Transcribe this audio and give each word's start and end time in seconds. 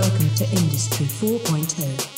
Welcome 0.00 0.30
to 0.36 0.48
Industry 0.52 1.06
oh. 1.24 1.40
4.0. 1.40 2.14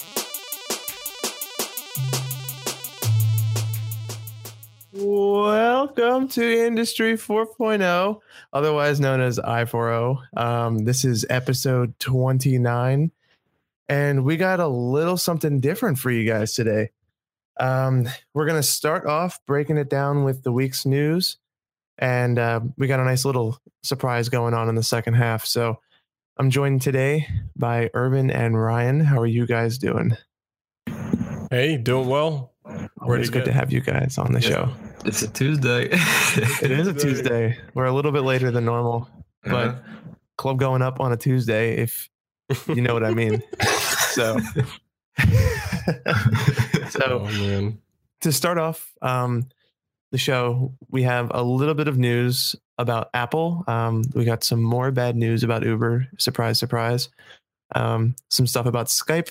Welcome 4.92 6.28
to 6.28 6.66
Industry 6.66 7.14
4.0, 7.14 8.20
otherwise 8.52 9.00
known 9.00 9.22
as 9.22 9.38
I4O. 9.38 10.18
Um, 10.36 10.80
this 10.80 11.06
is 11.06 11.24
episode 11.30 11.98
29, 12.00 13.12
and 13.88 14.24
we 14.26 14.36
got 14.36 14.60
a 14.60 14.68
little 14.68 15.16
something 15.16 15.60
different 15.60 15.98
for 15.98 16.10
you 16.10 16.30
guys 16.30 16.52
today. 16.52 16.90
Um, 17.58 18.06
we're 18.34 18.44
going 18.44 18.60
to 18.60 18.62
start 18.62 19.06
off 19.06 19.40
breaking 19.46 19.78
it 19.78 19.88
down 19.88 20.24
with 20.24 20.42
the 20.42 20.52
week's 20.52 20.84
news, 20.84 21.38
and 21.96 22.38
uh, 22.38 22.60
we 22.76 22.88
got 22.88 23.00
a 23.00 23.04
nice 23.04 23.24
little 23.24 23.58
surprise 23.82 24.28
going 24.28 24.52
on 24.52 24.68
in 24.68 24.74
the 24.74 24.82
second 24.82 25.14
half. 25.14 25.46
So 25.46 25.78
I'm 26.40 26.48
joined 26.48 26.80
today 26.80 27.28
by 27.54 27.90
Urban 27.92 28.30
and 28.30 28.58
Ryan. 28.58 29.00
How 29.00 29.18
are 29.20 29.26
you 29.26 29.46
guys 29.46 29.76
doing? 29.76 30.16
Hey, 31.50 31.76
doing 31.76 32.08
well. 32.08 32.54
Always 33.02 33.28
good 33.28 33.44
to 33.44 33.52
have 33.52 33.70
you 33.70 33.82
guys 33.82 34.16
on 34.16 34.32
the 34.32 34.40
Yeah. 34.40 34.48
show. 34.48 34.70
It's 35.04 35.20
a 35.20 35.28
Tuesday. 35.28 35.90
It 35.92 36.70
is 36.70 36.86
a 36.86 36.94
Tuesday. 36.94 37.58
We're 37.74 37.84
a 37.84 37.92
little 37.92 38.10
bit 38.10 38.22
later 38.22 38.50
than 38.50 38.64
normal, 38.64 39.06
but 39.44 39.52
Uh-huh. 39.68 39.78
club 40.38 40.58
going 40.58 40.80
up 40.80 40.98
on 40.98 41.12
a 41.12 41.16
Tuesday, 41.18 41.76
if 41.76 42.08
you 42.68 42.80
know 42.80 42.94
what 42.94 43.04
I 43.04 43.12
mean. 43.12 43.42
So, 44.10 44.38
oh 46.06 46.88
so 46.88 47.20
man. 47.20 47.78
to 48.22 48.32
start 48.32 48.56
off 48.58 48.92
um, 49.02 49.44
the 50.10 50.18
show, 50.18 50.74
we 50.88 51.02
have 51.02 51.30
a 51.32 51.42
little 51.42 51.74
bit 51.74 51.88
of 51.88 51.98
news 51.98 52.56
about 52.78 53.10
Apple. 53.14 53.64
Um, 53.66 54.02
we 54.14 54.24
got 54.24 54.42
some 54.42 54.62
more 54.62 54.90
bad 54.90 55.16
news 55.16 55.44
about 55.44 55.64
Uber. 55.64 56.08
Surprise, 56.18 56.58
surprise. 56.58 57.08
Um, 57.74 58.16
some 58.28 58.46
stuff 58.46 58.66
about 58.66 58.86
Skype 58.86 59.30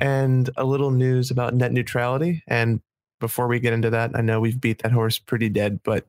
and 0.00 0.48
a 0.56 0.64
little 0.64 0.90
news 0.90 1.30
about 1.30 1.54
net 1.54 1.72
neutrality. 1.72 2.42
And 2.46 2.80
before 3.20 3.46
we 3.46 3.60
get 3.60 3.72
into 3.72 3.90
that, 3.90 4.12
I 4.14 4.22
know 4.22 4.40
we've 4.40 4.60
beat 4.60 4.82
that 4.82 4.92
horse 4.92 5.18
pretty 5.18 5.48
dead, 5.48 5.80
but 5.84 6.06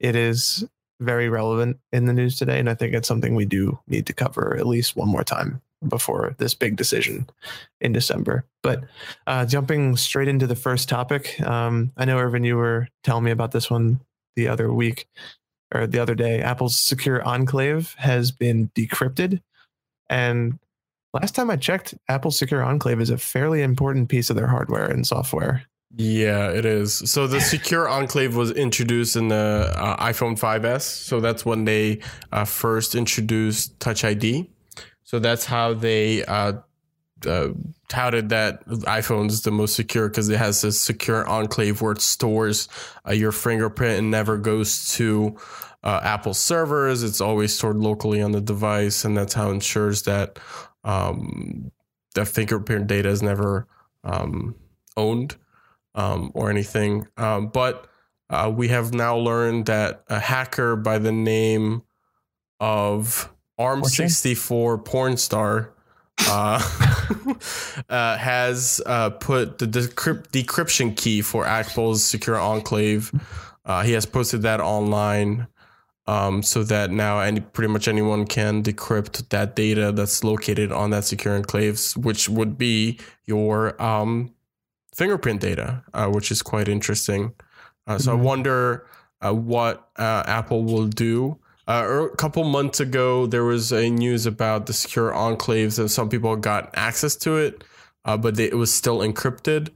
it 0.00 0.16
is 0.16 0.66
very 1.00 1.28
relevant 1.28 1.78
in 1.92 2.06
the 2.06 2.12
news 2.12 2.38
today. 2.38 2.58
And 2.58 2.70
I 2.70 2.74
think 2.74 2.94
it's 2.94 3.08
something 3.08 3.34
we 3.34 3.44
do 3.44 3.78
need 3.86 4.06
to 4.06 4.12
cover 4.12 4.56
at 4.56 4.66
least 4.66 4.96
one 4.96 5.08
more 5.08 5.24
time 5.24 5.60
before 5.86 6.34
this 6.38 6.54
big 6.54 6.76
decision 6.76 7.28
in 7.80 7.92
December. 7.92 8.44
But 8.62 8.84
uh, 9.26 9.46
jumping 9.46 9.96
straight 9.96 10.28
into 10.28 10.46
the 10.46 10.56
first 10.56 10.88
topic, 10.88 11.40
um, 11.42 11.92
I 11.96 12.04
know 12.04 12.18
Irvin, 12.18 12.44
you 12.44 12.56
were 12.56 12.88
telling 13.02 13.24
me 13.24 13.30
about 13.30 13.52
this 13.52 13.70
one 13.70 14.00
the 14.36 14.48
other 14.48 14.72
week 14.72 15.06
or 15.74 15.86
the 15.86 15.98
other 15.98 16.14
day. 16.14 16.40
Apple's 16.40 16.76
secure 16.76 17.22
enclave 17.22 17.94
has 17.98 18.30
been 18.30 18.70
decrypted, 18.74 19.42
and 20.08 20.58
last 21.12 21.34
time 21.34 21.50
I 21.50 21.56
checked, 21.56 21.94
Apple's 22.08 22.38
secure 22.38 22.62
enclave 22.62 23.00
is 23.00 23.10
a 23.10 23.18
fairly 23.18 23.62
important 23.62 24.08
piece 24.08 24.30
of 24.30 24.36
their 24.36 24.48
hardware 24.48 24.86
and 24.86 25.06
software. 25.06 25.64
Yeah, 25.94 26.50
it 26.50 26.64
is. 26.64 27.10
So 27.10 27.26
the 27.26 27.40
secure 27.54 27.88
enclave 27.88 28.34
was 28.34 28.50
introduced 28.50 29.16
in 29.16 29.28
the 29.28 29.72
uh, 29.76 29.96
iPhone 30.04 30.38
5s. 30.38 30.82
So 30.82 31.20
that's 31.20 31.44
when 31.44 31.64
they 31.64 32.00
uh, 32.30 32.44
first 32.44 32.94
introduced 32.94 33.78
Touch 33.78 34.04
ID. 34.04 34.48
So 35.12 35.18
that's 35.18 35.44
how 35.44 35.74
they 35.74 36.24
uh, 36.24 36.54
uh, 37.26 37.48
touted 37.88 38.30
that 38.30 38.66
iPhone 38.66 39.28
is 39.28 39.42
the 39.42 39.50
most 39.50 39.74
secure 39.74 40.08
because 40.08 40.30
it 40.30 40.38
has 40.38 40.64
a 40.64 40.72
secure 40.72 41.28
enclave 41.28 41.82
where 41.82 41.92
it 41.92 42.00
stores 42.00 42.66
uh, 43.06 43.12
your 43.12 43.30
fingerprint 43.30 43.98
and 43.98 44.10
never 44.10 44.38
goes 44.38 44.88
to 44.94 45.36
uh, 45.84 46.00
Apple 46.02 46.32
servers. 46.32 47.02
It's 47.02 47.20
always 47.20 47.54
stored 47.54 47.76
locally 47.76 48.22
on 48.22 48.32
the 48.32 48.40
device, 48.40 49.04
and 49.04 49.14
that's 49.14 49.34
how 49.34 49.50
it 49.50 49.56
ensures 49.56 50.04
that 50.04 50.38
um, 50.82 51.70
the 52.14 52.24
fingerprint 52.24 52.86
data 52.86 53.10
is 53.10 53.22
never 53.22 53.66
um, 54.04 54.54
owned 54.96 55.36
um, 55.94 56.30
or 56.32 56.48
anything. 56.48 57.06
Um, 57.18 57.48
but 57.48 57.86
uh, 58.30 58.50
we 58.50 58.68
have 58.68 58.94
now 58.94 59.18
learned 59.18 59.66
that 59.66 60.04
a 60.08 60.20
hacker 60.20 60.74
by 60.74 60.96
the 60.96 61.12
name 61.12 61.82
of 62.60 63.31
ARM64 63.58 64.84
porn 64.84 65.16
star 65.16 65.72
uh, 66.28 66.60
uh, 67.88 68.16
has 68.16 68.80
uh, 68.86 69.10
put 69.10 69.58
the 69.58 69.66
decrypt- 69.66 70.28
decryption 70.28 70.96
key 70.96 71.22
for 71.22 71.46
Apple's 71.46 72.04
secure 72.04 72.38
enclave. 72.38 73.12
Uh, 73.64 73.82
he 73.82 73.92
has 73.92 74.06
posted 74.06 74.42
that 74.42 74.60
online. 74.60 75.46
Um, 76.08 76.42
so 76.42 76.64
that 76.64 76.90
now 76.90 77.20
any 77.20 77.38
pretty 77.38 77.72
much 77.72 77.86
anyone 77.86 78.26
can 78.26 78.60
decrypt 78.64 79.28
that 79.28 79.54
data 79.54 79.92
that's 79.92 80.24
located 80.24 80.72
on 80.72 80.90
that 80.90 81.04
secure 81.04 81.40
enclaves, 81.40 81.96
which 81.96 82.28
would 82.28 82.58
be 82.58 82.98
your 83.24 83.80
um, 83.80 84.34
fingerprint 84.96 85.40
data, 85.40 85.84
uh, 85.94 86.08
which 86.08 86.32
is 86.32 86.42
quite 86.42 86.66
interesting. 86.68 87.32
Uh, 87.86 87.98
so 87.98 88.10
Mhm. 88.10 88.18
I 88.18 88.20
wonder 88.20 88.86
uh, 89.24 89.32
what 89.32 89.90
uh, 89.96 90.24
Apple 90.26 90.64
will 90.64 90.88
do. 90.88 91.38
Uh, 91.68 91.82
er- 91.84 92.06
a 92.08 92.16
couple 92.16 92.42
months 92.44 92.80
ago, 92.80 93.26
there 93.26 93.44
was 93.44 93.72
a 93.72 93.88
news 93.90 94.26
about 94.26 94.66
the 94.66 94.72
secure 94.72 95.12
enclaves, 95.12 95.78
and 95.78 95.90
some 95.90 96.08
people 96.08 96.34
got 96.36 96.70
access 96.74 97.14
to 97.16 97.36
it, 97.36 97.64
uh, 98.04 98.16
but 98.16 98.34
they, 98.36 98.46
it 98.46 98.56
was 98.56 98.72
still 98.74 98.98
encrypted. 98.98 99.70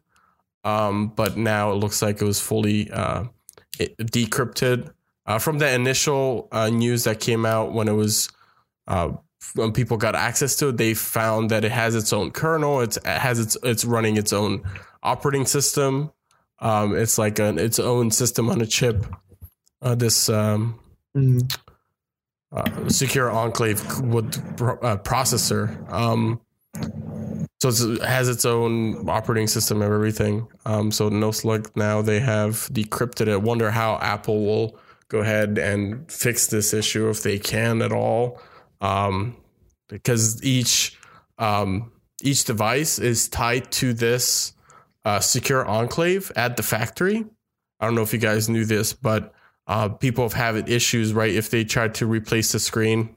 Um, 0.65 1.09
but 1.09 1.37
now 1.37 1.71
it 1.71 1.77
looks 1.77 2.03
like 2.03 2.21
it 2.21 2.25
was 2.25 2.41
fully 2.41 2.91
uh, 2.91 3.25
it- 3.79 3.97
decrypted. 3.99 4.91
Uh, 5.27 5.39
from 5.39 5.59
the 5.59 5.73
initial 5.73 6.49
uh, 6.53 6.69
news 6.71 7.05
that 7.05 7.21
came 7.21 7.45
out 7.47 7.73
when 7.73 7.89
it 7.89 7.93
was 7.93 8.29
uh, 8.87 9.11
when 9.55 9.73
people 9.73 9.97
got 9.97 10.15
access 10.15 10.57
to 10.57 10.69
it, 10.69 10.77
they 10.77 10.95
found 10.95 11.51
that 11.51 11.65
it 11.65 11.73
has 11.73 11.95
its 11.95 12.13
own 12.13 12.31
kernel. 12.31 12.81
It's, 12.81 12.97
it 12.97 13.07
has 13.07 13.39
its 13.41 13.57
it's 13.63 13.85
running 13.85 14.17
its 14.17 14.33
own 14.33 14.63
operating 15.03 15.47
system. 15.47 16.13
Um, 16.61 16.97
it's 16.97 17.19
like 17.19 17.39
an 17.39 17.59
its 17.59 17.79
own 17.79 18.11
system 18.11 18.51
on 18.51 18.61
a 18.61 18.67
chip. 18.67 19.05
This 19.83 20.29
um, 20.29 20.79
Mm, 21.17 21.51
uh, 22.57 22.89
secure 22.89 23.31
enclave 23.31 23.81
would 24.01 24.35
uh, 24.37 24.97
processor. 24.99 25.91
Um, 25.93 26.41
so 27.61 27.69
it 27.69 28.03
has 28.03 28.29
its 28.29 28.45
own 28.45 29.09
operating 29.09 29.47
system 29.47 29.83
and 29.83 29.93
everything. 29.93 30.49
Um, 30.65 30.91
so 30.91 31.09
no 31.09 31.31
slug 31.31 31.71
now 31.77 32.03
they 32.03 32.21
have 32.21 32.55
decrypted 32.73 33.29
it. 33.29 33.43
Wonder 33.43 33.71
how 33.71 33.97
Apple 33.97 34.45
will 34.45 34.79
go 35.09 35.21
ahead 35.21 35.59
and 35.59 36.11
fix 36.11 36.47
this 36.49 36.75
issue 36.75 37.09
if 37.09 37.23
they 37.23 37.39
can 37.39 37.83
at 37.83 37.93
all. 37.93 38.41
Um, 38.81 39.37
because 39.89 40.43
each 40.43 40.99
um, 41.39 41.93
each 42.23 42.45
device 42.45 42.99
is 42.99 43.29
tied 43.29 43.71
to 43.73 43.93
this 43.93 44.53
uh, 45.05 45.21
secure 45.21 45.65
enclave 45.65 46.33
at 46.37 46.57
the 46.57 46.63
factory. 46.63 47.25
I 47.79 47.85
don't 47.85 47.95
know 47.95 48.03
if 48.03 48.13
you 48.13 48.19
guys 48.19 48.49
knew 48.49 48.65
this, 48.65 48.93
but 48.93 49.35
uh, 49.67 49.89
people 49.89 50.25
have 50.25 50.33
had 50.33 50.69
issues, 50.69 51.13
right? 51.13 51.33
If 51.35 51.51
they 51.51 51.65
tried 51.65 51.95
to 51.97 52.07
replace 52.07 52.53
the 52.53 52.61
screen. 52.61 53.15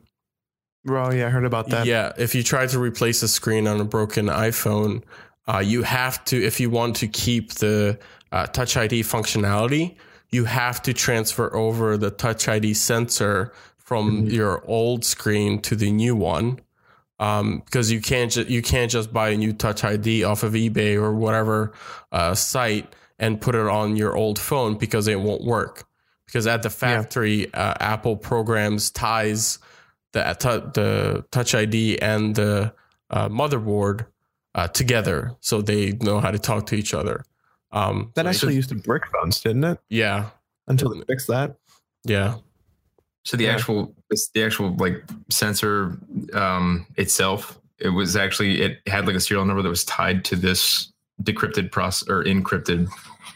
oh 0.88 1.12
yeah, 1.12 1.28
I 1.28 1.30
heard 1.30 1.46
about 1.46 1.70
that. 1.70 1.86
Yeah, 1.86 2.14
if 2.18 2.34
you 2.36 2.44
try 2.44 2.66
to 2.68 2.80
replace 2.80 3.22
the 3.22 3.28
screen 3.28 3.68
on 3.68 3.80
a 3.80 3.86
broken 3.86 4.28
iPhone, 4.28 5.04
uh, 5.48 5.60
you 5.60 5.84
have 5.84 6.24
to, 6.26 6.42
if 6.42 6.60
you 6.60 6.70
want 6.70 6.96
to 6.98 7.08
keep 7.08 7.54
the 7.56 8.00
uh, 8.32 8.46
Touch 8.48 8.78
ID 8.78 9.02
functionality, 9.02 9.96
you 10.30 10.46
have 10.46 10.82
to 10.84 10.94
transfer 10.94 11.54
over 11.56 11.98
the 11.98 12.12
Touch 12.12 12.48
ID 12.48 12.74
sensor 12.76 13.52
from 13.78 14.28
Mhm. 14.28 14.32
your 14.32 14.64
old 14.68 15.04
screen 15.04 15.60
to 15.64 15.76
the 15.76 15.92
new 15.92 16.16
one. 16.16 16.60
Um, 17.20 17.64
because 17.66 17.92
you 17.92 18.00
can't 18.00 18.32
ju- 18.32 18.46
you 18.48 18.62
can't 18.62 18.90
just 18.90 19.12
buy 19.12 19.30
a 19.30 19.38
new 19.38 19.52
Touch 19.52 19.84
ID 19.84 20.24
off 20.24 20.42
of 20.44 20.54
eBay 20.54 20.96
or 20.96 21.12
whatever 21.14 21.74
uh, 22.14 22.34
site 22.34 22.96
and 23.18 23.42
put 23.42 23.56
it 23.56 23.68
on 23.68 23.98
your 23.98 24.16
old 24.16 24.40
phone 24.40 24.78
because 24.78 25.08
it 25.10 25.20
won't 25.20 25.44
work. 25.44 25.84
Because 26.30 26.46
at 26.46 26.62
the 26.62 26.70
factory, 26.70 27.52
uh, 27.56 27.74
Apple 27.80 28.16
programs 28.16 28.92
ties 28.92 29.58
the 30.14 30.22
tou- 30.40 30.70
the 30.80 31.26
Touch 31.32 31.56
ID 31.56 32.00
and 32.04 32.36
the 32.36 32.72
uh, 33.10 33.30
motherboard 33.30 34.06
uh, 34.54 34.68
together, 34.68 35.32
so 35.40 35.64
they 35.64 35.94
know 35.94 36.20
how 36.20 36.30
to 36.30 36.38
talk 36.38 36.68
to 36.68 36.76
each 36.76 36.94
other. 36.94 37.26
Um, 37.72 38.12
That 38.14 38.26
so- 38.26 38.30
actually 38.30 38.56
used 38.56 38.70
to 38.70 38.76
brick 38.76 39.08
phones, 39.08 39.40
didn't 39.40 39.64
it? 39.64 39.80
yeah, 39.90 40.30
Until 40.68 40.94
they 40.94 41.02
fixed 41.06 41.28
that. 41.30 41.56
yeah, 42.04 42.36
So 43.26 43.36
the 43.36 43.46
Yeah. 43.46 43.54
actual, 43.56 43.96
the 44.36 44.44
actual 44.44 44.76
like 44.78 45.04
sensor 45.32 45.98
um, 46.34 46.86
itself, 46.96 47.60
it 47.80 47.90
was 47.90 48.16
actually 48.16 48.62
it 48.62 48.82
had 48.88 49.08
like 49.08 49.16
a 49.16 49.20
serial 49.20 49.46
number 49.46 49.64
that 49.64 49.70
was 49.70 49.84
tied 49.84 50.24
to 50.26 50.36
this 50.36 50.92
decrypted 51.24 51.72
process 51.72 52.08
or 52.08 52.24
encrypted. 52.24 52.88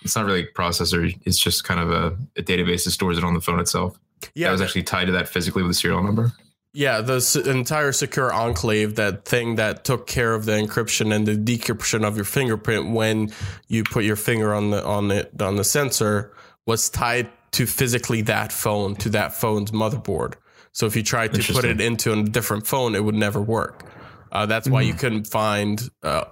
It's 0.03 0.15
not 0.15 0.25
really 0.25 0.43
a 0.43 0.47
processor. 0.47 1.17
It's 1.25 1.37
just 1.37 1.63
kind 1.63 1.79
of 1.79 1.91
a, 1.91 2.17
a 2.37 2.43
database 2.43 2.83
that 2.85 2.91
stores 2.91 3.17
it 3.17 3.23
on 3.23 3.33
the 3.33 3.41
phone 3.41 3.59
itself. 3.59 3.97
yeah. 4.35 4.47
that 4.47 4.51
was 4.53 4.61
actually 4.61 4.83
tied 4.83 5.05
to 5.05 5.11
that 5.13 5.27
physically 5.29 5.61
with 5.63 5.71
a 5.71 5.75
serial 5.75 6.03
number. 6.03 6.31
Yeah, 6.75 7.01
the 7.01 7.17
s- 7.17 7.35
entire 7.35 7.91
secure 7.91 8.33
enclave, 8.33 8.95
that 8.95 9.25
thing 9.25 9.55
that 9.57 9.83
took 9.85 10.07
care 10.07 10.33
of 10.33 10.45
the 10.45 10.53
encryption 10.53 11.13
and 11.15 11.27
the 11.27 11.35
decryption 11.35 12.03
of 12.03 12.15
your 12.15 12.25
fingerprint 12.25 12.89
when 12.91 13.31
you 13.67 13.83
put 13.83 14.03
your 14.05 14.15
finger 14.15 14.53
on 14.55 14.71
the 14.71 14.83
on 14.83 15.11
it 15.11 15.39
on 15.39 15.55
the 15.57 15.63
sensor, 15.63 16.33
was 16.65 16.89
tied 16.89 17.29
to 17.51 17.67
physically 17.67 18.21
that 18.23 18.51
phone 18.51 18.95
to 18.95 19.09
that 19.09 19.35
phone's 19.35 19.69
motherboard. 19.69 20.33
So 20.71 20.87
if 20.87 20.95
you 20.95 21.03
tried 21.03 21.35
to 21.35 21.53
put 21.53 21.63
it 21.65 21.79
into 21.79 22.11
a 22.11 22.23
different 22.23 22.65
phone, 22.65 22.95
it 22.95 23.03
would 23.03 23.13
never 23.13 23.39
work. 23.39 23.83
Uh, 24.31 24.47
that's 24.47 24.67
why 24.67 24.81
you 24.81 24.95
Mhm. 24.95 24.99
couldn't 24.99 25.27
find 25.27 25.87
uh, 26.01 26.23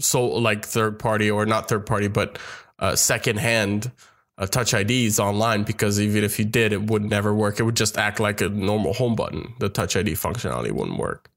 so 0.00 0.24
like 0.26 0.64
third 0.64 0.98
party 0.98 1.30
or 1.30 1.46
not 1.46 1.68
third 1.68 1.86
party, 1.86 2.08
but 2.08 2.40
uh, 2.78 2.96
second 2.96 3.38
hand 3.38 3.90
uh, 4.38 4.46
Touch 4.46 4.74
IDs 4.74 5.18
online 5.18 5.62
because 5.62 6.00
even 6.00 6.22
if 6.22 6.38
you 6.38 6.44
did, 6.44 6.72
it 6.72 6.82
would 6.90 7.02
never 7.02 7.34
work. 7.34 7.58
It 7.58 7.62
would 7.62 7.76
just 7.76 7.96
act 7.96 8.20
like 8.20 8.40
a 8.40 8.48
normal 8.48 8.92
home 8.92 9.16
button. 9.16 9.54
The 9.60 9.68
Touch 9.68 9.96
ID 9.96 10.12
functionality 10.12 10.70
wouldn't 10.72 10.98
work. 10.98 11.30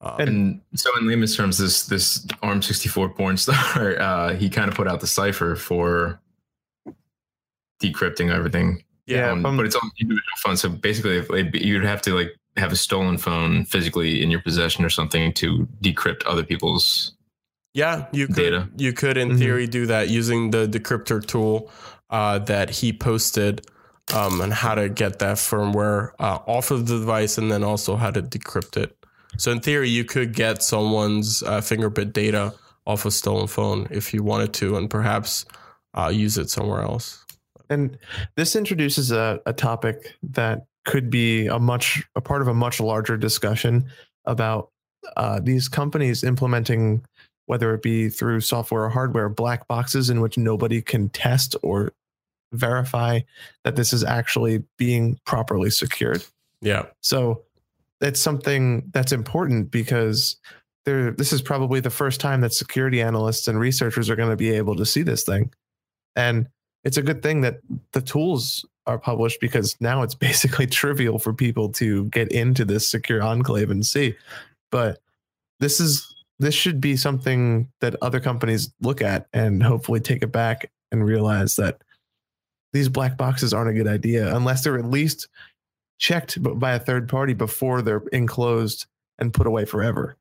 Um, 0.00 0.20
And 0.20 0.60
so, 0.74 0.90
in 0.98 1.06
layman's 1.06 1.36
terms, 1.36 1.58
this 1.58 1.86
this 1.86 2.26
ARM64 2.42 3.14
porn 3.14 3.36
star, 3.36 3.98
uh, 4.00 4.34
he 4.34 4.50
kind 4.50 4.68
of 4.68 4.76
put 4.76 4.88
out 4.88 5.00
the 5.00 5.06
cipher 5.06 5.54
for 5.56 6.20
decrypting 7.82 8.30
everything. 8.30 8.82
yeah, 9.06 9.30
Um, 9.30 9.46
um, 9.46 9.56
but 9.56 9.66
it's 9.66 9.76
on 9.76 9.90
individual 10.00 10.36
phones. 10.38 10.60
So 10.60 10.68
basically, 10.68 11.18
if, 11.18 11.30
like, 11.30 11.54
you'd 11.54 11.84
have 11.84 12.02
to 12.02 12.14
like 12.14 12.34
have 12.56 12.72
a 12.72 12.76
stolen 12.76 13.18
phone 13.18 13.64
physically 13.64 14.22
in 14.22 14.30
your 14.30 14.40
possession 14.40 14.84
or 14.84 14.90
something 14.90 15.32
to 15.34 15.66
decrypt 15.82 16.22
other 16.26 16.44
people's. 16.44 17.12
Yeah, 17.74 18.06
you 18.12 18.26
could. 18.28 18.36
data. 18.36 18.68
You 18.76 18.92
could, 18.92 19.16
in 19.16 19.30
Mhm. 19.32 19.38
theory, 19.38 19.66
do 19.66 19.86
that 19.86 20.08
using 20.08 20.50
the 20.50 20.66
decryptor 20.68 21.24
tool 21.24 21.70
uh, 22.10 22.38
that 22.38 22.70
he 22.70 22.92
posted, 22.92 23.66
um, 24.14 24.40
and 24.40 24.52
how 24.52 24.74
to 24.76 24.88
get 24.88 25.18
that 25.18 25.36
firmware 25.36 26.10
uh, 26.20 26.38
off 26.46 26.70
of 26.70 26.86
the 26.86 26.98
device, 26.98 27.36
and 27.38 27.50
then 27.50 27.64
also 27.64 27.96
how 27.96 28.10
to 28.10 28.22
decrypt 28.22 28.76
it. 28.76 28.96
So, 29.36 29.50
in 29.50 29.60
theory, 29.60 29.88
you 29.88 30.04
could 30.04 30.34
get 30.34 30.62
someone's 30.62 31.42
uh, 31.42 31.60
fingerprint 31.60 32.12
data 32.12 32.54
off 32.86 33.04
a 33.04 33.10
stolen 33.10 33.48
phone 33.48 33.88
if 33.90 34.14
you 34.14 34.22
wanted 34.22 34.52
to, 34.54 34.76
and 34.76 34.88
perhaps 34.88 35.44
uh, 35.94 36.10
use 36.14 36.38
it 36.38 36.50
somewhere 36.50 36.82
else. 36.82 37.24
And 37.70 37.98
this 38.36 38.54
introduces 38.54 39.10
a, 39.10 39.40
a 39.46 39.52
topic 39.52 40.14
that 40.22 40.66
could 40.84 41.08
be 41.10 41.46
a 41.46 41.58
much 41.58 42.04
a 42.14 42.20
part 42.20 42.42
of 42.42 42.48
a 42.48 42.54
much 42.54 42.78
larger 42.78 43.16
discussion 43.16 43.86
about 44.26 44.68
uh, 45.16 45.40
these 45.42 45.66
companies 45.68 46.22
implementing, 46.22 47.02
whether 47.46 47.74
it 47.74 47.82
be 47.82 48.08
through 48.08 48.40
software 48.40 48.84
or 48.84 48.88
hardware, 48.88 49.28
black 49.28 49.68
boxes 49.68 50.10
in 50.10 50.20
which 50.20 50.38
nobody 50.38 50.80
can 50.80 51.08
test 51.10 51.56
or 51.62 51.92
verify 52.52 53.20
that 53.64 53.76
this 53.76 53.92
is 53.92 54.04
actually 54.04 54.62
being 54.78 55.18
properly 55.24 55.70
secured. 55.70 56.24
Yeah, 56.60 56.86
So 57.02 57.42
that's 58.00 58.20
something 58.20 58.90
that's 58.92 59.12
important 59.12 59.70
because 59.70 60.36
there 60.84 61.10
this 61.10 61.32
is 61.32 61.42
probably 61.42 61.80
the 61.80 61.90
first 61.90 62.20
time 62.20 62.40
that 62.42 62.52
security 62.52 63.00
analysts 63.00 63.48
and 63.48 63.58
researchers 63.58 64.10
are 64.10 64.16
going 64.16 64.30
to 64.30 64.36
be 64.36 64.50
able 64.50 64.76
to 64.76 64.86
see 64.86 65.02
this 65.02 65.24
thing. 65.24 65.52
And 66.16 66.48
it's 66.84 66.96
a 66.96 67.02
good 67.02 67.22
thing 67.22 67.40
that 67.42 67.60
the 67.92 68.02
tools 68.02 68.64
are 68.86 68.98
published 68.98 69.40
because 69.40 69.76
now 69.80 70.02
it's 70.02 70.14
basically 70.28 70.66
trivial 70.66 71.18
for 71.18 71.32
people 71.32 71.70
to 71.72 72.06
get 72.06 72.30
into 72.30 72.64
this 72.64 72.88
secure 72.90 73.22
enclave 73.22 73.70
and 73.70 73.84
see. 73.84 74.14
But 74.70 74.98
this 75.60 75.80
is 75.80 76.13
this 76.38 76.54
should 76.54 76.80
be 76.80 76.96
something 76.96 77.68
that 77.80 77.96
other 78.02 78.20
companies 78.20 78.72
look 78.80 79.00
at 79.02 79.26
and 79.32 79.62
hopefully 79.62 80.00
take 80.00 80.22
it 80.22 80.32
back 80.32 80.70
and 80.90 81.04
realize 81.04 81.56
that 81.56 81.80
these 82.72 82.88
black 82.88 83.16
boxes 83.16 83.54
aren't 83.54 83.70
a 83.70 83.74
good 83.74 83.86
idea 83.86 84.34
unless 84.34 84.64
they're 84.64 84.78
at 84.78 84.84
least 84.84 85.28
checked 85.98 86.42
by 86.58 86.72
a 86.72 86.78
third 86.80 87.08
party 87.08 87.34
before 87.34 87.82
they're 87.82 88.02
enclosed 88.12 88.86
and 89.18 89.32
put 89.32 89.46
away 89.46 89.64
forever. 89.64 90.16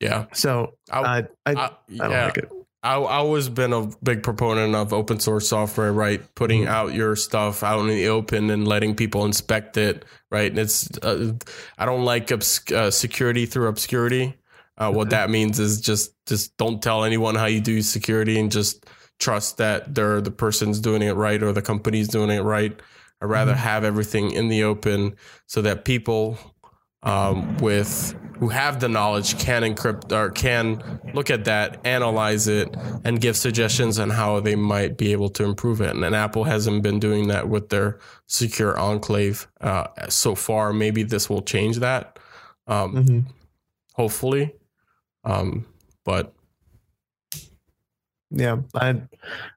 yeah. 0.00 0.26
So 0.32 0.74
I, 0.90 1.26
I, 1.46 1.52
I, 1.52 1.52
I, 1.54 1.68
don't 1.98 2.10
like 2.10 2.38
it. 2.38 2.48
I 2.84 2.94
I 2.94 3.14
always 3.16 3.48
been 3.48 3.72
a 3.72 3.86
big 4.02 4.22
proponent 4.22 4.74
of 4.74 4.92
open 4.92 5.20
source 5.20 5.48
software, 5.48 5.92
right? 5.92 6.20
Putting 6.34 6.62
Mhm. 6.64 6.68
out 6.68 6.94
your 6.94 7.14
stuff 7.16 7.62
out 7.62 7.80
in 7.80 7.86
the 7.88 8.08
open 8.08 8.50
and 8.50 8.66
letting 8.66 8.94
people 8.96 9.24
inspect 9.24 9.76
it, 9.76 10.04
right? 10.30 10.50
And 10.50 10.58
it's 10.58 10.88
uh, 10.98 11.32
I 11.78 11.84
don't 11.86 12.04
like 12.04 12.30
obs- 12.32 12.70
uh, 12.72 12.90
security 12.90 13.46
through 13.46 13.68
obscurity. 13.68 14.36
Uh, 14.82 14.90
what 14.92 15.10
that 15.10 15.30
means 15.30 15.58
is 15.60 15.80
just 15.80 16.12
just 16.26 16.56
don't 16.56 16.82
tell 16.82 17.04
anyone 17.04 17.34
how 17.34 17.46
you 17.46 17.60
do 17.60 17.82
security 17.82 18.38
and 18.40 18.50
just 18.50 18.86
trust 19.18 19.56
that 19.58 19.94
they're 19.94 20.20
the 20.20 20.30
person's 20.30 20.80
doing 20.80 21.02
it 21.02 21.12
right 21.12 21.42
or 21.42 21.52
the 21.52 21.62
company's 21.62 22.08
doing 22.08 22.30
it 22.30 22.40
right. 22.40 22.80
I'd 23.20 23.26
rather 23.26 23.52
Mhm. 23.52 23.56
have 23.58 23.84
everything 23.84 24.32
in 24.32 24.48
the 24.48 24.64
open 24.64 25.14
so 25.46 25.62
that 25.62 25.84
people 25.84 26.38
um, 27.04 27.56
with 27.58 28.14
who 28.38 28.48
have 28.48 28.78
the 28.78 28.88
knowledge 28.88 29.36
can 29.38 29.62
encrypt 29.62 30.12
or 30.12 30.30
can 30.30 31.00
look 31.14 31.30
at 31.30 31.44
that, 31.46 31.80
analyze 31.84 32.46
it, 32.46 32.68
and 33.04 33.20
give 33.20 33.36
suggestions 33.36 33.98
on 33.98 34.10
how 34.10 34.38
they 34.40 34.54
might 34.56 34.96
be 34.96 35.10
able 35.12 35.28
to 35.30 35.42
improve 35.44 35.80
it. 35.80 35.90
And, 35.90 36.04
and 36.04 36.14
Apple 36.14 36.44
hasn't 36.44 36.82
been 36.84 37.00
doing 37.00 37.26
that 37.28 37.48
with 37.48 37.70
their 37.70 37.98
secure 38.28 38.78
enclave 38.78 39.48
uh, 39.60 39.86
so 40.08 40.34
far. 40.36 40.72
Maybe 40.72 41.02
this 41.02 41.28
will 41.28 41.42
change 41.42 41.78
that, 41.78 42.18
um, 42.68 42.94
Mhm. 42.94 43.24
hopefully. 43.94 44.54
Um, 45.24 45.64
but 46.04 46.32
Yeah, 48.30 48.58
I, 48.74 48.88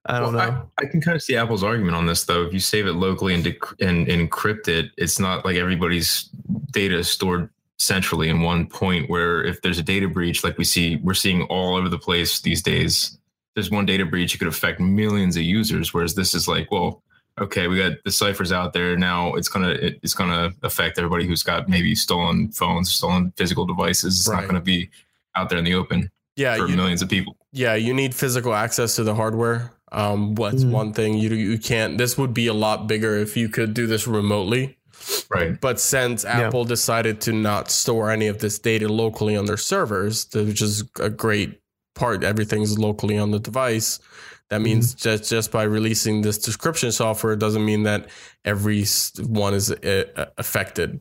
I 0.05 0.19
don't 0.19 0.33
Well, 0.35 0.51
know. 0.51 0.67
I, 0.79 0.83
I 0.83 0.85
can 0.87 1.01
kind 1.01 1.15
of 1.15 1.21
see 1.23 1.35
Apple's 1.35 1.63
argument 1.63 1.95
on 1.95 2.05
this, 2.05 2.23
though. 2.25 2.43
If 2.45 2.53
you 2.53 2.59
save 2.59 2.87
it 2.87 2.93
locally 2.93 3.33
and, 3.33 3.43
dec- 3.43 3.79
and, 3.81 4.07
and 4.09 4.29
encrypt 4.29 4.67
it, 4.67 4.91
it's 4.97 5.19
not 5.19 5.45
like 5.45 5.55
everybody's 5.55 6.29
data 6.71 6.97
is 6.97 7.07
stored 7.09 7.49
centrally 7.77 8.29
in 8.29 8.41
one 8.41 8.67
point. 8.67 9.09
Where 9.09 9.43
if 9.43 9.61
there's 9.61 9.79
a 9.79 9.83
data 9.83 10.07
breach, 10.07 10.43
like 10.43 10.57
we 10.57 10.65
see, 10.65 10.97
we're 10.97 11.13
seeing 11.13 11.43
all 11.43 11.75
over 11.75 11.89
the 11.89 11.97
place 11.99 12.41
these 12.41 12.61
days. 12.61 13.17
There's 13.55 13.71
one 13.71 13.85
data 13.85 14.05
breach, 14.05 14.35
it 14.35 14.39
could 14.39 14.49
affect 14.49 14.81
millions 14.81 15.37
of 15.37 15.43
users. 15.43 15.93
Whereas 15.93 16.13
this 16.15 16.33
is 16.35 16.45
like, 16.47 16.69
well, 16.71 17.01
okay, 17.39 17.67
we 17.67 17.77
got 17.77 17.93
the 18.03 18.11
ciphers 18.11 18.51
out 18.51 18.73
there 18.73 18.97
now. 18.97 19.35
It's 19.35 19.47
gonna 19.47 19.69
it, 19.69 19.99
it's 20.03 20.13
gonna 20.13 20.51
affect 20.63 20.97
everybody 20.97 21.25
who's 21.25 21.43
got 21.43 21.69
maybe 21.69 21.95
stolen 21.95 22.49
phones, 22.51 22.91
stolen 22.91 23.31
physical 23.37 23.65
devices. 23.65 24.19
It's 24.19 24.27
Right. 24.27 24.41
not 24.41 24.47
gonna 24.47 24.59
be 24.61 24.89
out 25.35 25.49
there 25.49 25.57
in 25.59 25.65
the 25.65 25.73
open 25.73 26.09
yeah, 26.35 26.57
for 26.57 26.67
you, 26.67 26.75
millions 26.75 27.01
of 27.01 27.09
people. 27.09 27.35
yeah, 27.51 27.75
you 27.75 27.93
need 27.93 28.13
physical 28.15 28.53
access 28.53 28.95
to 28.95 29.03
the 29.03 29.15
hardware. 29.15 29.71
Um, 29.91 30.35
what's 30.35 30.63
Mhm. 30.63 30.71
one 30.71 30.93
thing 30.93 31.13
you 31.17 31.29
you 31.29 31.57
can't. 31.57 31.97
This 31.97 32.17
would 32.17 32.33
be 32.33 32.47
a 32.47 32.53
lot 32.53 32.87
bigger 32.87 33.15
if 33.15 33.37
you 33.37 33.47
could 33.49 33.73
do 33.73 33.87
this 33.87 34.07
remotely. 34.07 34.77
Right. 35.29 35.59
But 35.61 35.79
since 35.79 36.23
Yeah. 36.23 36.47
Apple 36.47 36.65
decided 36.65 37.21
to 37.21 37.31
not 37.33 37.69
store 37.69 38.09
any 38.11 38.27
of 38.27 38.39
this 38.39 38.57
data 38.59 38.87
locally 38.91 39.35
on 39.37 39.45
their 39.45 39.57
servers, 39.57 40.27
which 40.33 40.61
is 40.61 40.83
a 40.99 41.09
great 41.09 41.61
part, 41.93 42.23
everything's 42.23 42.77
locally 42.79 43.17
on 43.17 43.31
the 43.31 43.39
device. 43.39 43.99
That 44.49 44.61
means 44.61 44.93
just 44.93 45.29
just 45.29 45.51
by 45.51 45.63
releasing 45.63 46.21
this 46.21 46.37
decryption 46.39 46.91
software 46.91 47.35
doesn't 47.35 47.63
mean 47.65 47.83
that 47.83 48.07
every 48.43 48.85
one 49.19 49.53
is 49.53 49.71
uh, 49.71 50.25
affected 50.37 50.99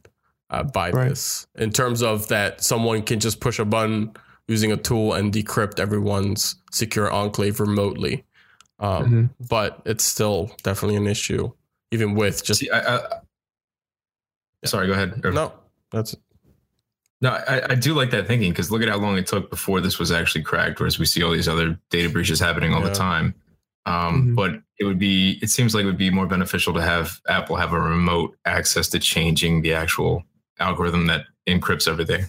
uh, 0.51 0.63
by 0.63 0.91
Right. 0.91 1.09
this. 1.09 1.47
In 1.57 1.71
terms 1.71 2.03
of 2.03 2.29
that, 2.29 2.63
someone 2.63 3.03
can 3.03 3.19
just 3.19 3.41
push 3.41 3.59
a 3.59 3.65
button 3.65 4.13
using 4.49 4.73
a 4.73 4.77
tool 4.77 5.15
and 5.15 5.33
decrypt 5.33 5.79
everyone's 5.81 6.57
secure 6.71 7.11
enclave 7.11 7.61
remotely. 7.61 8.25
Um, 8.79 9.05
Mhm. 9.41 9.49
But 9.49 9.81
it's 9.87 10.05
still 10.05 10.51
definitely 10.63 10.97
an 10.97 11.07
issue, 11.07 11.51
even 11.93 12.15
with 12.15 12.45
just 12.45 12.61
See, 12.61 12.71
I, 12.71 12.97
I, 12.97 13.01
sorry, 14.65 14.87
go 14.89 14.93
ahead. 14.95 15.23
No. 15.23 15.53
That's 15.93 16.15
No, 17.21 17.31
I, 17.31 17.71
I 17.71 17.75
do 17.75 17.95
like 17.95 18.11
that 18.11 18.27
thinking 18.27 18.51
because 18.51 18.71
look 18.71 18.83
at 18.83 18.89
how 18.89 18.99
long 18.99 19.17
it 19.17 19.27
took 19.27 19.49
before 19.49 19.81
this 19.81 19.99
was 19.99 20.13
actually 20.13 20.43
cracked, 20.43 20.79
whereas 20.81 20.99
we 20.99 21.07
see 21.07 21.23
all 21.23 21.31
these 21.33 21.49
other 21.49 21.79
data 21.89 22.11
breaches 22.11 22.39
happening 22.41 22.75
all 22.75 22.83
Yeah. 22.83 22.89
the 22.89 22.95
time. 22.95 23.35
Um, 23.87 24.29
Mhm. 24.33 24.35
But 24.37 24.61
it 24.79 24.85
would 24.85 24.99
be, 24.99 25.39
it 25.41 25.49
seems 25.51 25.75
like 25.75 25.85
it 25.85 25.87
would 25.87 25.97
be 25.97 26.11
more 26.11 26.27
beneficial 26.27 26.75
to 26.75 26.83
have 26.83 27.21
Apple 27.29 27.57
have 27.57 27.73
a 27.73 27.81
remote 27.81 28.37
access 28.45 28.89
to 28.89 28.99
changing 28.99 29.63
the 29.63 29.73
actual 29.73 30.25
algorithm 30.59 31.07
that 31.07 31.27
encrypts 31.47 31.87
everything. 31.89 32.27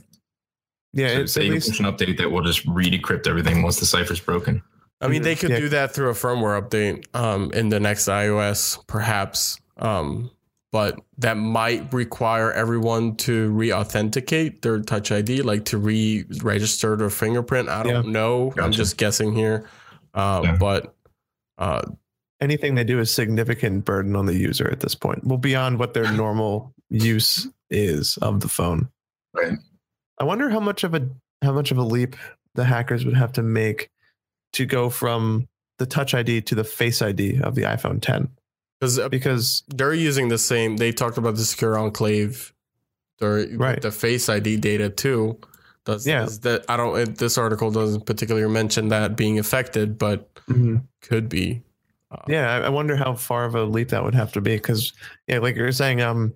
Yeah, 0.96 1.10
so 1.10 1.20
it's 1.22 1.34
say 1.34 1.42
at 1.42 1.46
you 1.48 1.54
least 1.54 1.70
push 1.70 1.80
an 1.82 1.86
update 1.86 2.18
that 2.18 2.32
will 2.32 2.42
just 2.42 2.66
re-decrypt 2.66 3.28
everything 3.28 3.62
once 3.62 3.80
the 3.80 3.86
cipher's 3.86 4.20
broken. 4.20 4.64
I 5.02 5.08
mean, 5.10 5.22
they 5.22 5.36
could 5.36 5.50
Yeah. 5.52 5.60
do 5.60 5.70
that 5.70 5.94
through 5.94 6.10
a 6.10 6.14
firmware 6.14 6.60
update 6.60 7.06
um, 7.14 7.52
in 7.54 7.70
the 7.70 7.80
next 7.80 8.08
iOS, 8.08 8.80
perhaps. 8.88 9.60
Um, 9.78 10.32
but 10.72 11.00
that 11.20 11.36
might 11.38 11.94
require 11.94 12.52
everyone 12.52 13.16
to 13.18 13.50
re-authenticate 13.52 14.62
their 14.62 14.80
Touch 14.82 15.12
ID, 15.12 15.42
like 15.42 15.66
to 15.66 15.78
re-register 15.78 16.96
their 16.96 17.10
fingerprint. 17.10 17.70
I 17.70 17.84
don't 17.84 18.08
know. 18.08 18.54
I'm 18.58 18.72
just 18.72 18.98
guessing 18.98 19.34
here. 19.36 19.68
Uh, 20.14 20.42
Yeah. 20.44 20.56
But 20.58 20.96
uh, 21.58 21.82
anything 22.42 22.75
they 22.75 22.84
do 22.86 23.00
is 23.00 23.14
significant 23.14 23.86
burden 23.86 24.16
on 24.16 24.25
the 24.25 24.36
user 24.36 24.70
at 24.70 24.80
this 24.80 24.96
point. 24.96 25.25
Well, 25.25 25.38
beyond 25.38 25.78
what 25.80 25.94
their 25.94 26.12
normal 26.12 26.74
use 26.90 27.48
is 27.70 28.18
of 28.22 28.40
the 28.42 28.48
phone. 28.50 28.90
Right. 29.34 29.58
I 30.20 30.24
wonder 30.24 30.50
how 30.50 30.60
much 30.60 30.84
of 30.84 30.94
a 30.94 31.10
how 31.42 31.52
much 31.54 31.72
of 31.72 31.78
a 31.78 31.84
leap 31.84 32.16
the 32.56 32.64
hackers 32.66 33.06
would 33.06 33.18
have 33.18 33.34
to 33.34 33.44
make 33.44 33.90
to 34.54 34.66
go 34.66 34.90
from 34.90 35.48
the 35.78 35.86
Touch 35.86 36.14
ID 36.14 36.42
to 36.44 36.56
the 36.56 36.64
Face 36.64 37.02
ID 37.02 37.42
of 37.42 37.56
the 37.56 37.64
iPhone 37.64 38.02
10 38.02 38.30
because 38.80 39.00
because 39.10 39.64
they're 39.68 39.94
using 39.94 40.30
the 40.30 40.38
same, 40.38 40.78
they 40.78 40.92
talked 40.92 41.18
about 41.18 41.36
the 41.36 41.44
secure 41.44 41.78
enclave, 41.78 42.54
or 43.22 43.46
Right. 43.54 43.82
the 43.82 43.92
Face 43.92 44.30
ID 44.30 44.58
data 44.58 44.90
too. 44.90 45.38
Does, 45.86 46.08
Yeah. 46.08 46.28
that 46.42 46.66
I 46.70 46.78
don't. 46.78 46.98
It, 46.98 47.18
this 47.18 47.38
article 47.38 47.70
doesn't 47.72 48.06
particularly 48.06 48.52
mention 48.52 48.88
that 48.90 49.16
being 49.16 49.38
affected, 49.38 49.98
but 49.98 50.30
could 51.02 51.30
be. 51.30 51.62
Uh, 52.12 52.18
yeah, 52.28 52.52
I- 52.56 52.62
I 52.62 52.70
wonder 52.70 52.96
how 52.96 53.14
far 53.16 53.46
of 53.46 53.56
a 53.56 53.64
leap 53.66 53.90
that 53.90 54.04
would 54.04 54.16
have 54.16 54.32
to 54.34 54.42
be 54.42 54.56
because 54.56 54.94
yeah, 55.28 55.40
like 55.40 55.56
you're 55.56 55.72
saying, 55.72 56.02
um, 56.02 56.34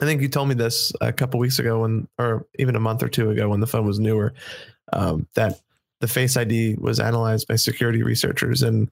I 0.00 0.04
think 0.04 0.20
you 0.20 0.28
told 0.28 0.48
me 0.48 0.54
this 0.54 0.92
a 1.00 1.12
couple 1.12 1.40
weeks 1.40 1.58
ago 1.58 1.80
when, 1.80 2.06
or 2.18 2.46
even 2.58 2.76
a 2.76 2.80
month 2.80 3.02
or 3.02 3.08
two 3.08 3.30
ago 3.30 3.48
when 3.48 3.60
the 3.60 3.66
phone 3.66 3.86
was 3.86 3.98
newer, 3.98 4.34
um, 4.92 5.26
that 5.34 5.60
the 6.00 6.08
Face 6.08 6.36
ID 6.36 6.74
was 6.78 7.00
analyzed 7.00 7.48
by 7.48 7.56
security 7.56 8.02
researchers 8.02 8.62
and 8.62 8.90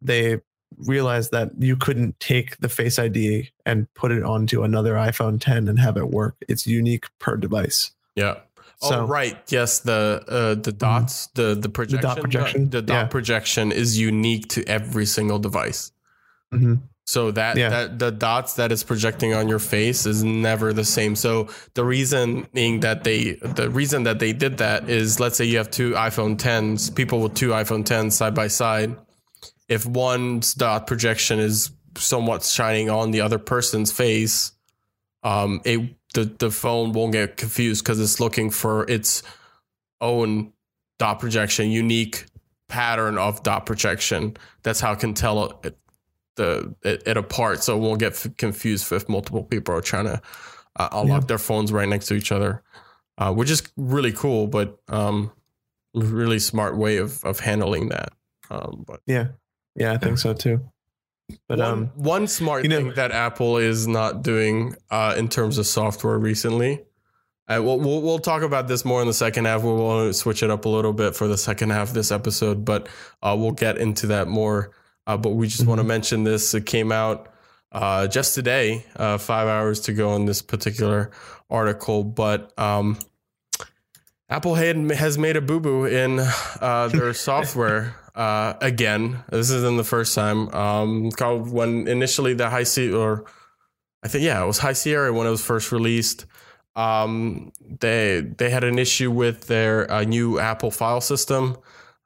they 0.00 0.40
realized 0.86 1.32
that 1.32 1.50
you 1.58 1.76
couldn't 1.76 2.18
take 2.20 2.56
the 2.58 2.68
Face 2.68 2.98
ID 2.98 3.50
and 3.64 3.92
put 3.94 4.12
it 4.12 4.22
onto 4.22 4.62
another 4.62 4.94
iPhone 4.94 5.40
10 5.40 5.68
and 5.68 5.78
have 5.80 5.96
it 5.96 6.10
work. 6.10 6.36
It's 6.48 6.66
unique 6.66 7.06
per 7.18 7.36
device. 7.36 7.90
Yeah. 8.14 8.34
So- 8.34 8.42
Mm-hmm. 8.90 8.92
oh 9.04 9.06
right, 9.06 9.38
yes. 9.48 9.80
The 9.80 10.22
uh, 10.28 10.54
the 10.62 10.70
dots, 10.70 11.28
the 11.28 11.54
the 11.54 11.70
projection, 11.70 12.20
projection, 12.20 12.68
the, 12.70 12.82
dot 12.82 12.94
yeah. 12.94 13.06
projection 13.06 13.72
is 13.72 13.98
unique 13.98 14.48
to 14.50 14.62
every 14.68 15.06
single 15.06 15.38
device. 15.38 15.92
Mhm. 16.52 16.82
So 17.08 17.30
that 17.30 17.56
Yeah. 17.56 17.68
that 17.70 17.98
the 18.00 18.10
dots 18.10 18.54
that 18.54 18.72
is 18.72 18.82
projecting 18.82 19.32
on 19.32 19.48
your 19.48 19.60
face 19.60 20.06
is 20.06 20.24
never 20.24 20.72
the 20.72 20.84
same. 20.84 21.14
So 21.14 21.48
the 21.74 21.84
reason 21.84 22.48
being 22.52 22.80
that 22.80 23.04
they 23.04 23.34
the 23.34 23.70
reason 23.70 24.02
that 24.02 24.18
they 24.18 24.32
did 24.32 24.58
that 24.58 24.90
is 24.90 25.20
let's 25.20 25.36
say 25.36 25.44
you 25.44 25.58
have 25.58 25.70
two 25.70 25.92
iPhone 25.92 26.36
10s, 26.36 26.90
people 26.94 27.20
with 27.20 27.34
two 27.34 27.50
iPhone 27.50 27.84
10s 27.84 28.12
side 28.12 28.34
by 28.34 28.48
side. 28.48 28.96
If 29.68 29.86
one's 29.86 30.52
dot 30.54 30.86
projection 30.88 31.38
is 31.38 31.70
somewhat 31.96 32.42
shining 32.44 32.90
on 32.90 33.12
the 33.12 33.20
other 33.20 33.38
person's 33.38 33.92
face, 33.92 34.52
um, 35.22 35.60
it 35.64 35.94
the 36.14 36.24
the 36.24 36.50
phone 36.50 36.92
won't 36.92 37.12
get 37.12 37.36
confused 37.36 37.84
because 37.84 38.00
it's 38.00 38.18
looking 38.18 38.50
for 38.50 38.88
its 38.90 39.22
own 40.00 40.52
dot 40.98 41.20
projection, 41.20 41.70
unique 41.70 42.26
pattern 42.68 43.16
of 43.16 43.44
dot 43.44 43.64
projection. 43.64 44.36
That's 44.64 44.80
how 44.80 44.92
it 44.92 44.98
can 44.98 45.14
tell 45.14 45.60
it, 45.62 45.76
the 46.36 46.74
it, 46.82 47.02
it 47.06 47.16
apart, 47.16 47.62
so 47.62 47.76
it 47.76 47.80
won't 47.80 48.00
get 48.00 48.12
f- 48.12 48.36
confused 48.36 48.90
if 48.92 49.08
multiple 49.08 49.42
people 49.42 49.74
are 49.74 49.80
trying 49.80 50.04
to 50.06 50.20
uh, 50.76 50.88
unlock 50.92 51.22
Yeah. 51.22 51.26
their 51.26 51.38
phones 51.38 51.72
right 51.72 51.88
next 51.88 52.06
to 52.06 52.14
each 52.14 52.30
other, 52.32 52.62
uh, 53.18 53.32
which 53.32 53.50
is 53.50 53.62
really 53.76 54.12
cool, 54.12 54.46
but 54.46 54.78
um, 54.88 55.32
really 55.94 56.38
smart 56.38 56.76
way 56.76 56.98
of 56.98 57.24
of 57.24 57.40
handling 57.40 57.88
that. 57.88 58.12
Um, 58.50 58.84
but 58.86 59.00
Yeah. 59.06 59.28
Yeah, 59.74 59.92
I 59.92 59.98
think 59.98 60.18
so 60.18 60.32
too. 60.34 60.60
But 61.48 61.58
one, 61.58 61.68
um 61.68 61.90
one 61.96 62.26
smart 62.28 62.62
you 62.62 62.68
know- 62.70 62.76
thing 62.78 62.92
that 62.94 63.10
Apple 63.12 63.56
is 63.58 63.86
not 63.88 64.22
doing 64.22 64.76
uh, 64.90 65.14
in 65.18 65.28
terms 65.28 65.58
of 65.58 65.66
software 65.66 66.18
recently. 66.18 66.84
Uh, 67.48 67.60
we'll, 67.62 67.78
we'll 67.78 68.02
we'll 68.02 68.18
talk 68.18 68.42
about 68.42 68.66
this 68.68 68.84
more 68.84 69.00
in 69.00 69.06
the 69.06 69.14
second 69.14 69.44
half. 69.44 69.62
We 69.62 69.70
will 69.70 70.12
switch 70.12 70.42
it 70.42 70.50
up 70.50 70.64
a 70.64 70.68
little 70.68 70.92
bit 70.92 71.14
for 71.14 71.28
the 71.28 71.38
second 71.38 71.70
half 71.70 71.88
of 71.88 71.94
this 71.94 72.10
episode, 72.10 72.64
but 72.64 72.88
uh, 73.22 73.36
we'll 73.38 73.52
get 73.52 73.78
into 73.78 74.08
that 74.08 74.26
more. 74.28 74.72
Uh, 75.06 75.16
but 75.16 75.30
we 75.30 75.46
just 75.46 75.66
want 75.66 75.78
to 75.78 75.84
mention 75.84 76.24
this. 76.24 76.54
It 76.54 76.66
came 76.66 76.90
out 76.90 77.28
uh, 77.72 78.06
just 78.06 78.34
today, 78.34 78.84
uh, 78.96 79.18
five 79.18 79.48
hours 79.48 79.80
to 79.82 79.92
go 79.92 80.10
on 80.10 80.26
this 80.26 80.42
particular 80.42 81.10
article. 81.50 82.04
But 82.04 82.52
um, 82.58 82.98
Apple 84.28 84.54
had, 84.54 84.76
has 84.92 85.18
made 85.18 85.36
a 85.36 85.40
boo 85.40 85.60
boo 85.60 85.84
in 85.84 86.18
uh, 86.60 86.88
their 86.88 87.14
software 87.14 87.94
uh, 88.14 88.54
again. 88.60 89.22
This 89.30 89.50
isn't 89.50 89.76
the 89.76 89.84
first 89.84 90.14
time. 90.14 90.48
Um, 90.54 91.10
called 91.12 91.52
when 91.52 91.86
initially 91.86 92.34
the 92.34 92.50
High 92.50 92.64
Sierra, 92.64 92.98
or 92.98 93.24
I 94.02 94.08
think 94.08 94.24
yeah, 94.24 94.42
it 94.42 94.46
was 94.46 94.58
High 94.58 94.72
Sierra 94.72 95.12
when 95.12 95.26
it 95.26 95.30
was 95.30 95.44
first 95.44 95.70
released. 95.70 96.26
Um, 96.74 97.52
they 97.60 98.20
they 98.20 98.50
had 98.50 98.64
an 98.64 98.78
issue 98.78 99.10
with 99.10 99.46
their 99.46 99.90
uh, 99.90 100.04
new 100.04 100.38
Apple 100.38 100.70
file 100.70 101.00
system 101.00 101.56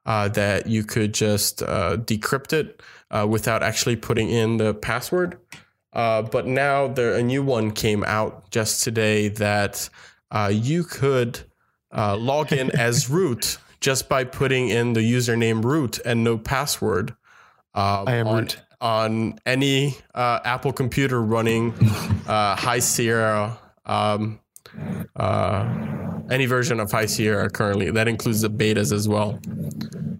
uh, 0.07 0.29
that 0.29 0.67
you 0.67 0.85
could 0.85 1.15
just 1.15 1.63
uh, 1.63 1.97
decrypt 1.99 2.53
it 2.53 2.83
uh, 3.11 3.27
without 3.29 3.63
actually 3.63 3.97
putting 3.97 4.31
in 4.31 4.57
the 4.57 4.75
password. 4.75 5.39
Uh, 5.93 6.23
but 6.23 6.47
now 6.47 6.87
there 6.89 7.15
a 7.15 7.23
new 7.23 7.43
one 7.43 7.73
came 7.73 8.05
out 8.05 8.51
just 8.51 8.85
today 8.85 9.29
that 9.29 9.89
uh, 10.31 10.51
you 10.53 10.85
could 10.85 11.41
uh, 11.93 12.17
log 12.17 12.53
in 12.53 12.71
as 12.79 13.11
root 13.11 13.59
just 13.81 14.09
by 14.09 14.25
putting 14.25 14.69
in 14.69 14.93
the 14.93 15.01
username 15.01 15.65
root 15.65 15.99
and 16.05 16.23
no 16.23 16.39
password. 16.39 17.11
Um, 17.75 18.09
I 18.09 18.17
am 18.17 18.29
on, 18.29 18.39
root. 18.43 18.59
on 18.81 19.39
any 19.47 19.97
uh, 20.15 20.41
Apple 20.45 20.73
computer 20.73 21.21
running 21.21 21.73
uh, 22.27 22.57
High 22.57 22.81
Sierra, 22.81 23.59
um, 23.87 24.41
uh, 25.17 26.20
any 26.31 26.47
version 26.47 26.81
of 26.81 26.91
High 26.91 27.07
Sierra 27.07 27.51
currently. 27.51 27.91
That 27.91 28.09
includes 28.09 28.41
the 28.41 28.51
betas 28.51 28.93
as 28.93 29.09
well. 29.09 29.41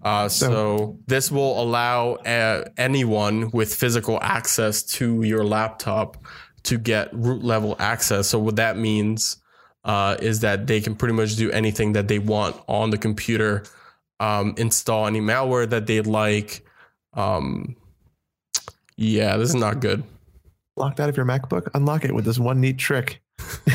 Uh, 0.03 0.27
so, 0.27 0.97
this 1.07 1.31
will 1.31 1.61
allow 1.61 2.13
uh, 2.13 2.65
anyone 2.77 3.51
with 3.51 3.73
physical 3.73 4.17
access 4.21 4.81
to 4.83 5.21
your 5.23 5.43
laptop 5.43 6.17
to 6.63 6.77
get 6.77 7.09
root 7.13 7.43
level 7.43 7.75
access. 7.79 8.27
So 8.27 8.39
what 8.39 8.55
that 8.57 8.77
means 8.77 9.37
uh, 9.83 10.17
is 10.19 10.41
that 10.41 10.67
they 10.67 10.81
can 10.81 10.95
pretty 10.95 11.13
much 11.13 11.35
do 11.35 11.51
anything 11.51 11.93
that 11.93 12.07
they 12.07 12.19
want 12.19 12.55
on 12.67 12.91
the 12.91 12.97
computer, 12.97 13.63
um, 14.19 14.53
install 14.57 15.07
any 15.07 15.21
malware 15.21 15.69
that 15.69 15.87
they 15.87 16.01
like. 16.01 16.63
Um, 17.13 17.75
yeah, 18.95 19.37
this 19.37 19.49
is 19.49 19.55
not 19.55 19.79
good. 19.79 20.03
locked 20.77 20.99
out 20.99 21.09
of 21.09 21.17
your 21.17 21.25
MacBook, 21.25 21.67
unlock 21.73 22.05
it 22.05 22.13
with 22.13 22.25
this 22.25 22.37
one 22.37 22.61
neat 22.61 22.77
trick. 22.77 23.21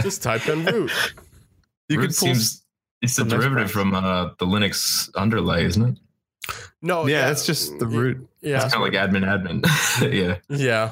Just 0.00 0.22
type 0.22 0.48
in 0.48 0.64
root. 0.64 0.92
You 1.90 1.98
Root 1.98 2.06
can 2.06 2.14
pull 2.14 2.34
seems 2.34 2.64
it's 3.02 3.18
a 3.18 3.24
derivative 3.24 3.70
from 3.70 3.94
uh, 3.94 4.30
the 4.38 4.46
Linux 4.46 5.10
underlay, 5.16 5.64
isn't 5.64 5.82
it? 5.84 5.98
No, 6.82 7.06
yeah, 7.06 7.30
it's 7.30 7.44
just 7.44 7.78
the 7.78 7.86
root. 7.86 8.26
Yeah, 8.40 8.64
It's 8.64 8.72
kind 8.74 8.86
of 8.86 8.92
like 8.92 9.10
admin 9.10 9.24
admin. 9.24 10.12
yeah. 10.12 10.38
yeah. 10.48 10.90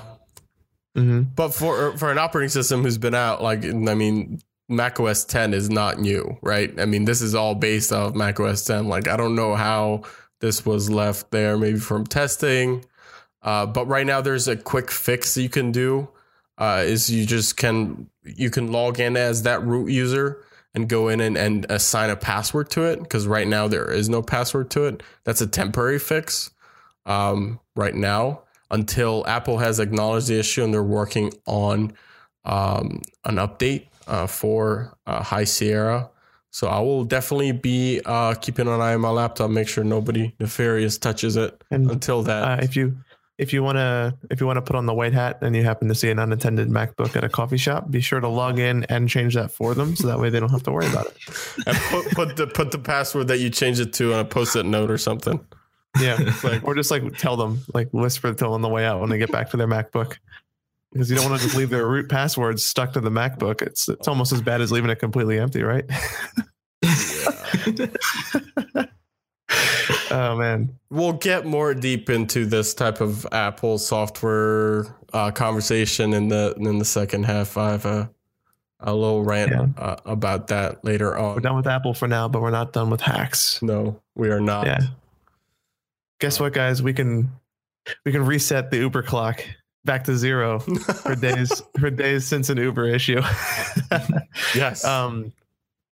hmm 0.95 1.23
But 1.23 1.55
for 1.55 1.97
for 1.97 2.11
an 2.11 2.19
operating 2.19 2.51
system 2.51 2.83
who's 2.83 2.99
been 2.99 3.15
out, 3.15 3.43
like 3.43 3.65
I 3.65 3.95
mean, 3.95 4.41
Mac 4.69 5.01
OS 5.01 5.25
10 5.25 5.55
is 5.55 5.71
not 5.71 5.99
new, 5.99 6.37
right? 6.43 6.79
I 6.79 6.85
mean, 6.85 7.05
this 7.05 7.23
is 7.23 7.35
all 7.35 7.55
based 7.55 7.93
off 7.93 8.15
Mac 8.15 8.39
OS 8.39 8.65
10. 8.65 8.89
Like, 8.89 9.09
I 9.09 9.17
don't 9.17 9.35
know 9.35 9.55
how 9.55 10.03
this 10.41 10.67
was 10.67 10.91
left 10.91 11.31
there, 11.31 11.57
maybe 11.57 11.79
from 11.79 12.07
testing. 12.07 12.85
Uh, 13.43 13.65
but 13.65 13.87
right 13.87 14.07
now, 14.07 14.21
there's 14.21 14.47
a 14.47 14.57
quick 14.57 14.91
fix 14.91 15.37
you 15.37 15.49
can 15.49 15.73
do. 15.73 16.09
Uh, 16.59 16.83
is 16.85 17.09
you 17.09 17.25
just 17.25 17.57
can 17.57 18.11
you 18.25 18.51
can 18.51 18.73
log 18.73 18.99
in 18.99 19.17
as 19.17 19.45
that 19.45 19.65
root 19.65 19.91
user 19.91 20.45
and 20.75 20.89
go 20.89 21.09
in 21.09 21.21
and, 21.21 21.37
and 21.37 21.67
assign 21.71 22.11
a 22.11 22.17
password 22.17 22.71
to 22.71 22.83
it 22.83 23.01
because 23.01 23.27
right 23.27 23.47
now 23.47 23.69
there 23.69 23.91
is 23.91 24.09
no 24.09 24.23
password 24.23 24.71
to 24.71 24.85
it. 24.85 25.03
That's 25.25 25.41
a 25.41 25.47
temporary 25.47 25.99
fix 25.99 26.51
um, 27.07 27.61
right 27.75 27.95
now 27.95 28.43
until 28.71 29.27
Apple 29.27 29.59
has 29.59 29.81
acknowledged 29.81 30.29
the 30.29 30.39
issue 30.39 30.63
and 30.63 30.73
they're 30.73 30.83
working 30.83 31.33
on 31.47 31.95
um, 32.45 33.03
an 33.25 33.37
update 33.37 33.87
uh, 34.07 34.27
for 34.27 34.97
uh, 35.07 35.23
High 35.23 35.45
Sierra. 35.45 36.11
So 36.51 36.67
I 36.67 36.81
will 36.81 37.05
definitely 37.05 37.53
be 37.53 38.01
uh, 38.05 38.35
keeping 38.35 38.67
an 38.69 38.81
eye 38.81 38.95
on 38.95 39.01
my 39.03 39.11
laptop, 39.11 39.51
make 39.51 39.69
sure 39.69 39.85
nobody 39.85 40.35
nefarious 40.41 40.99
touches 40.99 41.37
it 41.37 41.63
And 41.71 41.91
until 41.91 42.23
that. 42.23 42.61
uh, 42.61 42.63
if 42.63 42.75
you 42.75 42.97
if 43.39 43.53
you 43.53 43.63
want 43.63 43.77
to 43.77 44.17
if 44.31 44.41
you 44.41 44.47
want 44.47 44.57
to 44.57 44.63
put 44.63 44.75
on 44.75 44.87
the 44.87 44.93
white 44.93 45.13
hat 45.13 45.39
and 45.43 45.55
you 45.55 45.63
happen 45.63 45.89
to 45.89 45.95
see 45.95 46.11
an 46.11 46.19
unattended 46.19 46.69
MacBook 46.69 47.17
at 47.17 47.23
a 47.23 47.29
coffee 47.29 47.57
shop, 47.57 47.91
be 47.91 48.01
sure 48.01 48.19
to 48.19 48.29
log 48.29 48.59
in 48.59 48.85
and 48.85 49.09
change 49.09 49.35
that 49.35 49.53
for 49.53 49.75
them, 49.75 49.95
so 49.95 50.09
that 50.09 50.19
way 50.19 50.29
they 50.29 50.41
don't 50.41 50.51
have 50.51 50.65
to 50.65 50.73
worry 50.73 50.89
about 50.89 51.07
it. 51.07 51.17
and 51.67 51.77
put, 51.77 52.11
put 52.11 52.37
the 52.37 52.47
put 52.49 52.73
the 52.73 52.79
password 52.79 53.29
that 53.29 53.39
you 53.39 53.49
changed 53.49 53.81
it 53.81 53.93
to 53.95 54.13
on 54.13 54.21
a 54.21 54.25
post-it 54.25 54.67
note 54.67 54.91
or 54.91 54.99
something. 54.99 55.41
Yeah, 56.01 56.19
like, 56.45 56.65
or 56.65 56.75
just 56.75 56.91
like 56.91 57.17
tell 57.17 57.37
them, 57.37 57.61
like 57.73 57.89
whisper 57.93 58.33
to 58.33 58.35
them 58.35 58.53
on 58.53 58.61
the 58.61 58.69
way 58.69 58.85
out 58.85 59.01
when 59.01 59.09
they 59.09 59.19
get 59.19 59.31
back 59.31 59.51
to 59.51 59.57
their 59.57 59.69
MacBook, 59.69 60.19
because 60.93 61.09
you 61.09 61.17
don't 61.17 61.31
want 61.31 61.41
to 61.41 61.47
just 61.47 61.57
leave 61.57 61.71
their 61.71 61.87
root 61.87 62.09
passwords 62.09 62.65
stuck 62.65 62.93
to 62.95 63.01
the 63.01 63.11
MacBook. 63.11 63.63
It's 63.63 63.89
it's 63.89 64.09
almost 64.09 64.33
as 64.33 64.43
bad 64.43 64.61
as 64.61 64.73
leaving 64.73 64.91
it 64.91 64.99
completely 64.99 65.39
empty, 65.39 65.63
right? 65.63 65.85
oh 70.11 70.37
man, 70.37 70.75
We'll 70.91 71.13
get 71.13 71.45
more 71.45 71.75
deep 71.75 72.09
into 72.09 72.47
this 72.47 72.73
type 72.75 73.01
of 73.01 73.27
Apple 73.33 73.79
software 73.79 74.87
uh, 75.13 75.31
conversation 75.33 76.15
in 76.15 76.29
the 76.29 76.55
in 76.59 76.79
the 76.79 76.85
second 76.85 77.25
half. 77.25 77.57
I 77.57 77.71
have 77.73 77.85
a 77.85 78.11
a 78.81 78.95
little 78.95 79.23
rant 79.25 79.51
Yeah. 79.51 79.67
uh, 79.83 79.97
about 80.07 80.47
that 80.49 80.85
later 80.85 81.17
on. 81.19 81.35
we're 81.35 81.41
done 81.41 81.57
with 81.57 81.67
Apple 81.67 81.95
for 81.95 82.07
now, 82.09 82.29
but 82.29 82.41
we're 82.41 82.51
not 82.53 82.73
done 82.73 82.91
with 82.91 83.01
hacks. 83.01 83.61
No, 83.61 84.01
we 84.15 84.31
are 84.31 84.41
not. 84.41 84.67
Yeah. 84.67 84.81
Guess 86.21 86.41
what, 86.41 86.53
guys? 86.53 86.83
We 86.83 86.93
can 86.93 87.31
we 88.05 88.13
can 88.13 88.25
reset 88.25 88.71
the 88.71 88.79
Uber 88.79 89.03
clock 89.03 89.45
back 89.85 90.05
to 90.05 90.17
zero 90.17 90.59
for 91.03 91.15
days 91.17 91.63
for 91.79 91.91
days 91.91 92.27
since 92.27 92.49
an 92.51 92.59
Uber 92.59 92.87
issue. 92.89 93.21
yes. 94.55 94.85
um, 94.85 95.33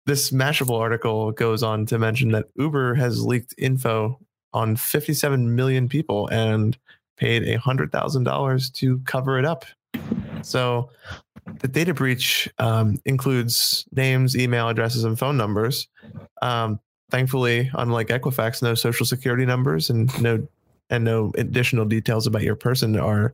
this 0.06 0.32
Mashable 0.32 0.80
article 0.80 1.32
goes 1.32 1.64
on 1.64 1.86
to 1.88 1.98
mention 1.98 2.32
that 2.32 2.48
Uber 2.56 2.96
has 2.96 3.26
leaked 3.26 3.54
info 3.58 4.20
on 4.54 4.76
57 4.76 5.56
million 5.56 5.90
people 5.90 6.28
and 6.28 6.78
paid 7.18 7.48
a 7.48 7.60
hundred 7.60 7.92
thousand 7.92 8.24
dollars 8.24 8.70
to 8.70 9.00
cover 9.06 9.40
it 9.40 9.46
up. 9.46 9.66
So 10.42 10.90
the 11.60 11.68
data 11.68 11.94
breach 11.94 12.50
um, 12.60 13.00
includes 13.06 13.86
names, 13.96 14.36
email 14.36 14.70
addresses, 14.70 15.04
and 15.04 15.18
phone 15.18 15.38
numbers. 15.38 15.88
Um, 16.42 16.80
thankfully, 17.10 17.70
unlike 17.74 18.08
Equifax, 18.08 18.62
no 18.62 18.76
social 18.76 19.06
security 19.06 19.46
numbers 19.46 19.90
and 19.90 20.22
no 20.22 20.48
and 20.90 21.06
no 21.06 21.32
additional 21.38 21.86
details 21.86 22.28
about 22.28 22.44
your 22.44 22.56
person 22.56 22.98
are 22.98 23.34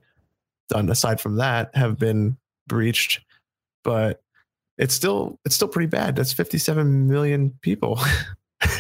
done. 0.70 0.90
Aside 0.90 1.20
from 1.20 1.38
that, 1.38 1.76
have 1.76 1.98
been 1.98 2.38
breached, 2.68 3.22
but 3.84 4.22
it's 4.80 4.96
still 4.96 5.38
it's 5.46 5.54
still 5.56 5.68
pretty 5.68 5.86
bad. 5.88 6.16
That's 6.16 6.34
57 6.34 7.08
million 7.08 7.52
people. 7.62 8.00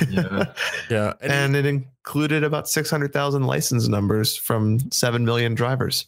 Yeah. 0.09 0.45
Yeah. 0.89 1.13
And, 1.21 1.31
and 1.31 1.55
it 1.55 1.65
included 1.67 2.43
about 2.43 2.67
600,000 2.67 3.43
license 3.43 3.87
numbers 3.87 4.35
from 4.35 4.79
7 4.91 5.23
million 5.23 5.53
drivers. 5.53 6.07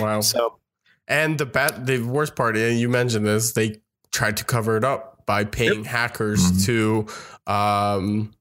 wow. 0.00 0.20
So, 0.20 0.58
And 1.06 1.38
the 1.38 1.46
bad, 1.46 1.86
the 1.86 2.00
worst 2.02 2.34
part, 2.34 2.56
and 2.56 2.78
you 2.80 2.88
mentioned 2.88 3.24
this, 3.24 3.52
they 3.52 3.80
tried 4.12 4.36
to 4.38 4.44
cover 4.44 4.76
it 4.76 4.84
up 4.84 5.24
by 5.26 5.44
paying 5.44 5.84
hackers 5.84 6.40
Mhm. 6.52 6.64
to 7.46 7.52
um, 7.52 8.32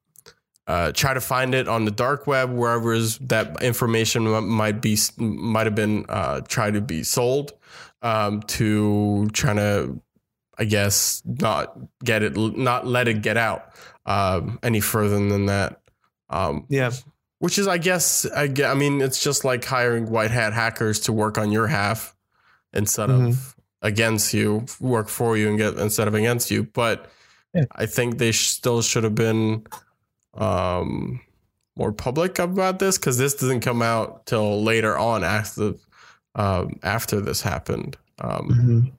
uh, 0.67 0.91
try 0.93 1.13
to 1.13 1.21
find 1.21 1.53
it 1.53 1.67
on 1.67 1.85
the 1.85 1.91
dark 1.91 2.25
web, 2.25 2.51
wherever 2.51 2.93
is 2.93 3.19
that 3.19 3.61
information 3.61 4.23
might 4.47 4.81
be 4.81 4.97
might 5.17 5.67
have 5.67 5.75
been 5.75 6.05
uh, 6.09 6.41
tried 6.41 6.73
to 6.73 6.81
be 6.81 7.03
sold 7.03 7.53
um, 8.01 8.41
to 8.43 9.27
trying 9.33 9.57
to, 9.57 10.01
I 10.57 10.65
guess, 10.65 11.21
not 11.25 11.77
get 12.03 12.23
it, 12.23 12.35
not 12.37 12.85
let 12.87 13.07
it 13.07 13.21
get 13.21 13.37
out 13.37 13.73
um, 14.05 14.59
any 14.63 14.79
further 14.79 15.17
than 15.27 15.47
that. 15.47 15.81
Um, 16.29 16.65
yeah. 16.69 16.91
which 17.39 17.57
is, 17.59 17.67
I 17.67 17.77
guess, 17.77 18.25
I, 18.35 18.51
I 18.65 18.73
mean, 18.73 19.01
it's 19.01 19.21
just 19.21 19.43
like 19.45 19.63
hiring 19.65 20.09
white 20.09 20.31
hat 20.31 20.53
hackers 20.53 20.99
to 21.01 21.13
work 21.13 21.37
on 21.37 21.51
your 21.51 21.67
half 21.67 22.15
instead 22.73 23.09
of 23.09 23.55
against 23.81 24.33
you, 24.33 24.65
work 24.79 25.07
for 25.09 25.37
you 25.37 25.49
and 25.49 25.57
get 25.57 25.75
instead 25.77 26.07
of 26.07 26.13
against 26.15 26.49
you. 26.51 26.63
But 26.63 27.09
Yeah. 27.53 27.65
I 27.71 27.85
think 27.85 28.17
they 28.17 28.31
sh- 28.31 28.49
still 28.49 28.81
should 28.81 29.03
have 29.03 29.15
been 29.15 29.65
um, 30.33 31.21
more 31.77 31.91
public 31.93 32.39
about 32.39 32.79
this 32.79 32.97
because 32.97 33.17
this 33.17 33.33
doesn't 33.35 33.61
come 33.61 33.81
out 33.81 34.25
till 34.25 34.63
later 34.63 34.97
on 34.97 35.23
after 35.23 35.73
um, 36.35 36.79
after 36.83 37.21
this 37.21 37.41
happened. 37.41 37.95
Um, 38.19 38.49
Mhm. 38.49 38.91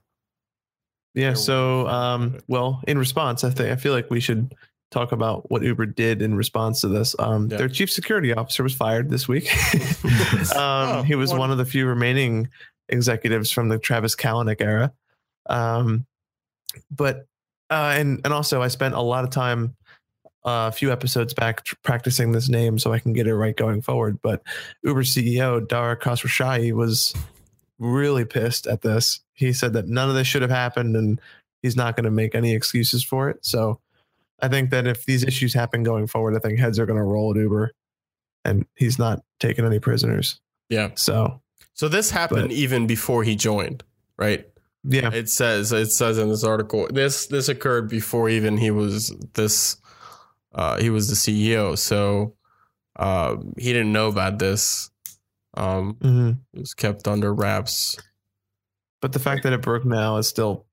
Yeah. 1.17 1.33
So, 1.33 1.87
um, 1.87 2.39
well, 2.47 2.79
in 2.87 2.97
response, 2.97 3.43
I 3.43 3.49
think 3.49 3.71
I 3.71 3.75
feel 3.75 3.91
like 3.93 4.09
we 4.11 4.19
should 4.19 4.53
talk 4.91 5.11
about 5.11 5.49
what 5.49 5.63
Uber 5.63 5.87
did 5.87 6.21
in 6.21 6.35
response 6.35 6.81
to 6.81 6.87
this. 6.87 7.15
Um, 7.17 7.49
Yeah. 7.49 7.57
Their 7.57 7.69
chief 7.69 7.91
security 7.91 8.33
officer 8.33 8.61
was 8.63 8.73
fired 8.75 9.09
this 9.09 9.27
week. 9.27 9.49
um, 10.55 10.99
Oh, 10.99 11.03
he 11.05 11.15
was 11.15 11.31
what- 11.31 11.39
one 11.39 11.51
of 11.51 11.57
the 11.57 11.65
few 11.65 11.87
remaining 11.87 12.49
executives 12.89 13.51
from 13.51 13.67
the 13.69 13.79
Travis 13.79 14.15
Kalanick 14.15 14.61
era. 14.61 14.93
Um, 15.49 16.05
but 16.91 17.25
uh, 17.69 17.95
and 17.97 18.21
and 18.23 18.33
also, 18.33 18.61
I 18.61 18.67
spent 18.69 18.93
a 18.93 19.01
lot 19.01 19.23
of 19.25 19.29
time 19.31 19.75
uh, 20.45 20.69
a 20.69 20.71
few 20.71 20.91
episodes 20.91 21.33
back 21.33 21.63
tr- 21.65 21.75
practicing 21.83 22.31
this 22.31 22.47
name 22.47 22.77
so 22.79 22.93
I 22.93 22.99
can 22.99 23.11
get 23.11 23.27
it 23.27 23.35
right 23.35 23.57
going 23.57 23.81
forward. 23.81 24.19
But 24.21 24.41
Uber 24.83 25.03
CEO 25.03 25.67
Dara 25.67 25.97
Khosrowshahi 25.97 26.71
was 26.73 27.13
really 27.79 28.23
pissed 28.23 28.67
at 28.67 28.81
this. 28.83 29.19
He 29.37 29.53
said 29.53 29.71
that 29.73 29.87
none 29.87 30.09
of 30.09 30.15
this 30.15 30.27
should 30.27 30.41
have 30.41 30.51
happened 30.51 30.95
and 30.97 31.21
he's 31.61 31.75
not 31.77 31.95
going 31.95 32.03
to 32.05 32.11
make 32.11 32.35
any 32.35 32.53
excuses 32.53 33.03
for 33.03 33.29
it. 33.29 33.45
So 33.45 33.79
I 34.41 34.47
think 34.49 34.69
that 34.71 34.85
if 34.87 35.05
these 35.05 35.23
issues 35.23 35.53
happen 35.53 35.83
going 35.83 36.07
forward, 36.07 36.35
I 36.35 36.39
think 36.39 36.59
heads 36.59 36.77
are 36.79 36.85
going 36.85 36.97
to 36.99 37.03
roll 37.03 37.31
at 37.31 37.37
Uber 37.37 37.71
and 38.43 38.65
he's 38.75 38.99
not 38.99 39.23
taking 39.39 39.65
any 39.65 39.79
prisoners. 39.79 40.39
yeah. 40.69 40.89
So 40.95 41.41
So 41.73 41.87
this 41.87 42.11
happened 42.11 42.49
But- 42.49 42.51
even 42.57 42.87
before 42.87 43.23
he 43.23 43.35
joined, 43.35 43.83
right? 44.17 44.45
yeah, 44.83 45.11
It 45.13 45.29
says 45.29 45.71
it 45.71 45.91
says 45.91 46.17
in 46.17 46.29
this 46.29 46.43
article 46.43 46.87
this 46.91 47.27
this 47.27 47.49
occurred 47.49 47.89
before 47.89 48.29
even 48.29 48.57
he 48.57 48.71
was 48.71 49.13
this 49.33 49.77
uh, 50.55 50.77
he 50.79 50.89
was 50.89 51.07
the 51.09 51.15
CEO. 51.15 51.77
So 51.77 52.33
uh, 52.95 53.35
he 53.57 53.73
didn't 53.73 53.91
know 53.91 54.07
about 54.07 54.39
this. 54.39 54.89
Um, 55.55 55.95
hmm 56.01 56.31
it 56.53 56.59
was 56.61 56.73
kept 56.73 57.07
under 57.07 57.33
wraps. 57.33 57.97
But 59.07 59.13
the 59.13 59.19
fact 59.19 59.43
that 59.43 59.53
it 59.53 59.61
broke 59.61 59.85
now 59.85 60.17
is 60.17 60.27
still, 60.27 60.65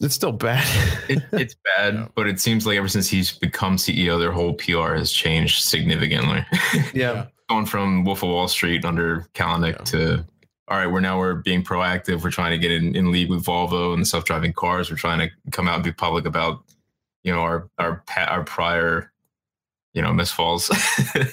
it's 0.00 0.14
still 0.14 0.32
bad. 0.32 0.66
it, 1.10 1.22
it's 1.32 1.54
bad, 1.76 1.92
Yeah. 1.94 2.08
but 2.14 2.26
it 2.26 2.40
seems 2.40 2.66
like 2.66 2.78
ever 2.78 2.88
since 2.88 3.06
he's 3.06 3.32
become 3.36 3.76
CEO, 3.76 4.18
their 4.18 4.32
whole 4.32 4.54
PR 4.54 4.94
has 4.94 5.12
changed 5.12 5.62
significantly. 5.62 6.42
yeah. 6.94 7.26
Going 7.50 7.66
from 7.66 8.04
Wolf 8.04 8.22
of 8.22 8.30
Wall 8.30 8.48
Street 8.48 8.86
under 8.86 9.26
Kalanick 9.34 9.76
Yeah. 9.78 9.84
to 9.84 10.24
all 10.68 10.78
right, 10.78 10.86
we're 10.86 11.00
now 11.00 11.18
we're 11.18 11.34
being 11.34 11.62
proactive. 11.62 12.24
We're 12.24 12.30
trying 12.30 12.52
to 12.52 12.58
get 12.58 12.70
in, 12.70 12.96
in 12.96 13.12
league 13.12 13.28
with 13.28 13.44
Volvo 13.44 13.92
and 13.92 14.08
self-driving 14.08 14.54
cars. 14.54 14.90
We're 14.90 14.96
trying 14.96 15.18
to 15.18 15.28
come 15.50 15.68
out 15.68 15.74
and 15.74 15.84
be 15.84 15.92
public 15.92 16.24
about 16.24 16.62
you 17.24 17.32
know 17.34 17.40
our 17.40 17.68
our 17.78 18.02
our 18.16 18.42
prior 18.44 19.11
you 19.94 20.02
know 20.02 20.10
misfalls. 20.10 20.70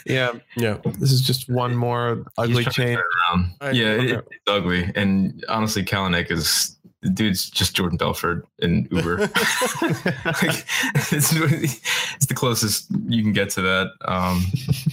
Yeah. 0.06 0.34
Yeah, 0.58 0.78
This 1.00 1.12
is 1.12 1.22
just 1.22 1.50
one 1.50 1.76
more 1.76 2.24
ugly 2.38 2.64
He's 2.64 2.74
trying 2.74 2.88
to 2.88 2.96
chain. 2.96 2.96
turn 2.96 3.04
it 3.04 3.34
around. 3.34 3.52
I- 3.62 3.72
yeah, 3.72 3.92
it- 4.18 4.28
it's 4.32 4.44
ugly. 4.48 4.92
And 4.96 5.44
honestly, 5.50 5.84
Kalanick 5.84 6.32
is 6.32 6.76
the 7.02 7.10
dude's 7.10 7.50
just 7.50 7.76
Jordan 7.78 7.98
Belfort 7.98 8.46
in 8.58 8.86
Uber. 8.92 9.18
like, 10.26 10.66
it's, 11.14 11.32
it's 11.34 12.26
the 12.26 12.34
closest 12.36 12.88
you 13.08 13.22
can 13.24 13.32
get 13.32 13.50
to 13.52 13.62
that. 13.62 13.92
Um, 14.04 14.44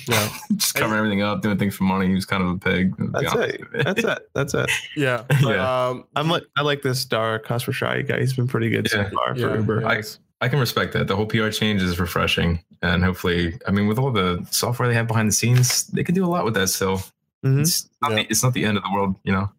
yeah, 0.07 0.29
just 0.55 0.75
covering 0.77 0.99
everything 0.99 1.23
up, 1.23 1.43
doing 1.43 1.59
things 1.59 1.75
for 1.75 1.83
money. 1.83 2.07
He 2.07 2.15
was 2.15 2.25
kind 2.25 2.45
of 2.45 2.51
a 2.51 2.59
pig. 2.59 2.95
That's 3.13 3.35
it. 3.35 3.61
That's 3.73 4.05
it. 4.05 4.29
That's 4.35 4.55
it. 4.55 4.71
yeah. 4.97 5.25
Yeah. 5.43 5.89
Um, 5.89 6.05
I'm 6.15 6.29
like, 6.29 6.45
I 6.57 6.63
like 6.63 6.83
this 6.83 7.05
Dara 7.05 7.41
Khosrowshahi 7.43 8.07
guy. 8.07 8.21
He's 8.21 8.35
been 8.35 8.47
pretty 8.47 8.71
good 8.71 8.87
Yeah. 8.93 9.09
so 9.11 9.17
far 9.17 9.35
for 9.35 9.41
yeah, 9.41 9.57
Uber. 9.57 9.81
yeah. 9.81 9.89
I- 9.89 10.03
I 10.40 10.49
can 10.49 10.59
respect 10.59 10.92
that. 10.92 11.09
The 11.09 11.16
whole 11.16 11.27
PR 11.27 11.49
change 11.51 11.83
is 11.83 11.99
refreshing, 11.99 12.62
and 12.83 13.03
hopefully, 13.03 13.59
I 13.66 13.70
mean, 13.70 13.87
with 13.87 13.99
all 13.99 14.11
the 14.12 14.46
software 14.51 14.87
they 14.88 14.94
have 14.94 15.07
behind 15.09 15.29
the 15.29 15.33
scenes, 15.33 15.87
they 15.88 16.05
can 16.05 16.14
do 16.14 16.25
a 16.25 16.29
lot 16.29 16.44
with 16.44 16.55
that. 16.55 16.68
Still, 16.68 17.03
Mhm. 17.44 17.61
it's 17.61 17.88
not 18.03 18.11
Yeah. 18.12 18.16
the, 18.18 18.27
it's 18.31 18.42
not 18.42 18.53
the 18.53 18.64
end 18.64 18.77
of 18.77 18.83
the 18.83 18.90
world, 18.92 19.16
you 19.25 19.33
know. 19.33 19.51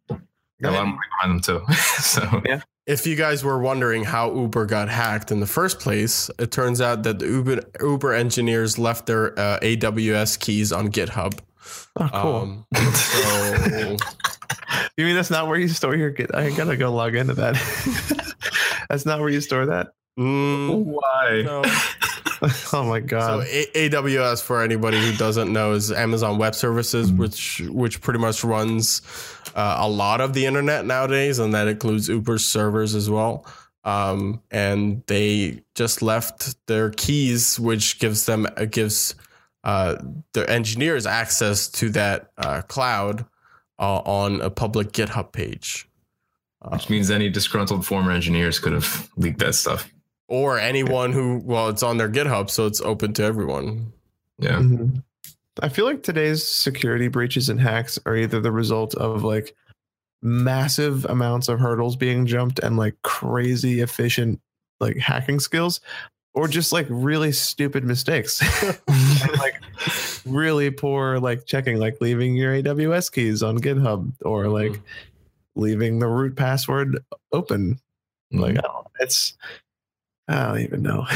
Got 0.62 0.70
a 0.70 0.72
lot 0.72 0.82
of 0.82 0.88
money 0.88 1.00
behind 1.20 1.32
them 1.32 1.40
too. 1.68 1.74
so 2.00 2.42
Yeah. 2.46 2.62
If 2.86 3.06
you 3.06 3.16
guys 3.16 3.44
were 3.44 3.60
wondering 3.60 4.04
how 4.06 4.34
Uber 4.34 4.66
got 4.66 4.88
hacked 4.88 5.32
in 5.32 5.40
the 5.42 5.46
first 5.48 5.80
place, 5.80 6.30
it 6.40 6.52
turns 6.52 6.80
out 6.80 7.04
that 7.04 7.20
the 7.20 7.26
Uber 7.28 7.62
Uber 7.82 8.14
engineers 8.14 8.78
left 8.80 9.08
their 9.08 9.38
uh, 9.38 9.60
AWS 9.62 10.38
keys 10.40 10.72
on 10.72 10.90
GitHub. 10.90 11.38
Oh, 12.00 12.10
cool. 12.14 12.36
Um, 12.36 12.66
so 12.94 13.98
you 14.98 15.06
mean 15.06 15.16
that's 15.16 15.30
not 15.30 15.48
where 15.48 15.60
you 15.60 15.68
store 15.68 15.96
your 15.96 16.12
Git? 16.12 16.34
I 16.34 16.50
gotta 16.52 16.78
go 16.78 16.92
log 16.94 17.16
into 17.16 17.34
that. 17.34 17.56
that's 18.90 19.06
not 19.06 19.20
where 19.20 19.30
you 19.30 19.42
store 19.42 19.66
that. 19.66 19.90
Mm, 20.18 20.84
why? 20.84 21.42
no. 21.46 21.62
oh 22.74 22.84
my 22.88 23.00
So 23.00 23.06
god. 23.08 23.48
A- 23.50 23.90
AWS, 23.90 24.44
for 24.44 24.62
anybody 24.62 25.00
who 25.00 25.16
doesn't 25.18 25.52
know, 25.52 25.74
is 25.74 25.92
Amazon 25.92 26.38
Web 26.38 26.56
Services, 26.56 27.12
which 27.12 27.62
which 27.68 28.02
pretty 28.02 28.20
much 28.20 28.44
runs 28.44 29.02
uh, 29.56 29.78
a 29.80 29.90
lot 29.90 30.22
of 30.22 30.34
the 30.34 30.46
internet 30.46 30.86
nowadays, 30.86 31.40
and 31.40 31.54
that 31.54 31.68
includes 31.68 32.10
Uber's 32.10 32.46
servers 32.46 32.94
as 32.96 33.10
well. 33.10 33.46
Um, 33.84 34.42
and 34.52 35.02
they 35.08 35.64
just 35.74 36.02
left 36.02 36.56
their 36.68 36.90
keys, 36.92 37.60
which 37.60 38.00
gives 38.00 38.26
them 38.26 38.46
uh, 38.58 38.66
gives 38.66 39.16
uh, 39.64 39.96
their 40.34 40.50
engineers 40.50 41.06
access 41.06 41.68
to 41.70 41.90
that 41.92 42.32
uh, 42.38 42.62
cloud 42.64 43.26
uh, 43.80 44.00
on 44.00 44.42
a 44.42 44.50
public 44.50 44.92
GitHub 44.92 45.32
page. 45.32 45.88
Uh, 46.62 46.70
Which 46.70 46.90
means 46.90 47.10
any 47.12 47.30
disgruntled 47.30 47.86
former 47.86 48.12
engineers 48.12 48.60
could 48.60 48.74
have 48.74 49.10
leaked 49.16 49.40
that 49.40 49.54
stuff. 49.56 49.90
Or 50.28 50.60
anyone 50.60 51.12
who, 51.14 51.42
well, 51.44 51.70
it's 51.70 51.84
on 51.84 51.98
their 51.98 52.10
GitHub, 52.10 52.50
so 52.50 52.66
it's 52.66 52.82
open 52.82 53.14
to 53.14 53.24
everyone. 53.24 53.94
Yeah. 54.40 54.60
Mhm. 54.60 55.04
I 55.62 55.70
feel 55.70 55.86
like 55.86 56.04
today's 56.04 56.48
security 56.48 57.08
breaches 57.08 57.50
and 57.50 57.60
hacks 57.60 57.98
are 58.06 58.16
either 58.16 58.40
the 58.40 58.52
result 58.52 58.94
of 58.96 59.24
like 59.24 59.56
massive 60.22 61.06
amounts 61.06 61.48
of 61.48 61.60
hurdles 61.60 61.96
being 61.96 62.26
jumped 62.26 62.60
and 62.60 62.78
like 62.78 62.96
crazy 63.04 63.82
efficient 63.82 64.40
like 64.80 64.98
hacking 64.98 65.40
skills 65.40 65.80
or 66.34 66.48
just 66.48 66.72
like 66.72 66.86
really 66.90 67.32
stupid 67.32 67.84
mistakes 67.84 68.42
And, 68.88 69.38
like 69.40 69.56
really 70.26 70.70
poor 70.72 71.20
like 71.20 71.46
checking 71.46 71.78
like 71.80 72.02
leaving 72.02 72.36
your 72.36 72.54
aws 72.62 73.12
keys 73.12 73.42
on 73.44 73.58
github 73.60 74.12
or 74.24 74.48
like 74.48 74.72
Mm. 74.74 74.82
leaving 75.56 76.00
the 76.00 76.08
root 76.08 76.36
password 76.36 77.00
open 77.32 77.80
like 78.32 78.56
Like 78.56 78.58
I 78.60 78.68
don't, 78.68 78.88
it's 79.00 79.34
i 80.28 80.46
don't 80.46 80.60
even 80.60 80.82
know 80.82 81.06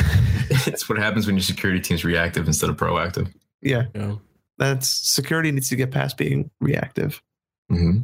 it's 0.68 0.88
what 0.90 0.98
happens 0.98 1.26
when 1.26 1.36
your 1.36 1.44
security 1.44 1.80
team's 1.80 2.04
reactive 2.06 2.48
instead 2.48 2.70
of 2.70 2.78
proactive. 2.78 3.32
yeah 3.62 3.86
Yeah. 3.96 4.16
that's 4.58 4.88
security 4.88 5.52
needs 5.52 5.70
to 5.70 5.76
get 5.76 5.92
past 5.92 6.18
being 6.18 6.50
reactive 6.60 7.22
hmm 7.70 8.00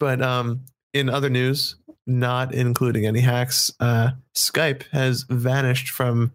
But 0.00 0.20
um, 0.22 0.64
in 0.92 1.08
other 1.08 1.30
news, 1.30 1.76
not 2.06 2.52
including 2.52 3.06
any 3.06 3.20
hacks, 3.20 3.70
uh, 3.78 4.10
Skype 4.34 4.82
has 4.90 5.24
vanished 5.30 5.90
from 5.90 6.32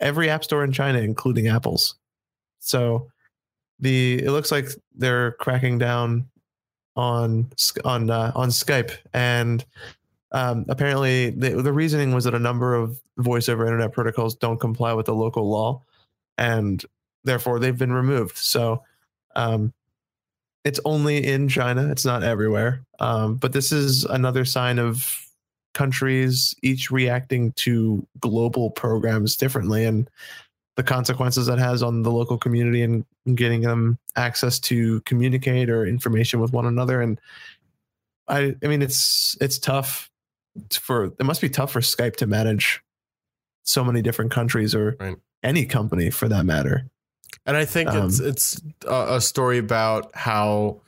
every 0.00 0.30
app 0.30 0.42
store 0.42 0.64
in 0.64 0.72
China, 0.72 1.00
including 1.00 1.46
Apple's. 1.48 1.94
So 2.60 3.10
the 3.78 4.22
it 4.24 4.30
looks 4.30 4.50
like 4.50 4.68
they're 4.96 5.32
cracking 5.32 5.78
down 5.78 6.28
on 6.96 7.50
on 7.84 8.08
uh, 8.10 8.32
on 8.34 8.48
Skype, 8.50 8.92
and 9.12 9.62
um, 10.34 10.66
apparently 10.68 11.30
the, 11.30 11.62
the 11.62 11.72
reasoning 11.72 12.12
was 12.12 12.24
that 12.24 12.34
a 12.34 12.40
number 12.40 12.74
of 12.74 13.00
voice 13.18 13.48
over 13.48 13.64
internet 13.64 13.92
protocols 13.92 14.34
don't 14.34 14.58
comply 14.58 14.92
with 14.92 15.06
the 15.06 15.14
local 15.14 15.48
law, 15.48 15.80
and 16.36 16.84
therefore 17.22 17.60
they've 17.60 17.78
been 17.78 17.92
removed. 17.92 18.36
So 18.36 18.82
um, 19.36 19.72
it's 20.64 20.80
only 20.84 21.24
in 21.24 21.48
China. 21.48 21.88
It's 21.88 22.04
not 22.04 22.24
everywhere. 22.24 22.84
Um, 22.98 23.36
but 23.36 23.52
this 23.52 23.70
is 23.70 24.04
another 24.04 24.44
sign 24.44 24.80
of 24.80 25.24
countries 25.72 26.52
each 26.62 26.90
reacting 26.90 27.52
to 27.52 28.04
global 28.18 28.70
programs 28.70 29.36
differently 29.36 29.84
and 29.84 30.10
the 30.76 30.82
consequences 30.82 31.46
that 31.46 31.60
has 31.60 31.80
on 31.80 32.02
the 32.02 32.10
local 32.10 32.38
community 32.38 32.82
and 32.82 33.04
getting 33.36 33.60
them 33.60 33.98
access 34.16 34.58
to 34.58 35.00
communicate 35.02 35.70
or 35.70 35.86
information 35.86 36.40
with 36.40 36.52
one 36.52 36.66
another. 36.66 37.00
And 37.00 37.20
I, 38.26 38.56
I 38.64 38.66
mean, 38.66 38.82
it's 38.82 39.36
it's 39.40 39.58
tough 39.60 40.10
for 40.72 41.04
it 41.04 41.24
must 41.24 41.40
be 41.40 41.48
tough 41.48 41.72
for 41.72 41.80
Skype 41.80 42.16
to 42.16 42.26
manage 42.26 42.82
so 43.64 43.84
many 43.84 44.02
different 44.02 44.30
countries 44.30 44.74
or 44.74 44.96
Right. 45.00 45.16
any 45.42 45.64
company 45.66 46.10
for 46.10 46.28
that 46.28 46.44
matter. 46.44 46.88
And 47.46 47.56
I 47.56 47.64
think 47.64 47.90
it's 47.92 48.20
Um, 48.20 48.26
it's 48.26 48.60
a, 48.86 49.16
a 49.16 49.20
story 49.20 49.58
about 49.58 50.10
how 50.14 50.80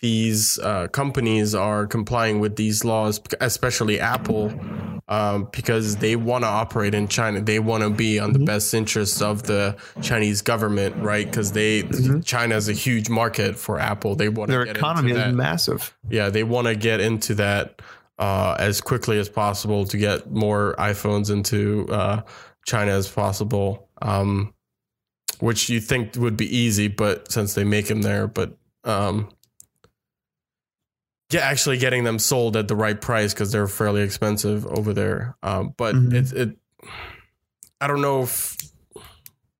these 0.00 0.58
uh, 0.58 0.88
companies 0.88 1.54
are 1.54 1.86
complying 1.86 2.40
with 2.40 2.56
these 2.56 2.84
laws, 2.84 3.20
especially 3.40 4.00
Apple, 4.00 4.52
um, 5.08 5.48
because 5.52 5.96
they 5.96 6.16
want 6.16 6.42
to 6.42 6.48
operate 6.48 6.92
in 6.92 7.06
China. 7.06 7.40
They 7.40 7.60
want 7.60 7.84
to 7.84 7.90
be 7.90 8.18
on 8.18 8.32
the 8.32 8.40
Mhm. 8.40 8.46
best 8.46 8.74
interests 8.74 9.22
of 9.22 9.44
the 9.44 9.76
Chinese 10.00 10.42
government, 10.42 10.96
right? 10.96 11.26
Because 11.26 11.52
they 11.52 11.84
Mhm. 11.84 12.24
China 12.24 12.56
is 12.56 12.68
a 12.68 12.72
huge 12.72 13.08
market 13.08 13.56
for 13.56 13.78
Apple. 13.78 14.16
They 14.16 14.28
want 14.28 14.48
to 14.50 14.56
Their 14.56 14.62
economy 14.66 15.12
is 15.12 15.34
massive. 15.34 15.96
yeah, 16.10 16.30
they 16.30 16.42
want 16.42 16.66
to 16.66 16.74
get 16.74 16.98
into 17.00 17.34
that 17.36 17.80
uh, 18.18 18.56
as 18.58 18.80
quickly 18.80 19.18
as 19.18 19.28
possible 19.28 19.84
to 19.86 19.96
get 19.96 20.30
more 20.30 20.74
iPhones 20.78 21.30
into 21.30 21.86
uh, 21.90 22.22
China 22.66 22.92
as 22.92 23.08
possible. 23.08 23.88
Um, 24.00 24.54
which 25.38 25.68
you 25.68 25.80
think 25.80 26.14
would 26.16 26.36
be 26.36 26.56
easy, 26.56 26.86
but 26.86 27.32
since 27.32 27.54
they 27.54 27.64
make 27.64 27.88
them 27.88 28.02
there, 28.02 28.28
but 28.28 28.56
um, 28.84 29.28
yeah, 31.30 31.40
actually 31.40 31.78
getting 31.78 32.04
them 32.04 32.18
sold 32.20 32.56
at 32.56 32.68
the 32.68 32.76
right 32.76 33.00
price 33.00 33.34
because 33.34 33.50
they're 33.50 33.66
fairly 33.66 34.02
expensive 34.02 34.64
over 34.66 34.92
there. 34.92 35.36
Um, 35.42 35.74
but 35.76 35.96
Mhm. 35.96 36.12
it, 36.14 36.32
it, 36.32 36.56
I 37.80 37.88
don't 37.88 38.02
know 38.02 38.22
if 38.22 38.56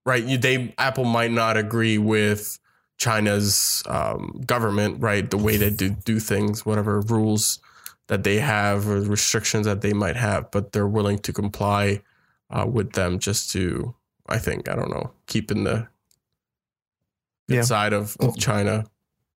right, 0.06 0.22
you 0.22 0.38
they 0.38 0.72
Apple 0.78 1.04
might 1.04 1.32
not 1.32 1.56
agree 1.56 1.98
with 1.98 2.58
China's 2.98 3.82
um, 3.86 4.40
government, 4.46 5.00
right? 5.00 5.28
The 5.28 5.38
way 5.38 5.56
they 5.56 5.70
do 5.70 5.90
do 5.90 6.20
things, 6.20 6.64
whatever 6.64 7.00
rules 7.00 7.58
that 8.08 8.24
they 8.24 8.38
have 8.38 8.88
or 8.88 9.00
restrictions 9.00 9.66
that 9.66 9.80
they 9.80 9.92
might 9.92 10.16
have, 10.16 10.50
but 10.50 10.72
they're 10.72 10.88
willing 10.88 11.18
to 11.20 11.32
comply 11.32 12.02
uh, 12.50 12.66
with 12.66 12.92
them 12.92 13.18
just 13.18 13.50
to, 13.52 13.94
I 14.28 14.38
think, 14.38 14.68
I 14.68 14.74
don't 14.74 14.90
know, 14.90 15.12
keep 15.26 15.50
in 15.50 15.64
the 15.64 15.88
good 17.48 17.56
Yeah. 17.56 17.62
side 17.62 17.92
of, 17.92 18.16
of 18.20 18.36
China. 18.36 18.84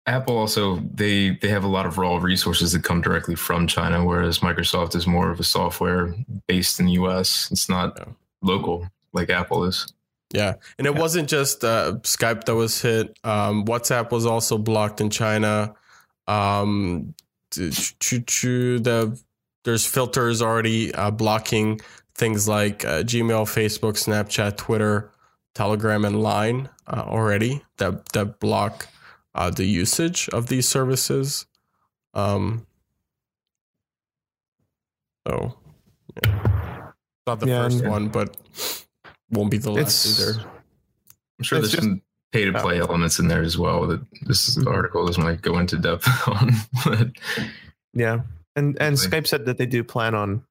Apple 0.06 0.38
also 0.38 0.80
they 0.94 1.38
they 1.42 1.48
have 1.48 1.64
a 1.64 1.68
lot 1.68 1.86
of 1.86 1.98
raw 1.98 2.18
resources 2.18 2.74
that 2.74 2.84
come 2.84 3.00
directly 3.02 3.36
from 3.36 3.68
China, 3.68 4.04
whereas 4.04 4.40
Microsoft 4.40 4.96
is 4.98 5.08
more 5.08 5.32
of 5.32 5.40
a 5.40 5.46
software 5.46 6.14
based 6.48 6.80
in 6.82 6.88
the 6.88 6.94
U.S. 6.94 7.48
It's 7.52 7.70
not 7.70 7.98
Yeah. 7.98 8.12
local 8.42 8.90
like 9.14 9.30
Apple 9.30 9.64
is. 9.64 9.88
Yeah, 10.34 10.56
and 10.78 10.88
it 10.88 10.94
Yeah. 10.96 11.00
wasn't 11.00 11.30
just 11.30 11.64
uh, 11.64 11.94
Skype 12.02 12.44
that 12.46 12.56
was 12.56 12.82
hit. 12.82 13.18
Um, 13.24 13.64
WhatsApp 13.66 14.12
was 14.12 14.26
also 14.26 14.58
blocked 14.58 15.00
in 15.00 15.10
China. 15.10 15.74
Um, 16.28 17.14
t- 17.54 17.70
ch- 17.72 18.26
ch- 18.26 18.42
the 18.82 19.20
there's 19.64 19.86
filters 19.86 20.42
already 20.42 20.94
uh, 20.94 21.12
blocking 21.12 21.80
things 22.16 22.48
like 22.48 22.84
uh, 22.86 23.04
Gmail, 23.04 23.46
Facebook, 23.46 23.94
Snapchat, 23.98 24.58
Twitter, 24.58 25.12
Telegram, 25.56 26.06
and 26.06 26.22
Line 26.22 26.70
uh, 26.88 27.04
already 27.08 27.64
that 27.78 28.10
that 28.14 28.40
block 28.40 28.88
uh, 29.36 29.50
the 29.50 29.66
usage 29.66 30.30
of 30.30 30.48
these 30.48 30.68
services. 30.68 31.46
Um, 32.14 32.66
so, 35.28 35.56
yeah. 36.24 36.92
not 37.26 37.40
the 37.40 37.48
Yeah, 37.48 37.64
first 37.64 37.84
one, 37.86 38.10
but 38.10 38.38
won't 39.32 39.50
be 39.50 39.58
the 39.58 39.72
last 39.72 40.06
either. 40.22 40.42
I'm 41.40 41.44
sure 41.44 41.60
there's 41.60 41.72
just- 41.72 41.84
some 41.84 42.02
pay 42.34 42.44
to 42.46 42.52
play 42.60 42.80
elements 42.80 43.20
in 43.20 43.28
there 43.30 43.42
as 43.44 43.58
well 43.58 43.88
that 43.88 44.02
this 44.24 44.58
Mhm. 44.58 44.68
article 44.68 45.06
doesn't 45.06 45.24
like 45.24 45.42
go 45.42 45.58
into 45.60 45.78
depth 45.78 46.08
on. 46.28 46.52
But 46.84 47.10
Yeah, 47.94 48.22
and 48.56 48.76
and 48.82 48.98
Definitely. 48.98 49.08
Skype 49.22 49.28
said 49.28 49.46
that 49.46 49.58
they 49.58 49.66
do 49.68 49.84
plan 49.84 50.16
on 50.16 50.44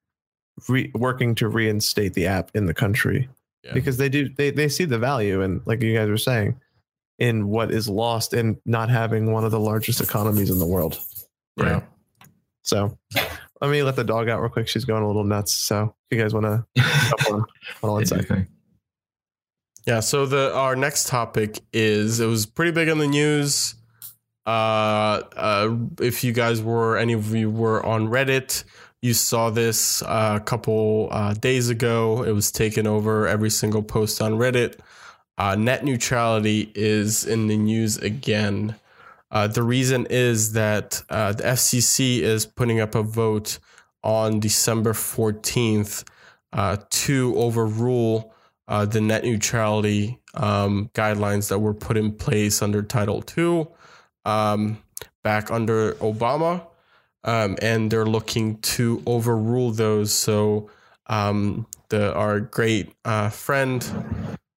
re- 0.68 0.90
working 0.94 1.34
to 1.36 1.48
reinstate 1.48 2.14
the 2.14 2.26
app 2.26 2.50
in 2.54 2.66
the 2.66 2.74
country 2.74 3.28
Yeah. 3.64 3.72
because 3.74 3.96
they 3.96 4.08
do 4.08 4.28
they 4.28 4.50
they 4.50 4.68
see 4.68 4.84
the 4.84 4.98
value 4.98 5.42
and 5.42 5.60
like 5.66 5.82
you 5.82 5.94
guys 5.94 6.08
were 6.08 6.16
saying 6.16 6.56
in 7.18 7.48
what 7.48 7.70
is 7.70 7.88
lost 7.88 8.32
in 8.32 8.58
not 8.64 8.88
having 8.88 9.32
one 9.32 9.44
of 9.44 9.50
the 9.50 9.60
largest 9.60 10.00
economies 10.00 10.50
in 10.50 10.58
the 10.58 10.66
world. 10.66 10.98
Yeah. 11.56 11.64
Right. 11.72 11.82
So 12.62 12.96
let 13.60 13.70
me 13.70 13.82
let 13.82 13.96
the 13.96 14.04
dog 14.04 14.28
out 14.28 14.40
real 14.40 14.50
quick. 14.50 14.68
She's 14.68 14.84
going 14.84 15.02
a 15.02 15.06
little 15.06 15.24
nuts. 15.24 15.52
So 15.52 15.94
if 16.10 16.16
you 16.16 16.22
guys 16.22 16.32
want 16.32 16.46
to 16.46 16.64
jump 16.76 17.30
on, 17.32 17.32
hold 17.32 17.44
on 17.82 17.90
one 17.90 17.96
I 17.96 18.04
do 18.04 18.06
sec. 18.06 18.26
think. 18.28 18.48
Yeah. 19.86 20.00
So 20.00 20.26
the 20.26 20.54
our 20.54 20.76
next 20.76 21.08
topic 21.08 21.60
is 21.72 22.20
it 22.20 22.26
was 22.26 22.46
pretty 22.46 22.72
big 22.72 22.88
in 22.88 22.98
the 22.98 23.08
news. 23.08 23.74
Uh, 24.46 25.22
uh, 25.36 25.76
if 26.00 26.24
you 26.24 26.32
guys 26.32 26.60
were 26.62 26.96
any 26.96 27.12
of 27.12 27.34
you 27.34 27.50
were 27.50 27.84
on 27.84 28.08
Reddit, 28.08 28.64
you 29.00 29.14
saw 29.14 29.50
this 29.50 30.02
uh, 30.02 30.38
a 30.40 30.44
couple 30.44 31.08
uh, 31.10 31.34
days 31.34 31.68
ago. 31.68 32.22
It 32.22 32.32
was 32.32 32.50
taken 32.52 32.86
over 32.86 33.26
every 33.26 33.50
single 33.50 33.82
post 33.82 34.22
on 34.22 34.32
Reddit. 34.34 34.78
Uh, 35.38 35.56
net 35.56 35.84
neutrality 35.84 36.70
is 36.74 37.24
in 37.24 37.48
the 37.48 37.56
news 37.56 37.96
again. 37.96 38.76
Uh, 39.30 39.46
the 39.46 39.62
reason 39.62 40.06
is 40.10 40.52
that 40.52 41.02
uh, 41.08 41.32
the 41.32 41.42
FCC 41.42 42.20
is 42.20 42.46
putting 42.46 42.80
up 42.80 42.94
a 42.94 43.02
vote 43.02 43.58
on 44.04 44.38
December 44.38 44.92
14th 44.92 46.04
uh, 46.52 46.76
to 46.90 47.34
overrule 47.36 48.34
uh, 48.68 48.87
the 48.87 49.01
net 49.01 49.25
neutrality 49.25 50.20
um, 50.35 50.90
guidelines 50.94 51.48
that 51.48 51.59
were 51.59 51.75
put 51.75 51.96
in 51.96 52.12
place 52.12 52.62
under 52.62 52.83
Title 52.83 53.22
II 53.37 53.66
um, 54.25 54.79
back 55.22 55.51
under 55.51 55.92
Obama. 55.94 56.66
Um, 57.25 57.57
and 57.62 57.90
they're 57.90 58.07
looking 58.07 58.59
to 58.59 59.01
overrule 59.07 59.70
those. 59.70 60.12
So 60.12 60.70
um, 61.07 61.66
the 61.88 62.12
our 62.14 62.40
great 62.40 62.92
uh, 63.05 63.29
friend 63.29 63.87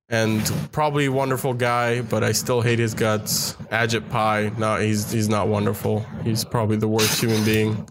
and 0.10 0.52
probably 0.72 1.10
wonderful 1.10 1.54
guy, 1.54 2.02
but 2.02 2.24
I 2.24 2.32
still 2.32 2.62
hate 2.62 2.80
his 2.80 2.94
guts. 2.94 3.54
Ajit 3.72 4.10
Pai, 4.10 4.52
no, 4.58 4.78
he's 4.78 5.12
he's 5.12 5.30
not 5.30 5.48
wonderful. 5.48 6.06
He's 6.24 6.44
probably 6.46 6.78
the 6.78 6.88
worst 6.88 7.20
human 7.20 7.44
being 7.44 7.88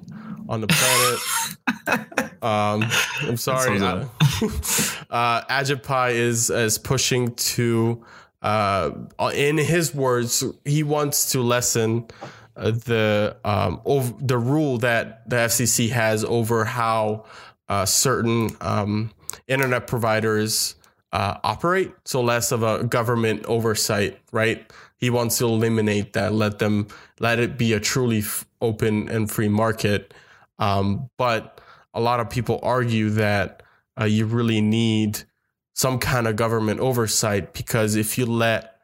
on 0.48 0.60
the 0.60 0.66
planet. 0.68 1.20
Um, 2.44 2.84
I'm 3.22 3.38
sorry. 3.38 3.78
Uh, 3.80 4.04
uh, 5.10 5.44
Ajit 5.46 5.82
Pai 5.82 6.14
is 6.16 6.50
is 6.50 6.76
pushing 6.76 7.34
to, 7.36 8.04
uh, 8.42 8.90
in 9.32 9.56
his 9.56 9.94
words, 9.94 10.44
he 10.66 10.82
wants 10.82 11.32
to 11.32 11.40
lessen 11.40 12.06
uh, 12.56 12.70
the 12.72 13.36
um, 13.44 13.80
ov- 13.86 14.26
the 14.26 14.36
rule 14.36 14.76
that 14.78 15.28
the 15.30 15.36
FCC 15.36 15.88
has 15.90 16.22
over 16.24 16.64
how 16.66 17.24
uh, 17.70 17.86
certain 17.86 18.50
um, 18.60 19.10
internet 19.46 19.86
providers 19.86 20.74
uh, 21.12 21.38
operate. 21.44 21.92
So 22.04 22.20
less 22.20 22.52
of 22.52 22.62
a 22.62 22.84
government 22.84 23.46
oversight, 23.46 24.18
right? 24.32 24.70
He 24.98 25.08
wants 25.10 25.38
to 25.38 25.46
eliminate 25.46 26.12
that, 26.14 26.34
let 26.34 26.58
them 26.58 26.88
let 27.20 27.38
it 27.38 27.56
be 27.56 27.72
a 27.72 27.80
truly 27.80 28.18
f- 28.18 28.44
open 28.60 29.08
and 29.08 29.30
free 29.30 29.48
market. 29.48 30.12
Um, 30.58 31.10
but 31.18 31.60
a 31.92 32.00
lot 32.00 32.20
of 32.20 32.30
people 32.30 32.60
argue 32.62 33.10
that 33.10 33.62
uh, 34.00 34.04
you 34.04 34.26
really 34.26 34.60
need 34.60 35.20
some 35.74 35.98
kind 35.98 36.26
of 36.26 36.36
government 36.36 36.80
oversight 36.80 37.52
because 37.52 37.96
if 37.96 38.16
you 38.18 38.26
let 38.26 38.76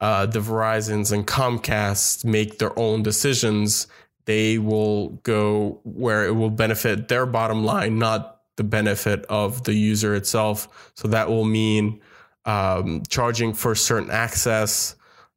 uh, 0.00 0.26
the 0.26 0.40
Verizons 0.40 1.12
and 1.12 1.26
Comcast 1.26 2.24
make 2.24 2.58
their 2.58 2.76
own 2.78 3.02
decisions, 3.02 3.86
they 4.26 4.58
will 4.58 5.10
go 5.22 5.80
where 5.84 6.24
it 6.26 6.32
will 6.32 6.50
benefit 6.50 7.08
their 7.08 7.26
bottom 7.26 7.64
line, 7.64 7.98
not 7.98 8.42
the 8.56 8.64
benefit 8.64 9.24
of 9.26 9.64
the 9.64 9.74
user 9.74 10.14
itself. 10.14 10.92
So 10.94 11.08
that 11.08 11.28
will 11.28 11.44
mean 11.44 12.00
um, 12.44 13.02
charging 13.08 13.54
for 13.54 13.74
certain 13.74 14.10
access 14.10 14.95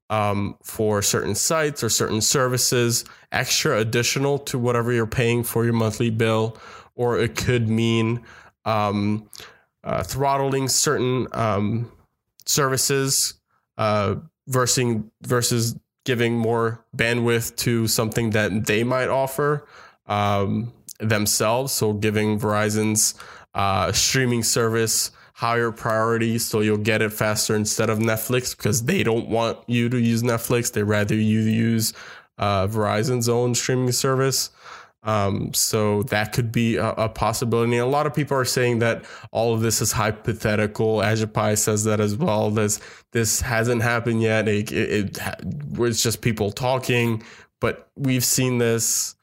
um, 0.10 0.56
for 0.64 1.02
certain 1.02 1.36
sites 1.36 1.84
or 1.84 1.90
certain 1.90 2.22
services, 2.22 3.06
extra 3.32 3.78
additional 3.78 4.40
to 4.40 4.58
whatever 4.58 4.92
you're 4.92 5.06
paying 5.08 5.44
for 5.44 5.64
your 5.64 5.74
monthly 5.74 6.10
bill, 6.10 6.58
or 6.96 7.20
it 7.20 7.36
could 7.36 7.70
mean 7.70 8.22
um, 8.66 9.30
uh, 9.84 10.04
throttling 10.04 10.68
certain 10.68 11.28
um, 11.32 11.92
services 12.46 13.36
uh, 13.78 14.16
versus 14.48 15.02
versus 15.22 15.76
giving 16.06 16.38
more 16.38 16.84
bandwidth 16.96 17.56
to 17.56 17.88
something 17.88 18.32
that 18.32 18.66
they 18.66 18.84
might 18.84 19.10
offer 19.10 19.68
um, 20.08 20.74
themselves. 21.00 21.72
So 21.72 21.94
giving 21.94 22.40
Verizon's 22.40 23.14
uh, 23.54 23.92
streaming 23.92 24.44
service 24.44 25.12
higher 25.40 25.72
priority, 25.72 26.38
so 26.38 26.60
you'll 26.60 26.76
get 26.76 27.02
it 27.02 27.14
faster 27.14 27.56
instead 27.56 27.90
of 27.90 27.98
Netflix 27.98 28.56
because 28.58 28.84
they 28.84 29.04
don't 29.04 29.30
want 29.30 29.58
you 29.68 29.88
to 29.88 29.98
use 29.98 30.22
Netflix. 30.22 30.74
They 30.74 30.84
rather 30.84 31.16
you 31.16 31.40
use 31.40 31.94
uh, 32.38 32.68
Verizon's 32.68 33.30
own 33.30 33.56
streaming 33.56 33.94
service. 33.94 34.50
Um, 35.04 35.54
so 35.54 36.04
that 36.04 36.34
could 36.34 36.52
be 36.52 36.76
a, 36.76 36.90
a, 36.90 37.08
possibility. 37.08 37.78
A 37.78 37.86
lot 37.86 38.06
of 38.06 38.14
people 38.14 38.36
are 38.36 38.44
saying 38.44 38.80
that 38.80 39.06
all 39.32 39.54
of 39.54 39.62
this 39.62 39.80
is 39.80 39.94
hypothetical. 39.94 40.98
Ajit 40.98 41.32
Pai 41.32 41.56
says 41.56 41.86
that 41.86 42.02
as 42.02 42.18
well. 42.18 42.52
This 42.52 42.82
this 43.14 43.40
hasn't 43.40 43.82
happened 43.82 44.22
yet. 44.22 44.50
It, 44.50 44.74
it, 44.74 45.18
it 45.18 45.20
it's 45.78 46.04
just 46.04 46.20
people 46.20 46.52
talking, 46.52 47.24
but 47.62 47.90
we've 47.96 48.26
seen 48.26 48.58
this 48.58 49.16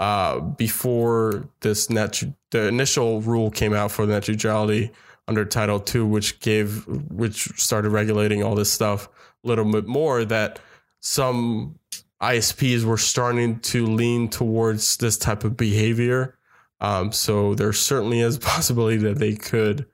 uh, 0.00 0.40
before 0.40 1.48
this 1.60 1.90
net 1.90 2.20
the 2.50 2.66
initial 2.66 3.20
rule 3.20 3.52
came 3.52 3.72
out 3.72 3.92
for 3.92 4.04
net 4.04 4.26
neutrality 4.28 4.90
under 5.28 5.44
Title 5.44 5.82
II, 5.94 6.02
which 6.02 6.40
gave 6.40 6.86
which 6.86 7.48
started 7.60 7.90
regulating 7.90 8.42
all 8.42 8.54
this 8.54 8.72
stuff 8.72 9.08
a 9.44 9.48
little 9.48 9.70
bit 9.70 9.86
more. 9.86 10.24
That 10.24 10.58
some 11.00 11.78
ISPs 12.22 12.84
were 12.84 12.98
starting 12.98 13.60
to 13.60 13.86
lean 13.86 14.28
towards 14.28 14.96
this 14.98 15.16
type 15.16 15.44
of 15.44 15.56
behavior. 15.56 16.36
Um, 16.80 17.12
so 17.12 17.54
there 17.54 17.72
certainly 17.72 18.20
is 18.20 18.36
a 18.36 18.40
possibility 18.40 18.98
that 18.98 19.18
they 19.18 19.34
could 19.34 19.86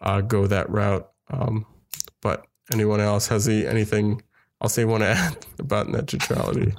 uh, 0.00 0.20
go 0.20 0.46
that 0.46 0.70
route. 0.70 1.08
Um, 1.30 1.66
but 2.20 2.46
anyone 2.72 3.00
else 3.00 3.28
has 3.28 3.46
he, 3.46 3.66
anything 3.66 4.22
else 4.62 4.74
they 4.74 4.84
want 4.84 5.02
to 5.02 5.08
add 5.10 5.46
about 5.58 5.88
net 5.88 6.12
neutrality? 6.12 6.74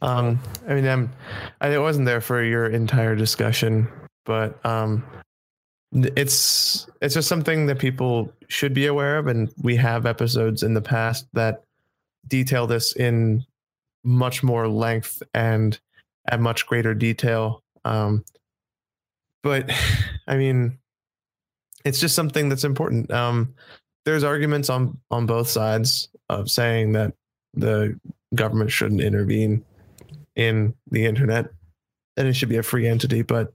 Um, 0.00 0.38
I 0.68 0.74
mean, 0.74 0.86
I'm, 0.86 1.12
I 1.60 1.76
wasn't 1.78 2.06
there 2.06 2.20
for 2.20 2.42
your 2.42 2.66
entire 2.66 3.16
discussion, 3.16 3.88
but 4.24 4.64
um, 4.64 5.04
it's 5.92 6.86
it's 7.00 7.14
just 7.14 7.28
something 7.28 7.66
that 7.66 7.78
people 7.78 8.32
should 8.48 8.74
be 8.74 8.86
aware 8.86 9.18
of, 9.18 9.26
and 9.26 9.52
we 9.62 9.76
have 9.76 10.06
episodes 10.06 10.62
in 10.62 10.74
the 10.74 10.82
past 10.82 11.26
that 11.32 11.64
detail 12.26 12.66
this 12.66 12.94
in 12.94 13.44
much 14.04 14.42
more 14.42 14.68
length 14.68 15.22
and 15.34 15.78
at 16.28 16.40
much 16.40 16.66
greater 16.66 16.94
detail. 16.94 17.62
Um, 17.84 18.24
but 19.42 19.70
I 20.26 20.36
mean, 20.36 20.78
it's 21.84 22.00
just 22.00 22.14
something 22.14 22.48
that's 22.48 22.64
important. 22.64 23.10
Um, 23.10 23.54
there's 24.04 24.24
arguments 24.24 24.70
on 24.70 24.98
on 25.10 25.26
both 25.26 25.48
sides 25.48 26.08
of 26.28 26.50
saying 26.50 26.92
that 26.92 27.14
the 27.54 27.98
government 28.34 28.70
shouldn't 28.70 29.00
intervene 29.00 29.64
in 30.36 30.74
the 30.90 31.06
internet 31.06 31.50
and 32.18 32.26
it 32.26 32.34
should 32.34 32.48
be 32.48 32.56
a 32.56 32.62
free 32.62 32.86
entity, 32.86 33.22
but 33.22 33.54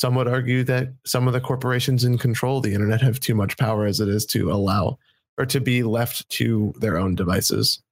some 0.00 0.14
would 0.14 0.26
argue 0.26 0.64
that 0.64 0.88
some 1.04 1.26
of 1.26 1.34
the 1.34 1.42
corporations 1.42 2.04
in 2.04 2.16
control 2.16 2.56
of 2.56 2.62
the 2.62 2.72
internet 2.72 3.02
have 3.02 3.20
too 3.20 3.34
much 3.34 3.58
power 3.58 3.84
as 3.84 4.00
it 4.00 4.08
is 4.08 4.24
to 4.24 4.50
allow 4.50 4.98
or 5.36 5.44
to 5.44 5.60
be 5.60 5.82
left 5.82 6.26
to 6.30 6.72
their 6.80 6.96
own 6.96 7.14
devices 7.14 7.82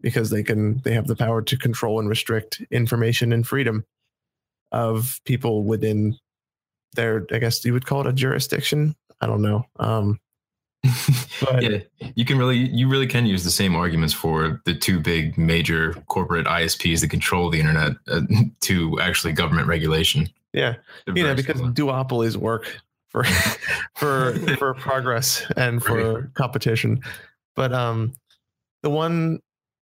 because 0.00 0.30
they 0.30 0.42
can 0.42 0.80
they 0.80 0.92
have 0.92 1.06
the 1.06 1.14
power 1.14 1.40
to 1.40 1.56
control 1.56 2.00
and 2.00 2.08
restrict 2.08 2.60
information 2.72 3.32
and 3.32 3.46
freedom 3.46 3.84
of 4.72 5.20
people 5.26 5.62
within 5.62 6.18
their 6.94 7.24
i 7.32 7.38
guess 7.38 7.64
you 7.64 7.72
would 7.72 7.86
call 7.86 8.00
it 8.00 8.08
a 8.08 8.12
jurisdiction. 8.12 8.96
I 9.20 9.26
don't 9.28 9.42
know. 9.42 9.64
Um 9.78 10.18
but, 11.40 11.62
yeah 11.62 11.78
you 12.16 12.24
can 12.24 12.36
really 12.36 12.58
you 12.58 12.88
really 12.88 13.06
can 13.06 13.26
use 13.26 13.44
the 13.44 13.50
same 13.50 13.76
arguments 13.76 14.14
for 14.14 14.60
the 14.64 14.74
two 14.74 14.98
big 14.98 15.38
major 15.38 15.94
corporate 16.08 16.46
isps 16.46 17.00
that 17.00 17.10
control 17.10 17.48
the 17.48 17.60
internet 17.60 17.92
uh, 18.08 18.22
to 18.62 18.98
actually 19.00 19.32
government 19.32 19.68
regulation 19.68 20.28
yeah 20.52 20.74
you 21.06 21.22
know 21.22 21.34
because 21.34 21.56
similar. 21.56 21.72
duopolies 21.72 22.36
work 22.36 22.80
for 23.08 23.24
for 23.96 24.34
for 24.56 24.74
progress 24.74 25.44
and 25.56 25.82
for 25.82 26.20
right. 26.20 26.34
competition 26.34 27.00
but 27.54 27.72
um 27.72 28.12
the 28.82 28.90
one 28.90 29.40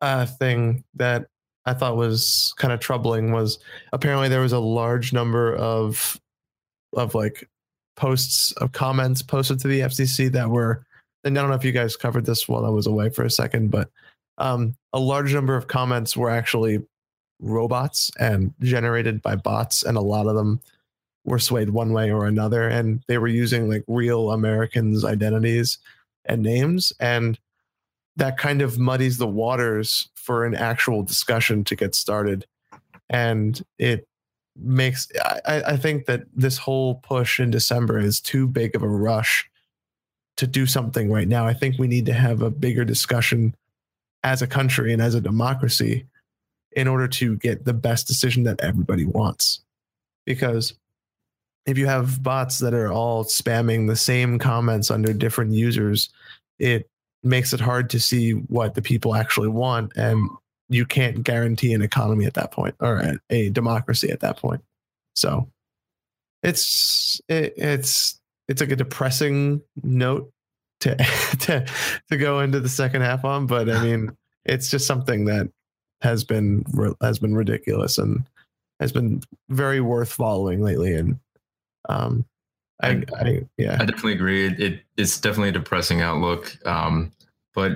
uh, 0.01 0.25
thing 0.25 0.83
that 0.95 1.27
I 1.65 1.73
thought 1.73 1.97
was 1.97 2.53
kind 2.57 2.73
of 2.73 2.79
troubling 2.79 3.31
was 3.31 3.59
apparently 3.93 4.29
there 4.29 4.41
was 4.41 4.53
a 4.53 4.59
large 4.59 5.13
number 5.13 5.55
of 5.55 6.19
of 6.93 7.13
like 7.13 7.47
posts 7.95 8.51
of 8.53 8.71
comments 8.71 9.21
posted 9.21 9.59
to 9.59 9.67
the 9.67 9.81
FCC 9.81 10.31
that 10.31 10.49
were 10.49 10.85
and 11.23 11.37
I 11.37 11.41
don't 11.41 11.49
know 11.49 11.55
if 11.55 11.65
you 11.65 11.71
guys 11.71 11.95
covered 11.95 12.25
this 12.25 12.47
while 12.47 12.65
I 12.65 12.69
was 12.69 12.87
away 12.87 13.09
for 13.09 13.23
a 13.23 13.29
second, 13.29 13.71
but 13.71 13.89
um, 14.37 14.75
a 14.93 14.99
large 14.99 15.33
number 15.33 15.55
of 15.55 15.67
comments 15.67 16.15
were 16.15 16.29
actually 16.29 16.79
robots 17.39 18.11
and 18.19 18.53
generated 18.61 19.21
by 19.21 19.35
bots, 19.35 19.83
and 19.83 19.97
a 19.97 20.01
lot 20.01 20.27
of 20.27 20.35
them 20.35 20.59
were 21.23 21.39
swayed 21.39 21.69
one 21.69 21.93
way 21.93 22.11
or 22.11 22.25
another, 22.25 22.67
and 22.67 23.03
they 23.07 23.17
were 23.17 23.27
using 23.27 23.69
like 23.69 23.83
real 23.87 24.31
Americans' 24.31 25.05
identities 25.05 25.77
and 26.25 26.41
names, 26.41 26.93
and 26.99 27.39
that 28.15 28.37
kind 28.37 28.61
of 28.61 28.77
muddies 28.77 29.17
the 29.17 29.27
waters 29.27 30.09
for 30.15 30.45
an 30.45 30.55
actual 30.55 31.03
discussion 31.03 31.63
to 31.63 31.75
get 31.75 31.95
started. 31.95 32.45
And 33.09 33.63
it 33.77 34.07
makes, 34.55 35.07
I, 35.23 35.63
I 35.67 35.77
think 35.77 36.05
that 36.05 36.23
this 36.35 36.57
whole 36.57 36.95
push 36.95 37.39
in 37.39 37.49
December 37.49 37.97
is 37.97 38.19
too 38.19 38.45
big 38.45 38.75
of 38.75 38.83
a 38.83 38.89
rush 38.89 39.49
to 40.37 40.47
do 40.47 40.65
something 40.65 41.11
right 41.11 41.27
now. 41.27 41.47
I 41.47 41.53
think 41.53 41.77
we 41.77 41.87
need 41.87 42.05
to 42.07 42.13
have 42.13 42.41
a 42.41 42.51
bigger 42.51 42.85
discussion 42.85 43.55
as 44.23 44.41
a 44.41 44.47
country 44.47 44.91
and 44.91 45.01
as 45.01 45.15
a 45.15 45.21
democracy 45.21 46.05
in 46.73 46.87
order 46.87 47.07
to 47.07 47.37
get 47.37 47.65
the 47.65 47.73
best 47.73 48.07
decision 48.07 48.43
that 48.43 48.61
everybody 48.61 49.05
wants. 49.05 49.61
Because 50.25 50.73
if 51.65 51.77
you 51.77 51.87
have 51.87 52.21
bots 52.23 52.59
that 52.59 52.73
are 52.73 52.91
all 52.91 53.23
spamming 53.23 53.87
the 53.87 53.95
same 53.95 54.39
comments 54.39 54.91
under 54.91 55.13
different 55.13 55.53
users, 55.53 56.09
it 56.59 56.89
makes 57.23 57.53
it 57.53 57.59
hard 57.59 57.89
to 57.89 57.99
see 57.99 58.31
what 58.31 58.75
the 58.75 58.81
people 58.81 59.15
actually 59.15 59.47
want 59.47 59.91
and 59.95 60.29
you 60.69 60.85
can't 60.85 61.23
guarantee 61.23 61.73
an 61.73 61.81
economy 61.81 62.25
at 62.25 62.35
that 62.35 62.51
point 62.51 62.75
or 62.79 63.17
a, 63.29 63.49
democracy 63.49 64.09
at 64.09 64.19
that 64.21 64.37
point 64.37 64.61
so 65.15 65.49
it's 66.43 67.19
it, 67.27 67.53
it's 67.57 68.19
it's 68.47 68.61
like 68.61 68.71
a 68.71 68.75
depressing 68.75 69.61
note 69.83 70.31
to 70.79 70.95
to 71.39 71.65
to 72.09 72.17
go 72.17 72.39
into 72.39 72.59
the 72.59 72.69
second 72.69 73.01
half 73.01 73.25
on 73.25 73.45
but 73.45 73.69
i 73.69 73.83
mean 73.83 74.15
it's 74.45 74.69
just 74.69 74.87
something 74.87 75.25
that 75.25 75.49
has 76.01 76.23
been 76.23 76.65
has 77.01 77.19
been 77.19 77.35
ridiculous 77.35 77.97
and 77.97 78.23
has 78.79 78.91
been 78.91 79.21
very 79.49 79.81
worth 79.81 80.11
following 80.11 80.61
lately 80.61 80.95
and 80.95 81.19
um 81.87 82.25
I, 82.81 83.03
I, 83.17 83.41
yeah, 83.57 83.73
I 83.73 83.85
definitely 83.85 84.13
agree. 84.13 84.47
It, 84.47 84.59
it, 84.61 84.81
it's 84.95 85.19
definitely 85.19 85.49
a 85.49 85.53
depressing 85.53 86.01
outlook. 86.01 86.55
Um, 86.65 87.11
but 87.53 87.73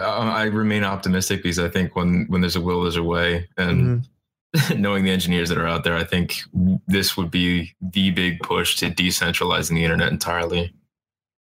I 0.00 0.44
remain 0.44 0.84
optimistic 0.84 1.42
because 1.42 1.58
I 1.58 1.68
think 1.68 1.94
when 1.94 2.24
when 2.28 2.40
there's 2.40 2.56
a 2.56 2.60
will, 2.60 2.82
there's 2.82 2.96
a 2.96 3.02
way, 3.02 3.48
and 3.58 4.02
mm-hmm. 4.54 4.80
knowing 4.80 5.04
the 5.04 5.10
engineers 5.10 5.48
that 5.50 5.58
are 5.58 5.66
out 5.66 5.84
there, 5.84 5.96
I 5.96 6.04
think 6.04 6.40
this 6.86 7.16
would 7.16 7.30
be 7.30 7.74
the 7.82 8.12
big 8.12 8.40
push 8.40 8.76
to 8.76 8.90
decentralizing 8.90 9.74
the 9.74 9.84
internet 9.84 10.10
entirely. 10.10 10.72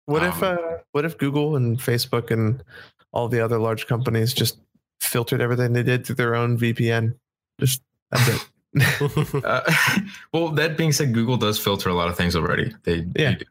What 0.07 0.22
um, 0.24 0.28
if 0.28 0.42
uh, 0.42 0.78
what 0.92 1.04
if 1.04 1.18
Google 1.18 1.54
and 1.54 1.78
Facebook 1.78 2.31
and 2.33 2.64
all 3.12 3.28
the 3.28 3.40
other 3.40 3.59
large 3.59 3.87
companies 3.87 4.33
just 4.33 4.59
filtered 5.00 5.40
everything 5.40 5.72
they 5.72 5.82
did 5.82 6.06
through 6.06 6.16
their 6.16 6.34
own 6.34 6.58
VPN? 6.58 7.14
Just 7.61 7.82
that's 8.11 8.28
it. 8.28 8.48
uh, 9.44 9.72
well, 10.32 10.50
that 10.50 10.76
being 10.76 10.92
said, 10.92 11.14
Google 11.14 11.37
does 11.37 11.58
filter 11.58 11.88
a 11.88 11.94
lot 11.94 12.08
of 12.08 12.16
things 12.16 12.37
already. 12.37 12.74
They, 12.84 13.06
yeah. 13.16 13.37
They 13.38 13.44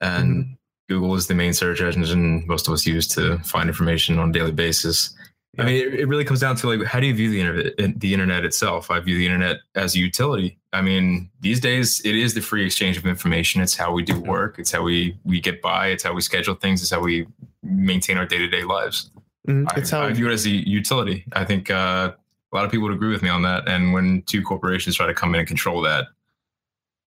and 0.00 0.44
mm-hmm. 0.44 0.52
Google 0.88 1.14
is 1.14 1.26
the 1.26 1.34
main 1.34 1.54
search 1.54 1.80
engine 1.80 2.46
most 2.46 2.68
of 2.68 2.74
us 2.74 2.86
use 2.86 3.06
to 3.08 3.38
find 3.38 3.68
information 3.68 4.18
on 4.18 4.30
a 4.30 4.32
daily 4.32 4.52
basis. 4.52 5.14
Yeah. 5.54 5.62
I 5.62 5.66
mean, 5.66 5.76
it, 5.76 6.00
it, 6.00 6.08
really 6.08 6.24
comes 6.24 6.40
down 6.40 6.56
to 6.56 6.68
like, 6.68 6.86
how 6.86 6.98
do 6.98 7.06
you 7.06 7.14
view 7.14 7.30
the 7.30 7.40
internet? 7.40 8.00
The 8.00 8.12
internet 8.12 8.44
itself. 8.44 8.90
I 8.90 8.98
view 9.00 9.16
the 9.16 9.24
internet 9.24 9.58
as 9.76 9.94
a 9.94 10.00
utility. 10.00 10.58
I 10.72 10.82
mean, 10.82 11.30
these 11.40 11.60
days 11.60 12.00
it 12.04 12.16
is 12.16 12.34
the 12.34 12.40
free 12.40 12.66
exchange 12.66 12.96
of 12.96 13.06
information. 13.06 13.62
It's 13.62 13.76
how 13.76 13.92
we 13.92 14.02
do 14.02 14.20
work. 14.20 14.58
It's 14.58 14.72
how 14.72 14.82
we 14.82 15.16
we 15.24 15.40
get 15.40 15.62
by. 15.62 15.88
It's 15.88 16.02
how 16.02 16.12
we 16.12 16.20
schedule 16.20 16.56
things. 16.56 16.82
It's 16.82 16.90
how 16.90 17.00
we 17.00 17.26
maintain 17.62 18.18
our 18.18 18.26
day 18.26 18.38
to 18.38 18.48
day 18.48 18.64
lives. 18.64 19.10
Mm-hmm. 19.48 19.78
It's 19.78 19.92
I, 19.92 20.00
how 20.00 20.06
I 20.06 20.12
view 20.12 20.28
it 20.28 20.32
as 20.32 20.46
a 20.46 20.50
utility. 20.50 21.24
I 21.32 21.44
think 21.44 21.70
uh, 21.70 22.12
a 22.52 22.56
lot 22.56 22.64
of 22.64 22.70
people 22.70 22.88
would 22.88 22.94
agree 22.94 23.10
with 23.10 23.22
me 23.22 23.28
on 23.28 23.42
that. 23.42 23.68
And 23.68 23.92
when 23.92 24.22
two 24.22 24.42
corporations 24.42 24.96
try 24.96 25.06
to 25.06 25.14
come 25.14 25.34
in 25.34 25.40
and 25.40 25.48
control 25.48 25.82
that, 25.82 26.06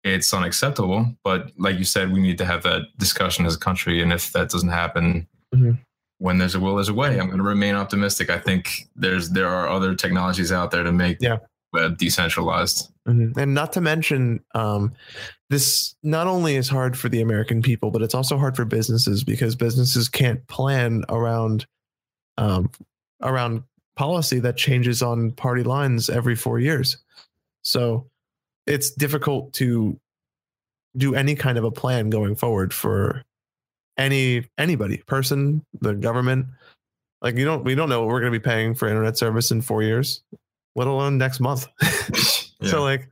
it's 0.04 0.34
unacceptable. 0.34 1.16
But 1.24 1.52
like 1.58 1.78
you 1.78 1.86
said, 1.86 2.12
we 2.12 2.22
need 2.22 2.38
to 2.40 2.46
have 2.46 2.64
that 2.64 2.84
discussion 2.98 3.46
as 3.46 3.56
a 3.56 3.60
country. 3.60 4.02
And 4.02 4.12
if 4.12 4.32
that 4.34 4.50
doesn't 4.50 4.70
happen, 4.70 5.28
mm-hmm. 5.54 5.72
when 6.18 6.38
there's 6.38 6.56
a 6.56 6.60
will, 6.60 6.76
there's 6.76 6.90
a 6.90 6.94
way. 6.94 7.20
I'm 7.20 7.28
going 7.28 7.38
to 7.38 7.44
remain 7.44 7.76
optimistic. 7.76 8.30
I 8.30 8.40
think 8.40 8.88
there's 8.96 9.30
there 9.30 9.48
are 9.48 9.68
other 9.68 9.96
technologies 9.96 10.52
out 10.52 10.72
there 10.72 10.84
to 10.84 10.92
make 10.92 11.18
yeah. 11.22 11.38
web 11.72 11.98
decentralized. 11.98 12.90
Mm-hmm. 13.08 13.38
And 13.38 13.54
not 13.54 13.74
to 13.74 13.82
mention, 13.82 14.44
um, 14.56 14.94
this 15.50 15.96
not 16.04 16.28
only 16.28 16.56
is 16.56 16.70
hard 16.70 16.98
for 16.98 17.10
the 17.10 17.22
American 17.22 17.62
people, 17.62 17.92
but 17.92 18.02
it's 18.02 18.16
also 18.16 18.38
hard 18.38 18.56
for 18.56 18.66
businesses 18.66 19.24
because 19.24 19.56
businesses 19.56 20.10
can't 20.10 20.46
plan 20.48 21.04
around 21.10 21.66
um, 22.38 22.70
around 23.22 23.64
policy 23.96 24.40
that 24.40 24.58
changes 24.58 25.02
on 25.02 25.32
party 25.32 25.64
lines 25.64 26.10
every 26.10 26.36
four 26.36 26.60
years. 26.60 26.98
So 27.62 28.08
it's 28.66 28.92
difficult 28.92 29.54
to 29.54 30.00
do 30.96 31.16
any 31.16 31.36
kind 31.36 31.58
of 31.58 31.64
a 31.64 31.72
plan 31.72 32.10
going 32.10 32.36
forward 32.36 32.74
for 32.74 33.24
any 33.98 34.46
anybody, 34.58 34.98
person, 35.06 35.64
the 35.82 35.94
government, 35.94 36.48
Like 37.22 37.38
you 37.38 37.46
don't 37.46 37.64
we 37.64 37.76
don't 37.76 37.90
know 37.90 38.02
what 38.02 38.10
we're 38.10 38.20
going 38.20 38.34
to 38.34 38.40
be 38.40 38.44
paying 38.44 38.76
for 38.76 38.88
internet 38.88 39.18
service 39.18 39.52
in 39.52 39.62
4 39.62 39.84
years, 39.84 40.24
let 40.76 40.88
alone 40.88 41.18
next 41.18 41.40
month. 41.40 41.68
Yeah. 42.62 42.70
So 42.70 42.82
like 42.82 43.10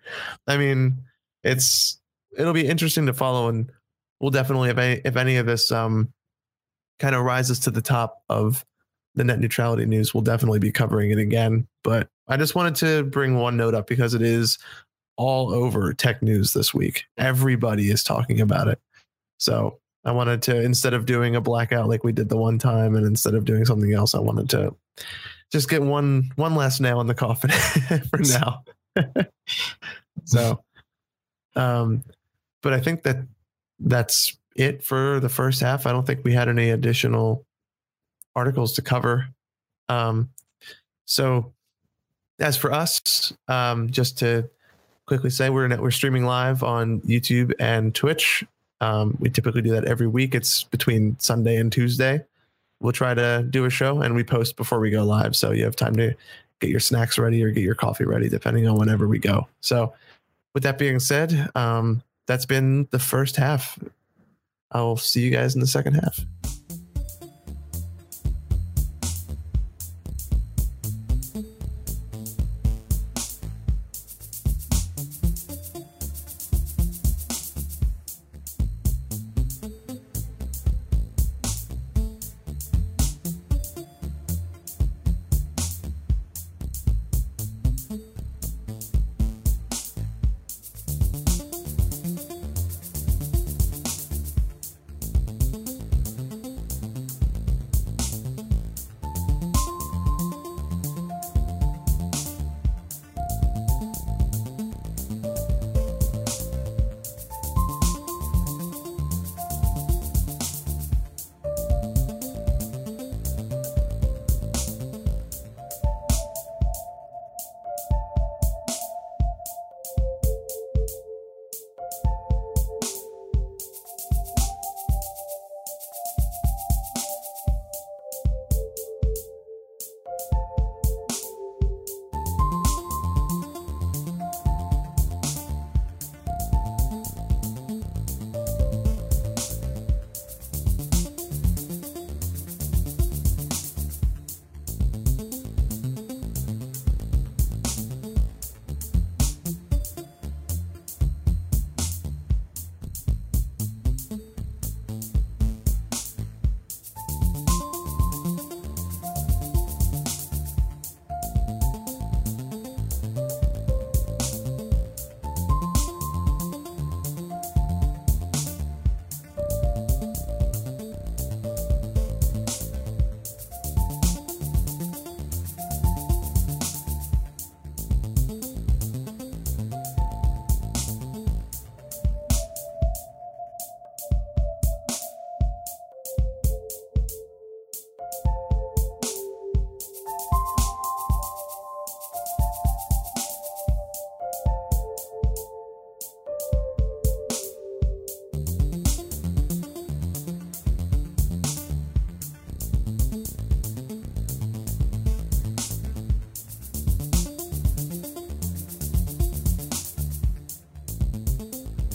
I 0.48 0.56
mean, 0.56 1.00
it's 1.44 2.00
it'll 2.38 2.54
be 2.54 2.66
interesting 2.66 3.08
to 3.08 3.14
follow 3.14 3.50
and 3.50 3.70
we'll 4.22 4.32
definitely 4.32 4.70
if 4.70 4.78
any 4.78 5.02
if 5.04 5.18
any 5.18 5.36
of 5.36 5.46
this 5.46 5.74
um 5.74 6.14
kind 7.00 7.16
of 7.16 7.26
rises 7.26 7.60
to 7.62 7.72
the 7.72 7.82
top 7.82 8.24
of 8.30 8.64
the 9.16 9.24
net 9.24 9.40
neutrality 9.40 9.86
news, 9.86 10.14
we'll 10.14 10.22
definitely 10.22 10.60
be 10.60 10.72
covering 10.72 11.12
it 11.12 11.18
again. 11.18 11.68
But 11.84 12.10
I 12.28 12.38
just 12.38 12.56
wanted 12.56 12.76
to 12.76 13.04
bring 13.04 13.36
one 13.36 13.58
note 13.58 13.74
up 13.74 13.88
because 13.88 14.14
it 14.14 14.22
is 14.22 14.58
all 15.18 15.54
over 15.54 15.94
tech 15.94 16.22
news 16.22 16.54
this 16.54 16.74
week. 16.74 17.06
Everybody 17.18 17.92
is 17.92 18.04
talking 18.04 18.42
about 18.42 18.68
it. 18.68 18.80
So 19.38 19.80
I 20.06 20.12
wanted 20.12 20.42
to, 20.44 20.62
instead 20.62 20.94
of 20.94 21.06
doing 21.06 21.36
a 21.36 21.42
blackout 21.42 21.90
like 21.90 22.04
we 22.04 22.12
did 22.12 22.30
the 22.30 22.38
one 22.38 22.58
time, 22.58 22.96
and 22.96 23.06
instead 23.06 23.36
of 23.36 23.46
doing 23.46 23.66
something 23.66 23.94
else, 23.94 24.16
I 24.16 24.20
wanted 24.20 24.50
to 24.52 24.76
just 25.52 25.70
get 25.70 25.82
one 25.82 26.32
one 26.38 26.56
last 26.56 26.80
nail 26.80 27.02
in 27.02 27.08
the 27.08 27.14
coffin 27.14 27.52
for 28.10 28.20
now. 28.20 28.64
so, 30.24 30.64
um, 31.56 32.04
but 32.64 32.74
I 32.74 32.80
think 32.80 33.04
that 33.04 33.18
that's 33.80 34.38
it 34.56 34.84
for 34.84 35.20
the 35.20 35.30
first 35.30 35.62
half. 35.62 35.86
I 35.86 35.92
don't 35.92 36.06
think 36.06 36.24
we 36.24 36.34
had 36.34 36.50
any 36.50 36.70
additional 36.70 37.46
articles 38.36 38.74
to 38.74 38.82
cover. 38.82 39.28
Um, 39.90 40.30
so, 41.06 41.54
as 42.40 42.58
for 42.58 42.72
us, 42.72 43.34
um, 43.48 43.90
just 43.90 44.18
to 44.20 44.50
quickly 45.06 45.30
say, 45.30 45.50
we're 45.50 45.76
we're 45.82 45.92
streaming 45.92 46.26
live 46.26 46.64
on 46.64 47.02
YouTube 47.02 47.54
and 47.60 47.94
Twitch. 47.94 48.44
Um, 48.80 49.18
we 49.20 49.30
typically 49.30 49.62
do 49.62 49.72
that 49.72 49.86
every 49.86 50.08
week. 50.08 50.34
It's 50.34 50.64
between 50.64 51.20
Sunday 51.20 51.58
and 51.58 51.72
Tuesday. 51.72 52.26
We'll 52.80 52.94
try 52.94 53.14
to 53.14 53.46
do 53.48 53.66
a 53.66 53.70
show, 53.70 54.02
and 54.02 54.16
we 54.16 54.24
post 54.24 54.56
before 54.56 54.80
we 54.80 54.90
go 54.90 55.04
live, 55.04 55.36
so 55.36 55.52
you 55.52 55.66
have 55.66 55.76
time 55.76 55.96
to 55.98 56.16
get 56.60 56.70
your 56.70 56.80
snacks 56.80 57.18
ready 57.18 57.44
or 57.44 57.52
get 57.52 57.64
your 57.64 57.76
coffee 57.76 58.06
ready, 58.06 58.30
depending 58.30 58.68
on 58.68 58.78
whenever 58.78 59.08
we 59.08 59.20
go. 59.20 59.48
So, 59.60 59.94
with 60.54 60.64
that 60.64 60.78
being 60.78 61.00
said, 61.00 61.50
um, 61.56 62.02
that's 62.26 62.46
been 62.46 62.88
the 62.92 63.00
first 63.00 63.36
half. 63.36 63.78
I'll 64.72 64.98
see 64.98 65.22
you 65.22 65.32
guys 65.32 65.54
in 65.54 65.62
the 65.62 65.68
second 65.68 65.96
half. 65.96 66.26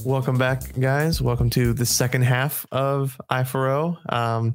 Welcome 0.07 0.39
back, 0.39 0.63
guys. 0.79 1.21
Welcome 1.21 1.51
to 1.51 1.73
the 1.73 1.85
second 1.85 2.23
half 2.23 2.65
of 2.71 3.21
I4O. 3.29 4.13
Um, 4.13 4.55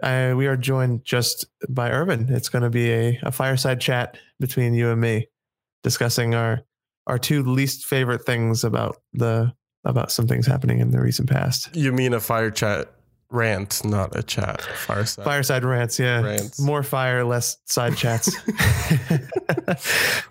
I, 0.00 0.32
we 0.34 0.46
are 0.46 0.56
joined 0.56 1.04
just 1.04 1.46
by 1.68 1.90
Irvin. 1.90 2.28
It's 2.32 2.48
going 2.48 2.62
to 2.62 2.70
be 2.70 2.92
a, 2.92 3.18
a 3.24 3.32
fireside 3.32 3.80
chat 3.80 4.16
between 4.38 4.74
you 4.74 4.90
and 4.90 5.00
me, 5.00 5.26
discussing 5.82 6.36
our 6.36 6.62
our 7.08 7.18
two 7.18 7.42
least 7.42 7.84
favorite 7.84 8.24
things 8.24 8.62
about 8.62 8.98
the 9.12 9.52
about 9.84 10.12
some 10.12 10.28
things 10.28 10.46
happening 10.46 10.78
in 10.78 10.92
the 10.92 11.00
recent 11.00 11.28
past. 11.28 11.74
You 11.74 11.90
mean 11.90 12.14
a 12.14 12.20
fire 12.20 12.52
chat 12.52 12.88
rant, 13.30 13.84
not 13.84 14.16
a 14.16 14.22
chat. 14.22 14.62
Fireside. 14.62 15.24
Fireside 15.24 15.64
rants, 15.64 15.98
yeah. 15.98 16.20
Rants. 16.20 16.60
More 16.60 16.82
fire, 16.82 17.24
less 17.24 17.58
side 17.64 17.96
chats. 17.96 18.34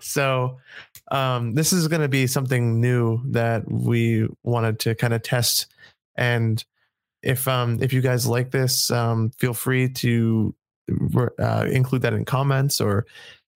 so, 0.00 0.58
um, 1.10 1.54
this 1.54 1.72
is 1.72 1.88
going 1.88 2.02
to 2.02 2.08
be 2.08 2.26
something 2.26 2.80
new 2.80 3.20
that 3.32 3.70
we 3.70 4.28
wanted 4.42 4.80
to 4.80 4.94
kind 4.94 5.14
of 5.14 5.22
test. 5.22 5.66
And 6.16 6.62
if 7.22 7.46
um, 7.46 7.78
if 7.80 7.92
you 7.92 8.00
guys 8.00 8.26
like 8.26 8.50
this, 8.50 8.90
um, 8.90 9.30
feel 9.38 9.54
free 9.54 9.88
to 9.90 10.54
uh, 11.38 11.66
include 11.70 12.02
that 12.02 12.12
in 12.12 12.24
comments 12.24 12.80
or 12.80 13.06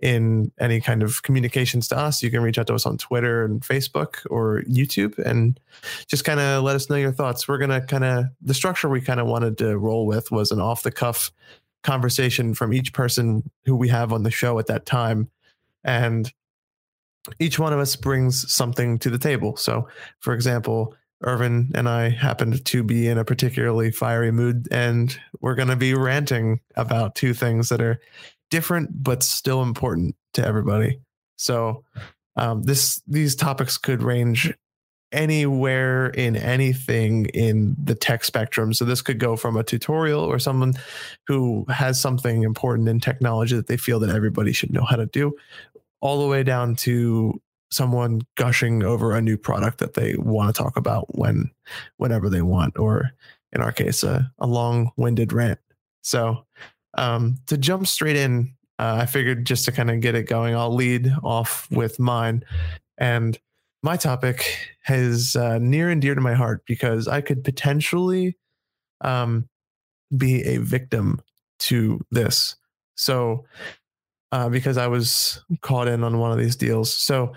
in 0.03 0.51
any 0.59 0.81
kind 0.81 1.03
of 1.03 1.23
communications 1.23 1.89
to 1.89 1.99
us. 1.99 2.23
You 2.23 2.31
can 2.31 2.43
reach 2.43 2.59
out 2.59 2.67
to 2.69 2.75
us 2.75 2.87
on 2.87 2.99
Twitter 2.99 3.45
and 3.45 3.61
Facebook 3.61 4.27
or 4.31 4.63
YouTube 4.63 5.19
and 5.19 5.59
just 6.07 6.25
kind 6.25 6.41
of 6.41 6.63
let 6.63 6.77
us 6.77 6.89
know 6.89 6.97
your 6.97 7.13
thoughts. 7.13 7.47
We're 7.47 7.59
going 7.59 7.71
to 7.71 7.81
kind 7.81 8.05
of, 8.05 8.25
the 8.41 8.55
structure 8.55 8.89
we 8.89 9.01
kind 9.01 9.21
of 9.21 9.27
wanted 9.27 9.59
to 9.59 9.77
roll 9.79 10.07
with 10.07 10.31
was 10.31 10.51
an 10.51 10.61
off 10.61 10.83
the 10.83 10.91
cuff 10.91 11.31
conversation 11.83 12.55
from 12.55 12.73
each 12.73 12.93
person 12.93 13.51
who 13.65 13.77
we 13.77 13.89
have 13.89 14.13
on 14.13 14.23
the 14.23 14.31
show 14.31 14.59
at 14.59 14.67
that 14.67 14.87
time. 14.87 15.31
And 15.85 16.33
each 17.39 17.59
one 17.59 17.73
of 17.73 17.79
us 17.79 17.97
brings 17.97 18.51
something 18.53 18.99
to 19.01 19.11
the 19.11 19.19
table. 19.19 19.57
So, 19.57 19.89
for 20.21 20.33
example, 20.33 20.95
Irvin 21.23 21.71
and 21.75 21.89
I 21.89 22.09
happened 22.09 22.65
to 22.65 22.83
be 22.83 23.07
in 23.07 23.19
a 23.19 23.25
particularly 23.25 23.91
fiery 23.91 24.33
mood, 24.33 24.69
and 24.71 25.15
we're 25.41 25.55
going 25.55 25.69
to 25.69 25.77
be 25.77 25.93
ranting 25.93 26.61
about 26.77 27.15
two 27.15 27.35
things 27.35 27.69
that 27.69 27.83
are 27.83 28.01
different 28.51 29.03
but 29.03 29.23
still 29.23 29.63
important 29.63 30.17
to 30.35 30.47
everybody. 30.47 31.01
So, 31.37 31.85
um, 32.37 32.63
this 32.63 33.03
these 33.07 33.35
topics 33.35 33.77
could 33.77 34.03
range 34.03 34.53
anywhere 35.13 36.07
in 36.09 36.37
anything 36.37 37.27
in 37.27 37.77
the 37.83 37.95
tech 37.95 38.25
spectrum. 38.25 38.73
So 38.73 38.85
this 38.85 39.03
could 39.03 39.19
go 39.19 39.37
from 39.37 39.57
a 39.57 39.65
tutorial 39.65 40.21
or 40.21 40.39
someone 40.39 40.75
who 41.27 41.65
has 41.69 42.01
something 42.01 42.45
important 42.45 42.89
in 42.89 43.01
technology 43.01 43.57
that 43.57 43.67
they 43.67 43.77
feel 43.77 43.99
that 44.01 44.15
everybody 44.15 44.53
should 44.53 44.73
know 44.73 44.85
how 44.85 44.97
to 44.97 45.07
do, 45.07 45.37
all 46.01 46.21
the 46.21 46.29
way 46.29 46.43
down 46.43 46.77
to 46.77 47.41
someone 47.73 48.21
gushing 48.37 48.83
over 48.83 49.15
a 49.15 49.23
new 49.23 49.37
product 49.37 49.79
that 49.79 49.95
they 49.95 50.17
want 50.17 50.55
to 50.55 50.63
talk 50.63 50.77
about 50.77 51.07
when 51.17 51.51
whenever 51.99 52.29
they 52.29 52.43
want, 52.43 52.79
or 52.79 53.11
in 53.53 53.61
our 53.61 53.73
case, 53.73 54.03
a, 54.03 54.31
a 54.39 54.47
long-winded 54.47 55.33
rant. 55.33 55.59
So 56.03 56.47
um, 56.95 57.39
to 57.47 57.57
jump 57.57 57.87
straight 57.87 58.17
in, 58.17 58.55
uh, 58.79 58.99
I 59.03 59.07
figured 59.07 59.45
just 59.45 59.65
to 59.67 59.73
kind 59.73 59.91
of 59.91 60.01
get 60.01 60.15
it 60.15 60.25
going, 60.25 60.55
I'll 60.55 60.75
lead 60.75 61.13
off 61.23 61.69
with 61.71 61.99
mine. 61.99 62.45
And 62.99 63.39
my 63.83 63.97
topic 63.97 64.69
is 64.89 65.37
uh, 65.37 65.59
near 65.59 65.89
and 65.89 66.01
dear 66.01 66.15
to 66.15 66.21
my 66.21 66.35
heart 66.35 66.63
because 66.67 67.09
I 67.09 67.21
could 67.21 67.45
potentially 67.45 68.37
um, 69.01 69.49
be 70.17 70.43
a 70.43 70.59
victim 70.59 71.21
to 71.61 72.01
this. 72.11 72.57
So, 72.95 73.45
uh, 74.33 74.49
because 74.49 74.77
I 74.77 74.87
was 74.87 75.43
caught 75.61 75.89
in 75.89 76.05
on 76.05 76.19
one 76.19 76.33
of 76.33 76.39
these 76.39 76.57
deals. 76.57 76.95
So, 76.95 77.33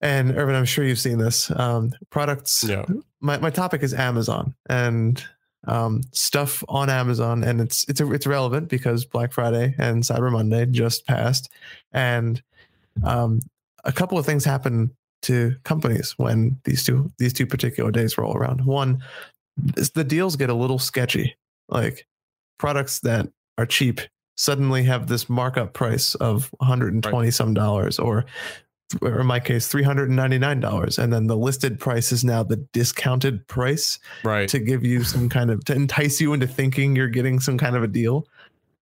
and 0.00 0.36
Irvin, 0.36 0.54
I'm 0.54 0.64
sure 0.64 0.84
you've 0.84 0.98
seen 0.98 1.18
this. 1.18 1.50
Um, 1.50 1.92
products. 2.10 2.64
Yeah. 2.64 2.84
My 3.20 3.38
my 3.38 3.50
topic 3.50 3.82
is 3.82 3.92
Amazon 3.92 4.54
and 4.68 5.22
um, 5.66 6.02
stuff 6.12 6.64
on 6.68 6.88
Amazon, 6.88 7.44
and 7.44 7.60
it's 7.60 7.88
it's 7.88 8.00
it's 8.00 8.26
relevant 8.26 8.68
because 8.68 9.04
Black 9.04 9.32
Friday 9.32 9.74
and 9.78 10.02
Cyber 10.02 10.32
Monday 10.32 10.66
just 10.66 11.06
passed, 11.06 11.50
and 11.92 12.42
um, 13.04 13.40
a 13.84 13.92
couple 13.92 14.18
of 14.18 14.26
things 14.26 14.44
happen 14.44 14.90
to 15.22 15.54
companies 15.64 16.12
when 16.16 16.58
these 16.64 16.84
two 16.84 17.10
these 17.18 17.32
two 17.32 17.46
particular 17.46 17.90
days 17.90 18.16
roll 18.16 18.36
around. 18.36 18.64
One 18.64 19.02
is 19.76 19.90
the 19.90 20.04
deals 20.04 20.36
get 20.36 20.50
a 20.50 20.54
little 20.54 20.78
sketchy. 20.78 21.36
Like 21.68 22.06
products 22.58 23.00
that 23.00 23.28
are 23.58 23.66
cheap 23.66 24.00
suddenly 24.36 24.82
have 24.84 25.06
this 25.06 25.28
markup 25.28 25.74
price 25.74 26.14
of 26.16 26.50
120 26.58 27.16
right. 27.16 27.34
some 27.34 27.52
dollars 27.52 27.98
or 27.98 28.24
or 29.02 29.20
in 29.20 29.26
my 29.26 29.40
case 29.40 29.72
$399 29.72 30.98
and 30.98 31.12
then 31.12 31.26
the 31.26 31.36
listed 31.36 31.78
price 31.78 32.12
is 32.12 32.24
now 32.24 32.42
the 32.42 32.56
discounted 32.56 33.46
price 33.46 33.98
right. 34.24 34.48
to 34.48 34.58
give 34.58 34.84
you 34.84 35.04
some 35.04 35.28
kind 35.28 35.50
of 35.50 35.64
to 35.64 35.74
entice 35.74 36.20
you 36.20 36.32
into 36.32 36.46
thinking 36.46 36.96
you're 36.96 37.08
getting 37.08 37.40
some 37.40 37.58
kind 37.58 37.76
of 37.76 37.82
a 37.82 37.88
deal. 37.88 38.26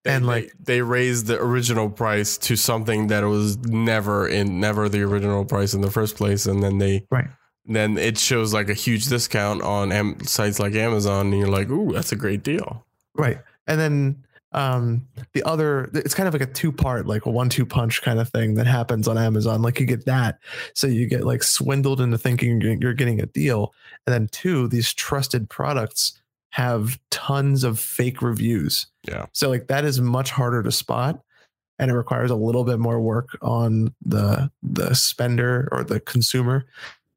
They, 0.04 0.14
and 0.14 0.26
like 0.26 0.52
they, 0.60 0.74
they, 0.74 0.82
raised 0.82 1.26
the 1.26 1.40
original 1.40 1.90
price 1.90 2.38
to 2.38 2.56
something 2.56 3.08
that 3.08 3.24
was 3.24 3.58
never 3.58 4.28
in 4.28 4.60
never 4.60 4.88
the 4.88 5.02
original 5.02 5.44
price 5.44 5.74
in 5.74 5.80
the 5.80 5.90
first 5.90 6.16
place. 6.16 6.46
And 6.46 6.62
then 6.62 6.78
they 6.78 7.04
right. 7.10 7.28
then 7.66 7.98
it 7.98 8.16
shows 8.16 8.54
like 8.54 8.68
a 8.68 8.74
huge 8.74 9.06
discount 9.06 9.62
on 9.62 9.90
Am- 9.90 10.24
sites 10.24 10.60
like 10.60 10.74
amazon. 10.74 11.26
And 11.26 11.38
you're 11.38 11.48
like 11.48 11.68
ooh 11.68 11.92
that's 11.92 12.12
a 12.12 12.16
great 12.16 12.42
deal. 12.42 12.86
Right. 13.14 13.38
And 13.66 13.80
then 13.80 14.24
um 14.52 15.06
the 15.34 15.42
other 15.42 15.90
it's 15.92 16.14
kind 16.14 16.26
of 16.26 16.32
like 16.32 16.42
a 16.42 16.50
two 16.50 16.72
part 16.72 17.06
like 17.06 17.26
a 17.26 17.30
one 17.30 17.50
two 17.50 17.66
punch 17.66 18.00
kind 18.00 18.18
of 18.18 18.30
thing 18.30 18.54
that 18.54 18.66
happens 18.66 19.06
on 19.06 19.18
amazon. 19.18 19.60
Like 19.62 19.78
you 19.78 19.86
get 19.86 20.06
that 20.06 20.38
so 20.74 20.86
you 20.86 21.06
get 21.06 21.24
like 21.24 21.42
swindled 21.42 22.00
into 22.00 22.16
thinking 22.16 22.60
you're 22.60 22.94
getting 22.94 23.20
a 23.20 23.26
deal. 23.26 23.74
And 24.06 24.14
then 24.14 24.28
two 24.32 24.68
these 24.68 24.92
trusted 24.94 25.50
products 25.50 26.20
have 26.50 26.98
tons 27.10 27.62
of 27.62 27.78
fake 27.78 28.22
reviews. 28.22 28.86
Yeah. 29.06 29.26
So 29.32 29.50
like 29.50 29.66
that 29.68 29.84
is 29.84 30.00
much 30.00 30.30
harder 30.30 30.62
to 30.62 30.72
spot 30.72 31.20
and 31.78 31.90
it 31.90 31.94
requires 31.94 32.30
a 32.30 32.36
little 32.36 32.64
bit 32.64 32.78
more 32.78 33.00
work 33.00 33.36
on 33.42 33.94
the 34.04 34.50
the 34.62 34.94
spender 34.94 35.68
or 35.72 35.84
the 35.84 36.00
consumer. 36.00 36.64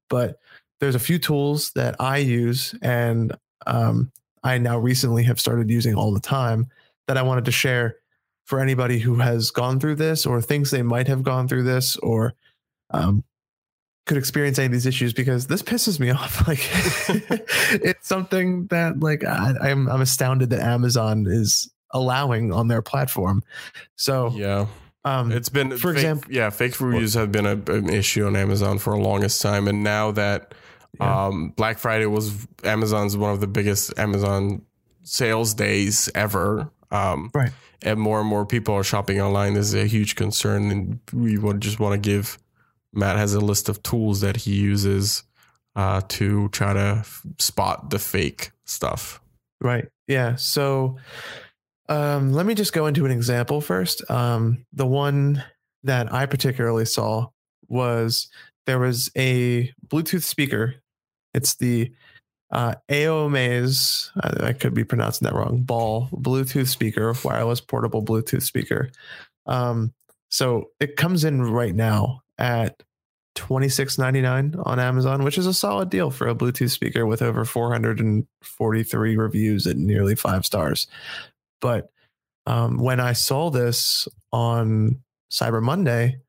But 0.10 0.38
there's 0.82 0.96
a 0.96 1.00
few 1.00 1.18
tools 1.18 1.72
that 1.74 1.96
i 2.02 2.18
use 2.18 2.76
and 2.82 3.38
um, 3.68 4.12
i 4.44 4.58
now 4.58 4.78
recently 4.78 5.24
have 5.24 5.40
started 5.40 5.70
using 5.70 5.96
all 5.96 6.12
the 6.12 6.20
time 6.20 6.68
that 7.12 7.18
I 7.18 7.24
wanted 7.24 7.44
to 7.44 7.52
share 7.52 7.98
for 8.46 8.62
anybody 8.62 8.98
who 8.98 9.16
has 9.16 9.52
gone 9.52 9.82
through 9.82 9.96
this 9.96 10.26
or 10.26 10.42
thinks 10.42 10.72
they 10.72 10.82
might 10.82 11.10
have 11.10 11.24
gone 11.24 11.46
through 11.46 11.64
this 11.64 11.98
or 11.98 12.36
um, 12.92 13.26
could 14.06 14.16
experience 14.16 14.58
any 14.58 14.68
of 14.68 14.72
these 14.72 14.86
issues 14.86 15.12
because 15.12 15.48
this 15.48 15.62
pisses 15.62 16.00
me 16.00 16.10
off. 16.12 16.48
Like 16.48 16.62
it's 17.84 18.08
something 18.08 18.68
that 18.68 19.02
like 19.02 19.26
I, 19.26 19.56
I'm 19.62 19.90
I'm 19.90 20.00
astounded 20.00 20.52
that 20.52 20.62
Amazon 20.62 21.26
is 21.28 21.70
allowing 21.92 22.54
on 22.54 22.70
their 22.70 22.82
platform. 22.82 23.44
So 23.98 24.32
yeah. 24.34 24.68
Um, 25.04 25.34
it's 25.34 25.50
been 25.50 25.72
for 25.72 25.94
fake, 25.94 26.04
example, 26.04 26.32
yeah, 26.32 26.50
fake 26.50 26.80
reviews 26.80 27.16
have 27.16 27.30
been 27.30 27.46
a, 27.46 27.54
an 27.74 27.90
issue 27.90 28.26
on 28.26 28.38
Amazon 28.38 28.78
for 28.78 28.94
the 28.94 29.02
longest 29.02 29.42
time, 29.42 29.68
and 29.68 29.84
now 29.84 30.12
that 30.12 30.54
yeah. 31.00 31.26
um, 31.26 31.50
Black 31.58 31.80
Friday 31.80 32.06
was 32.06 32.48
Amazon's 32.64 33.18
one 33.18 33.32
of 33.32 33.42
the 33.42 33.48
biggest 33.48 33.98
Amazon 33.98 34.62
sales 35.02 35.56
days 35.56 36.08
ever, 36.14 36.70
um, 36.92 37.32
right. 37.34 37.52
And 37.84 38.00
more 38.00 38.20
and 38.20 38.30
more 38.30 38.46
people 38.46 38.76
are 38.76 38.84
shopping 38.84 39.20
online. 39.20 39.56
This 39.56 39.68
is 39.68 39.76
a 39.76 39.88
huge 39.88 40.16
concern, 40.16 40.70
and 40.70 41.00
we 41.12 41.38
would 41.38 41.62
just 41.62 41.80
want 41.80 41.94
to 41.94 42.10
give 42.10 42.38
Matt 42.94 43.18
has 43.18 43.34
a 43.34 43.40
list 43.40 43.70
of 43.70 43.82
tools 43.84 44.22
that 44.22 44.38
he 44.38 44.54
uses 44.54 45.24
uh, 45.76 46.02
to 46.10 46.50
try 46.50 46.74
to 46.74 46.98
f- 47.00 47.24
spot 47.40 47.90
the 47.90 48.00
fake 48.00 48.52
stuff. 48.66 49.22
Right. 49.62 49.88
Yeah. 50.08 50.36
So 50.36 50.98
um, 51.88 52.34
let 52.34 52.46
me 52.46 52.54
just 52.54 52.74
go 52.74 52.88
into 52.88 53.06
an 53.06 53.12
example 53.12 53.62
first. 53.62 54.10
Um, 54.10 54.66
the 54.74 54.86
one 54.86 55.44
that 55.84 56.14
I 56.14 56.26
particularly 56.26 56.86
saw 56.86 57.28
was 57.68 58.28
there 58.66 58.80
was 58.80 59.10
a 59.18 59.74
Bluetooth 59.88 60.24
speaker. 60.24 60.76
It's 61.34 61.56
the 61.56 61.92
uh, 62.52 62.76
I, 64.22 64.48
I, 64.48 64.54
could 64.54 64.74
be 64.74 64.84
pronouncing 64.84 65.26
that 65.26 65.34
wrong, 65.34 65.62
ball 65.62 66.10
Bluetooth 66.12 66.68
speaker, 66.68 67.14
wireless 67.24 67.62
portable 67.62 68.04
Bluetooth 68.04 68.42
speaker. 68.42 68.92
Um, 69.46 69.94
so 70.30 70.72
it 70.80 70.98
comes 70.98 71.24
in 71.24 71.42
right 71.42 71.74
now 71.74 72.24
at 72.38 72.84
twenty 73.36 73.70
six 73.70 73.98
ninety 73.98 74.22
nine 74.22 74.56
on 74.64 74.80
Amazon, 74.80 75.24
which 75.24 75.38
is 75.38 75.46
a 75.46 75.54
solid 75.54 75.90
deal 75.90 76.12
for 76.12 76.28
a 76.28 76.36
Bluetooth 76.36 76.72
speaker 76.72 77.06
with 77.06 77.22
over 77.22 77.46
443 77.46 79.18
reviews 79.18 79.68
at 79.68 79.78
nearly 79.78 80.16
five 80.16 80.46
stars. 80.46 80.88
But 81.62 81.90
um, 82.46 82.80
when 82.80 83.00
I 83.00 83.14
saw 83.14 83.50
this 83.50 84.08
on 84.32 85.02
Cyber 85.32 85.62
Monday, 85.62 86.20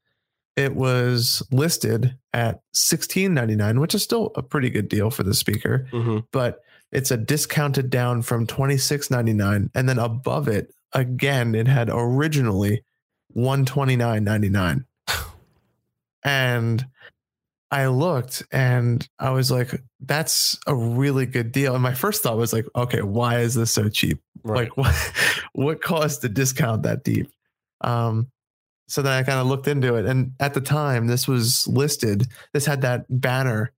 it 0.57 0.74
was 0.74 1.42
listed 1.50 2.16
at 2.32 2.61
$16.99, 2.74 3.80
which 3.80 3.94
is 3.94 4.03
still 4.03 4.32
a 4.34 4.42
pretty 4.42 4.70
good 4.70 4.88
deal 4.88 5.11
for 5.11 5.22
the 5.22 5.34
speaker, 5.34 5.86
mm-hmm. 5.90 6.18
but 6.30 6.61
it's 6.90 7.11
a 7.11 7.16
discounted 7.16 7.88
down 7.90 8.22
from 8.22 8.46
$26.99. 8.46 9.70
And 9.74 9.88
then 9.88 9.98
above 9.98 10.48
it, 10.48 10.74
again, 10.92 11.55
it 11.55 11.66
had 11.66 11.88
originally 11.90 12.84
$129.99. 13.34 14.84
and 16.24 16.86
I 17.70 17.86
looked 17.86 18.42
and 18.53 19.09
I 19.18 19.30
was 19.30 19.50
like, 19.50 19.82
that's 20.00 20.59
a 20.66 20.74
really 20.74 21.24
good 21.24 21.53
deal. 21.53 21.72
And 21.72 21.82
my 21.82 21.94
first 21.94 22.22
thought 22.22 22.36
was 22.36 22.53
like, 22.53 22.66
okay, 22.76 23.00
why 23.00 23.38
is 23.38 23.55
this 23.55 23.70
so 23.70 23.88
cheap? 23.88 24.20
Right. 24.44 24.68
Like 24.68 24.76
what 24.76 25.12
what 25.55 25.82
caused 25.82 26.20
the 26.20 26.28
discount 26.28 26.82
that 26.82 27.03
deep? 27.05 27.30
Um, 27.80 28.30
so 28.93 29.01
then 29.01 29.12
I 29.14 29.22
kind 29.22 29.38
of 29.38 29.47
looked 29.47 29.68
into 29.68 29.95
it, 29.95 30.05
and 30.05 30.34
at 30.38 30.53
the 30.53 30.61
time, 30.61 31.07
this 31.07 31.26
was 31.26 31.66
listed. 31.66 32.28
This 32.53 32.66
had 32.66 32.82
that 32.82 33.07
banner. 33.09 33.72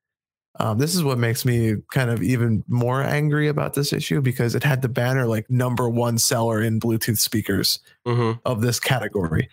Um, 0.59 0.79
this 0.79 0.93
is 0.93 1.05
what 1.05 1.19
makes 1.19 1.45
me 1.45 1.77
kind 1.93 2.11
of 2.11 2.21
even 2.21 2.65
more 2.67 3.01
angry 3.01 3.47
about 3.47 3.75
this 3.75 3.93
issue 3.93 4.21
because 4.21 4.57
it 4.57 4.65
had 4.65 4.83
the 4.83 4.89
banner 4.89 5.25
like 5.27 5.49
number 5.49 5.89
one 5.89 6.19
seller 6.19 6.61
in 6.61 6.81
Bluetooth 6.81 7.19
speakers 7.19 7.79
mm-hmm. 8.05 8.41
of 8.45 8.61
this 8.61 8.81
category, 8.81 9.49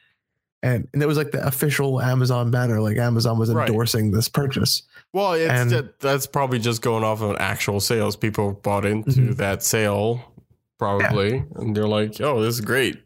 and 0.64 0.88
and 0.94 1.04
it 1.04 1.06
was 1.06 1.18
like 1.18 1.30
the 1.30 1.46
official 1.46 2.02
Amazon 2.02 2.50
banner. 2.50 2.82
Like 2.82 2.98
Amazon 2.98 3.38
was 3.38 3.52
endorsing 3.52 4.06
right. 4.06 4.16
this 4.16 4.30
purchase. 4.30 4.82
Well, 5.14 5.36
and, 5.36 5.92
that's 6.00 6.26
probably 6.26 6.58
just 6.58 6.82
going 6.82 7.04
off 7.04 7.22
of 7.22 7.38
actual 7.40 7.80
sales. 7.82 8.16
People 8.16 8.54
bought 8.54 8.88
into 8.88 9.12
mm-hmm. 9.12 9.34
that 9.34 9.62
sale 9.62 10.34
probably, 10.80 11.36
yeah. 11.36 11.44
and 11.58 11.78
they're 11.78 11.88
like, 11.88 12.20
"Oh, 12.20 12.42
this 12.42 12.56
is 12.56 12.62
great." 12.62 13.00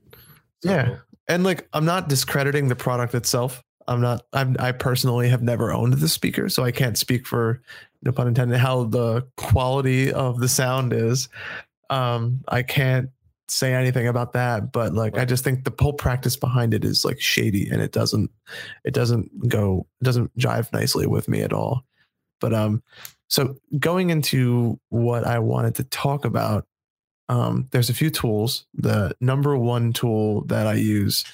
So. 0.64 0.72
Yeah, 0.72 0.96
and 1.28 1.44
like 1.44 1.68
I'm 1.74 1.86
not 1.86 2.10
discrediting 2.10 2.68
the 2.68 2.76
product 2.76 3.16
itself. 3.16 3.64
I'm 3.88 4.02
not. 4.02 4.26
I'm, 4.34 4.56
I 4.60 4.72
personally 4.72 5.30
have 5.30 5.44
never 5.44 5.72
owned 5.72 5.94
the 5.94 6.10
speaker, 6.10 6.50
so 6.50 6.64
I 6.64 6.72
can't 6.72 6.98
speak 6.98 7.28
for 7.28 7.62
no 8.04 8.12
pun 8.12 8.28
intended 8.28 8.58
how 8.58 8.86
the 8.86 9.28
quality 9.38 10.12
of 10.12 10.40
the 10.40 10.48
sound 10.48 10.94
is. 10.94 11.30
Um, 11.90 12.42
I 12.48 12.64
can't 12.64 13.10
say 13.48 13.74
anything 13.74 14.08
about 14.08 14.34
that, 14.34 14.72
but 14.72 14.94
like 14.94 15.18
I 15.18 15.26
just 15.26 15.44
think 15.44 15.64
the 15.64 15.74
whole 15.80 15.94
practice 15.94 16.36
behind 16.36 16.74
it 16.74 16.84
is 16.84 17.06
like 17.06 17.22
shady, 17.22 17.70
and 17.70 17.82
it 17.82 17.92
doesn't 17.92 18.32
it 18.84 18.94
doesn't 18.94 19.50
go 19.50 19.86
it 20.02 20.06
doesn't 20.06 20.36
jive 20.38 20.72
nicely 20.74 21.06
with 21.06 21.28
me 21.28 21.42
at 21.42 21.54
all. 21.54 21.84
But 22.42 22.54
um, 22.54 22.84
so 23.28 23.56
going 23.80 24.10
into 24.10 24.80
what 24.90 25.26
I 25.26 25.40
wanted 25.40 25.76
to 25.76 25.84
talk 25.86 26.26
about 26.26 26.66
um, 27.30 27.68
there's 27.72 27.90
a 27.90 27.94
few 27.94 28.10
tools. 28.10 28.66
The 28.74 29.16
number 29.20 29.58
one 29.58 29.94
tool 29.94 30.42
that 30.46 30.68
I 30.68 30.76
use 30.76 31.26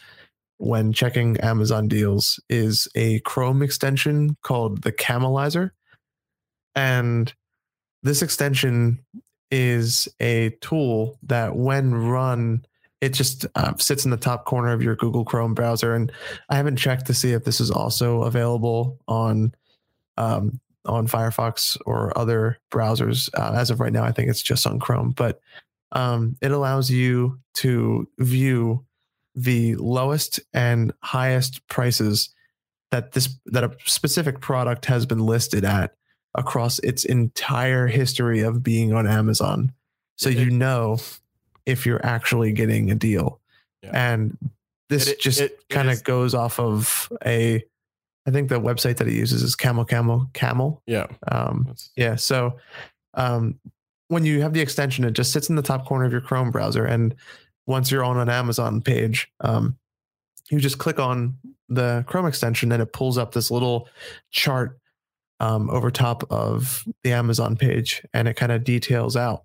when 0.58 0.94
checking 0.94 1.38
Amazon 1.40 1.88
deals 1.88 2.40
is 2.50 2.88
a 2.96 3.20
Chrome 3.22 3.62
extension 3.62 4.38
called 4.44 4.84
the 4.84 4.92
Camelizer. 4.92 5.72
and 6.76 7.34
this 8.04 8.22
extension 8.22 9.04
is 9.52 10.08
a 10.20 10.50
tool 10.62 11.20
that 11.24 11.56
when 11.56 11.94
run 11.94 12.66
it 13.02 13.10
just 13.10 13.46
uh, 13.56 13.76
sits 13.78 14.06
in 14.06 14.12
the 14.12 14.18
top 14.18 14.46
corner 14.46 14.72
of 14.72 14.82
your 14.82 14.96
google 14.96 15.26
chrome 15.26 15.54
browser 15.54 15.94
and 15.94 16.12
i 16.50 16.56
haven't 16.56 16.78
checked 16.78 17.06
to 17.06 17.14
see 17.14 17.34
if 17.34 17.44
this 17.44 17.60
is 17.60 17.70
also 17.70 18.24
available 18.24 18.98
on 19.08 19.54
um, 20.18 20.60
on 20.86 21.08
firefox 21.08 21.78
or 21.86 22.18
other 22.18 22.58
browsers 22.72 23.30
uh, 23.38 23.54
as 23.56 23.70
of 23.70 23.80
right 23.80 23.94
now 23.94 24.04
i 24.04 24.12
think 24.12 24.30
it's 24.30 24.42
just 24.42 24.66
on 24.66 24.80
chrome 24.80 25.12
but 25.12 25.42
um, 25.92 26.38
it 26.42 26.52
allows 26.52 26.90
you 26.90 27.40
to 27.56 28.08
view 28.20 28.86
the 29.36 29.76
lowest 29.76 30.40
and 30.54 30.94
highest 31.02 31.66
prices 31.68 32.30
that 32.92 33.14
this 33.14 33.30
that 33.46 33.64
a 33.64 33.72
specific 33.86 34.42
product 34.42 34.86
has 34.86 35.06
been 35.06 35.20
listed 35.26 35.64
at 35.64 35.94
across 36.36 36.80
its 36.80 37.06
entire 37.06 37.88
history 37.88 38.42
of 38.42 38.64
being 38.64 38.94
on 38.94 39.08
Amazon. 39.08 39.72
So 40.18 40.30
It- 40.30 40.38
you 40.38 40.50
know 40.50 40.98
if 41.66 41.86
you're 41.86 42.06
actually 42.06 42.52
getting 42.54 42.92
a 42.92 42.96
deal. 42.96 43.40
Yeah. 43.84 43.92
And 44.14 44.38
this 44.90 45.08
It- 45.08 45.12
it- 45.14 45.22
just 45.22 45.40
it- 45.42 45.52
it 45.52 45.70
kind 45.70 45.90
of 45.90 46.04
goes 46.04 46.34
off 46.34 46.60
of 46.60 47.12
a 47.26 47.64
I 48.28 48.32
think 48.32 48.50
the 48.50 48.60
website 48.62 48.98
that 48.98 49.08
he 49.08 49.16
uses 49.18 49.42
is 49.42 49.56
camel 49.56 49.84
camel 49.86 50.30
camel. 50.34 50.82
Yeah. 50.86 51.08
Um, 51.32 51.74
yeah. 51.96 52.16
So 52.18 52.58
um, 53.16 53.60
when 54.12 54.26
you 54.26 54.42
have 54.42 54.54
the 54.54 54.60
extension, 54.60 55.06
it 55.06 55.12
just 55.14 55.32
sits 55.32 55.50
in 55.50 55.56
the 55.56 55.62
top 55.62 55.86
corner 55.86 56.04
of 56.06 56.12
your 56.12 56.22
Chrome 56.22 56.52
browser. 56.52 56.86
And 56.86 57.16
once 57.66 57.90
you're 57.90 58.04
on 58.04 58.18
an 58.18 58.30
Amazon 58.30 58.82
page, 58.82 59.32
um, 59.40 59.78
you 60.50 60.60
just 60.60 60.78
click 60.80 61.00
on 61.00 61.38
the 61.70 62.04
Chrome 62.08 62.26
extension 62.26 62.72
and 62.74 62.82
it 62.82 62.92
pulls 62.92 63.18
up 63.18 63.32
this 63.34 63.50
little 63.50 63.88
chart 64.30 64.78
um, 65.40 65.70
over 65.70 65.90
top 65.90 66.24
of 66.30 66.84
the 67.04 67.14
Amazon 67.14 67.56
page. 67.56 68.02
And 68.14 68.28
it 68.28 68.36
kind 68.36 68.52
of 68.52 68.64
details 68.66 69.16
out 69.16 69.44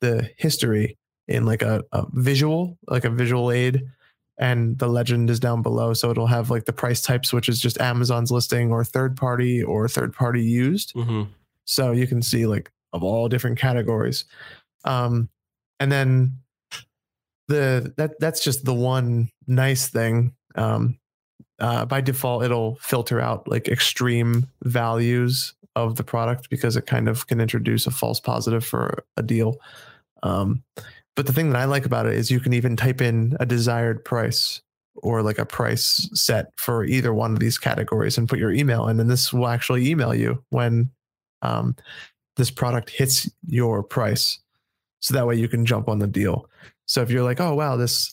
the 0.00 0.30
history 0.38 0.96
in 1.28 1.44
like 1.44 1.60
a, 1.62 1.84
a 1.92 2.06
visual, 2.12 2.78
like 2.88 3.04
a 3.04 3.10
visual 3.10 3.52
aid. 3.52 3.82
And 4.38 4.78
the 4.78 4.88
legend 4.88 5.28
is 5.28 5.38
down 5.38 5.60
below. 5.60 5.92
So 5.92 6.10
it'll 6.10 6.26
have 6.26 6.50
like 6.50 6.64
the 6.64 6.72
price 6.72 7.02
types, 7.02 7.30
which 7.34 7.50
is 7.50 7.60
just 7.60 7.78
Amazon's 7.78 8.30
listing 8.30 8.72
or 8.72 8.82
third 8.82 9.14
party 9.14 9.62
or 9.62 9.86
third 9.86 10.14
party 10.14 10.42
used 10.42 10.94
Mhm. 10.94 11.28
so 11.66 11.92
you 11.92 12.06
can 12.06 12.22
see 12.22 12.46
like 12.46 12.72
of 12.92 13.02
all 13.02 13.28
different 13.28 13.58
categories. 13.58 14.24
Um 14.84 15.28
and 15.78 15.90
then 15.90 16.38
the 17.48 17.92
that 17.96 18.20
that's 18.20 18.42
just 18.42 18.64
the 18.64 18.74
one 18.74 19.28
nice 19.46 19.88
thing 19.88 20.32
um 20.54 20.98
uh, 21.58 21.84
by 21.84 22.00
default 22.00 22.42
it'll 22.42 22.76
filter 22.76 23.20
out 23.20 23.46
like 23.46 23.68
extreme 23.68 24.48
values 24.62 25.52
of 25.76 25.96
the 25.96 26.04
product 26.04 26.48
because 26.48 26.74
it 26.74 26.86
kind 26.86 27.08
of 27.08 27.26
can 27.26 27.40
introduce 27.40 27.86
a 27.86 27.90
false 27.90 28.18
positive 28.18 28.64
for 28.64 29.04
a 29.16 29.22
deal. 29.22 29.56
Um 30.22 30.62
but 31.16 31.26
the 31.26 31.32
thing 31.32 31.50
that 31.50 31.58
i 31.58 31.64
like 31.64 31.84
about 31.84 32.06
it 32.06 32.14
is 32.14 32.30
you 32.30 32.40
can 32.40 32.52
even 32.52 32.76
type 32.76 33.00
in 33.00 33.36
a 33.40 33.46
desired 33.46 34.04
price 34.04 34.62
or 35.02 35.22
like 35.22 35.38
a 35.38 35.46
price 35.46 36.08
set 36.14 36.46
for 36.56 36.84
either 36.84 37.12
one 37.12 37.32
of 37.32 37.40
these 37.40 37.58
categories 37.58 38.16
and 38.16 38.28
put 38.28 38.38
your 38.38 38.52
email 38.52 38.88
in 38.88 39.00
and 39.00 39.10
this 39.10 39.32
will 39.32 39.48
actually 39.48 39.88
email 39.88 40.14
you 40.14 40.42
when 40.50 40.90
um, 41.42 41.74
this 42.36 42.50
product 42.50 42.90
hits 42.90 43.28
your 43.46 43.82
price. 43.82 44.38
So 45.00 45.14
that 45.14 45.26
way 45.26 45.36
you 45.36 45.48
can 45.48 45.64
jump 45.66 45.88
on 45.88 45.98
the 45.98 46.06
deal. 46.06 46.48
So 46.86 47.02
if 47.02 47.10
you're 47.10 47.22
like 47.24 47.40
oh 47.40 47.54
wow 47.54 47.76
this 47.76 48.12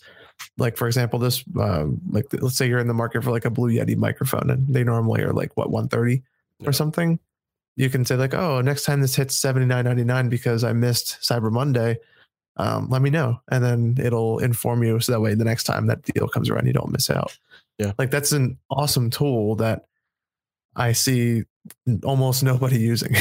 like 0.58 0.78
for 0.78 0.88
example 0.88 1.18
this 1.20 1.44
um, 1.60 2.00
like 2.12 2.26
let's 2.34 2.56
say 2.58 2.68
you're 2.68 2.80
in 2.80 2.88
the 2.88 2.94
market 2.94 3.24
for 3.24 3.32
like 3.32 3.46
a 3.46 3.50
blue 3.50 3.72
yeti 3.72 3.98
microphone 3.98 4.50
and 4.50 4.68
they 4.68 4.84
normally 4.84 5.22
are 5.24 5.34
like 5.34 5.56
what 5.58 5.70
130 5.72 6.22
Yeah. 6.60 6.70
or 6.70 6.74
something? 6.74 7.20
You 7.76 7.90
can 7.90 8.06
say 8.06 8.16
like 8.16 8.34
oh 8.34 8.62
next 8.62 8.84
time 8.84 9.02
this 9.02 9.16
hits 9.16 9.40
79.99 9.40 10.30
because 10.30 10.64
i 10.64 10.74
missed 10.74 11.18
cyber 11.22 11.52
monday 11.52 11.98
um, 12.60 12.90
let 12.90 13.04
me 13.04 13.12
know. 13.12 13.40
And 13.52 13.64
then 13.64 13.98
it'll 14.04 14.40
inform 14.40 14.82
you. 14.84 15.00
So 15.00 15.12
that 15.12 15.22
way 15.22 15.36
the 15.36 15.44
next 15.46 15.66
time 15.66 15.86
that 15.88 16.02
deal 16.02 16.28
comes 16.28 16.50
around 16.50 16.66
you 16.66 16.74
don't 16.74 16.92
miss 16.92 17.08
out. 17.12 17.38
Yeah. 17.78 17.92
like 18.00 18.10
that's 18.10 18.32
an 18.32 18.58
awesome 18.72 19.12
tool 19.12 19.56
that 19.58 19.86
i 20.76 20.94
see 20.94 21.44
almost 22.04 22.42
nobody 22.44 22.80
using 22.94 23.14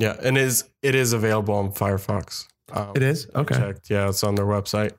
Yeah, 0.00 0.16
and 0.22 0.36
it 0.38 0.42
is 0.44 0.64
it 0.82 0.94
is 0.94 1.12
available 1.12 1.54
on 1.54 1.70
Firefox. 1.72 2.46
Um, 2.72 2.92
it 2.94 3.02
is 3.02 3.28
okay 3.34 3.54
checked. 3.54 3.90
Yeah, 3.90 4.08
it's 4.08 4.24
on 4.24 4.34
their 4.34 4.46
website. 4.46 4.92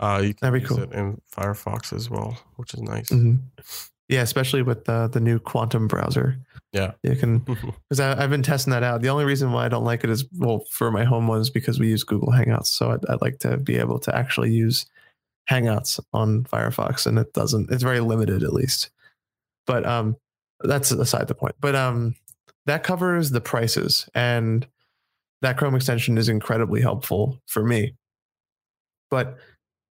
Uh, 0.00 0.20
you 0.22 0.34
can 0.34 0.52
That'd 0.52 0.54
be 0.54 0.60
use 0.60 0.68
cool. 0.68 0.82
it 0.82 0.92
in 0.92 1.20
Firefox 1.36 1.92
as 1.92 2.08
well, 2.08 2.38
which 2.56 2.72
is 2.74 2.80
nice. 2.82 3.08
Mhm. 3.10 3.40
yeah 4.08 4.22
especially 4.22 4.62
with 4.62 4.88
uh, 4.88 5.08
the 5.08 5.20
new 5.20 5.38
quantum 5.38 5.86
browser 5.88 6.38
Yeah. 6.72 6.92
you 7.02 7.14
can 7.16 7.38
because 7.90 8.00
i've 8.00 8.30
been 8.30 8.42
testing 8.42 8.70
that 8.70 8.82
out 8.82 9.02
the 9.02 9.10
only 9.10 9.26
reason 9.26 9.52
why 9.52 9.66
i 9.66 9.68
don't 9.68 9.84
like 9.84 10.02
it 10.04 10.08
is 10.08 10.24
well 10.38 10.64
for 10.70 10.90
my 10.90 11.04
home 11.04 11.26
ones 11.28 11.50
because 11.50 11.78
we 11.78 11.88
use 11.88 12.04
google 12.04 12.32
hangouts 12.32 12.68
so 12.68 12.92
I'd, 12.92 13.04
I'd 13.06 13.20
like 13.20 13.38
to 13.40 13.58
be 13.58 13.76
able 13.76 13.98
to 14.00 14.16
actually 14.16 14.50
use 14.50 14.86
hangouts 15.50 16.00
on 16.14 16.44
firefox 16.44 17.06
and 17.06 17.18
it 17.18 17.34
doesn't 17.34 17.70
it's 17.70 17.82
very 17.82 18.00
limited 18.00 18.42
at 18.42 18.54
least 18.54 18.88
but 19.66 19.84
um 19.84 20.16
that's 20.60 20.90
aside 20.90 21.28
the 21.28 21.34
point 21.34 21.56
but 21.60 21.74
um 21.74 22.14
that 22.68 22.84
covers 22.84 23.30
the 23.30 23.40
prices 23.40 24.08
and 24.14 24.66
that 25.42 25.56
chrome 25.56 25.74
extension 25.74 26.18
is 26.18 26.28
incredibly 26.28 26.80
helpful 26.80 27.38
for 27.46 27.64
me 27.64 27.94
but 29.10 29.38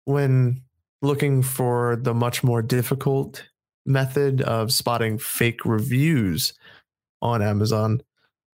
when 0.06 0.62
looking 1.02 1.42
for 1.42 1.98
the 1.98 2.14
much 2.14 2.44
more 2.44 2.62
difficult 2.62 3.44
method 3.86 4.42
of 4.42 4.72
spotting 4.72 5.18
fake 5.18 5.66
reviews 5.66 6.54
on 7.22 7.42
Amazon, 7.42 8.02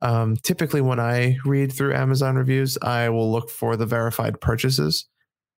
um, 0.01 0.35
typically 0.37 0.81
when 0.81 0.99
I 0.99 1.37
read 1.45 1.71
through 1.71 1.93
Amazon 1.93 2.35
reviews, 2.35 2.77
I 2.81 3.09
will 3.09 3.31
look 3.31 3.49
for 3.49 3.75
the 3.75 3.85
verified 3.85 4.41
purchases. 4.41 5.05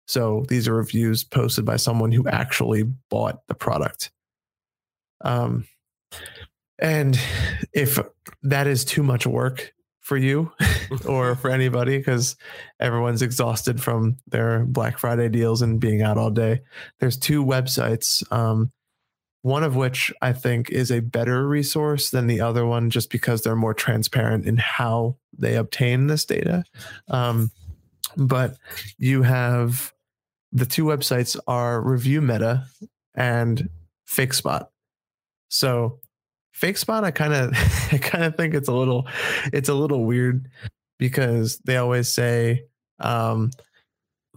So 0.08 0.46
these 0.48 0.68
are 0.68 0.74
reviews 0.74 1.24
posted 1.24 1.66
by 1.66 1.76
someone 1.76 2.12
who 2.12 2.28
actually 2.28 2.84
bought 2.84 3.46
the 3.48 3.54
product. 3.54 4.12
Um, 5.22 5.68
and 6.82 7.20
if 7.74 8.00
that 8.44 8.68
is 8.68 8.86
too 8.86 9.04
much 9.04 9.28
work 9.28 9.74
for 10.00 10.18
you 10.18 10.52
or 11.08 11.36
for 11.36 11.52
anybody, 11.52 11.98
because 11.98 12.36
everyone's 12.80 13.22
exhausted 13.22 13.82
from 13.82 14.18
their 14.28 14.66
Black 14.66 14.98
Friday 14.98 15.30
deals 15.30 15.62
and 15.62 15.80
being 15.80 16.02
out 16.02 16.18
all 16.18 16.32
day, 16.32 16.62
there's 17.00 17.18
two 17.18 17.44
websites. 17.44 18.30
Um, 18.32 18.72
one 19.42 19.64
of 19.64 19.76
which 19.76 20.12
I 20.22 20.34
think 20.34 20.70
is 20.70 20.92
a 20.92 21.00
better 21.00 21.48
resource 21.48 22.10
than 22.10 22.28
the 22.28 22.42
other 22.42 22.66
one, 22.66 22.90
just 22.90 23.10
because 23.10 23.42
they're 23.42 23.56
more 23.56 23.74
transparent 23.74 24.46
in 24.46 24.58
how 24.58 25.16
they 25.38 25.56
obtain 25.56 26.08
this 26.08 26.26
data. 26.26 26.66
Um, 27.08 27.52
but 28.18 28.58
you 28.98 29.24
have 29.24 29.94
the 30.52 30.66
two 30.66 30.84
websites 30.84 31.38
are 31.48 31.82
Review 31.82 32.22
Meta 32.22 32.66
and 33.16 33.70
Fake 34.06 34.34
Spot. 34.34 34.70
So 35.48 36.00
Fake 36.60 36.78
Spot, 36.78 37.06
I 37.06 37.12
kind 37.12 37.34
of, 37.34 37.54
I 37.92 37.98
kind 37.98 38.26
of 38.26 38.36
think 38.36 38.54
it's 38.54 38.68
a 38.68 38.74
little, 38.74 39.08
it's 39.54 39.70
a 39.70 39.74
little 39.74 40.04
weird 40.04 40.50
because 40.98 41.58
they 41.60 41.78
always 41.78 42.14
say, 42.14 42.66
um, 43.00 43.52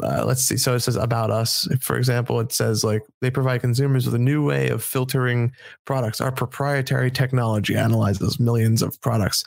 uh, 0.03 0.25
let's 0.25 0.43
see. 0.43 0.57
So 0.57 0.75
it 0.75 0.81
says 0.81 0.97
about 0.97 1.31
us. 1.31 1.69
For 1.81 1.97
example, 1.97 2.41
it 2.41 2.53
says 2.53 2.85
like 2.85 3.03
they 3.21 3.31
provide 3.31 3.61
consumers 3.61 4.07
with 4.07 4.15
a 4.15 4.19
new 4.19 4.45
way 4.45 4.69
of 4.69 4.83
filtering 4.83 5.53
products. 5.85 6.21
Our 6.21 6.33
proprietary 6.33 7.11
technology 7.11 7.77
analyzes 7.77 8.41
millions 8.41 8.83
of 8.83 8.99
products, 9.01 9.45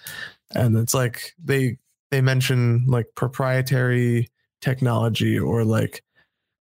and 0.54 0.78
it's 0.78 0.94
like 0.94 1.34
they 1.44 1.78
they 2.12 2.22
mention 2.22 2.86
like 2.88 3.08
proprietary 3.16 4.30
technology 4.62 5.40
or 5.40 5.64
like 5.64 6.04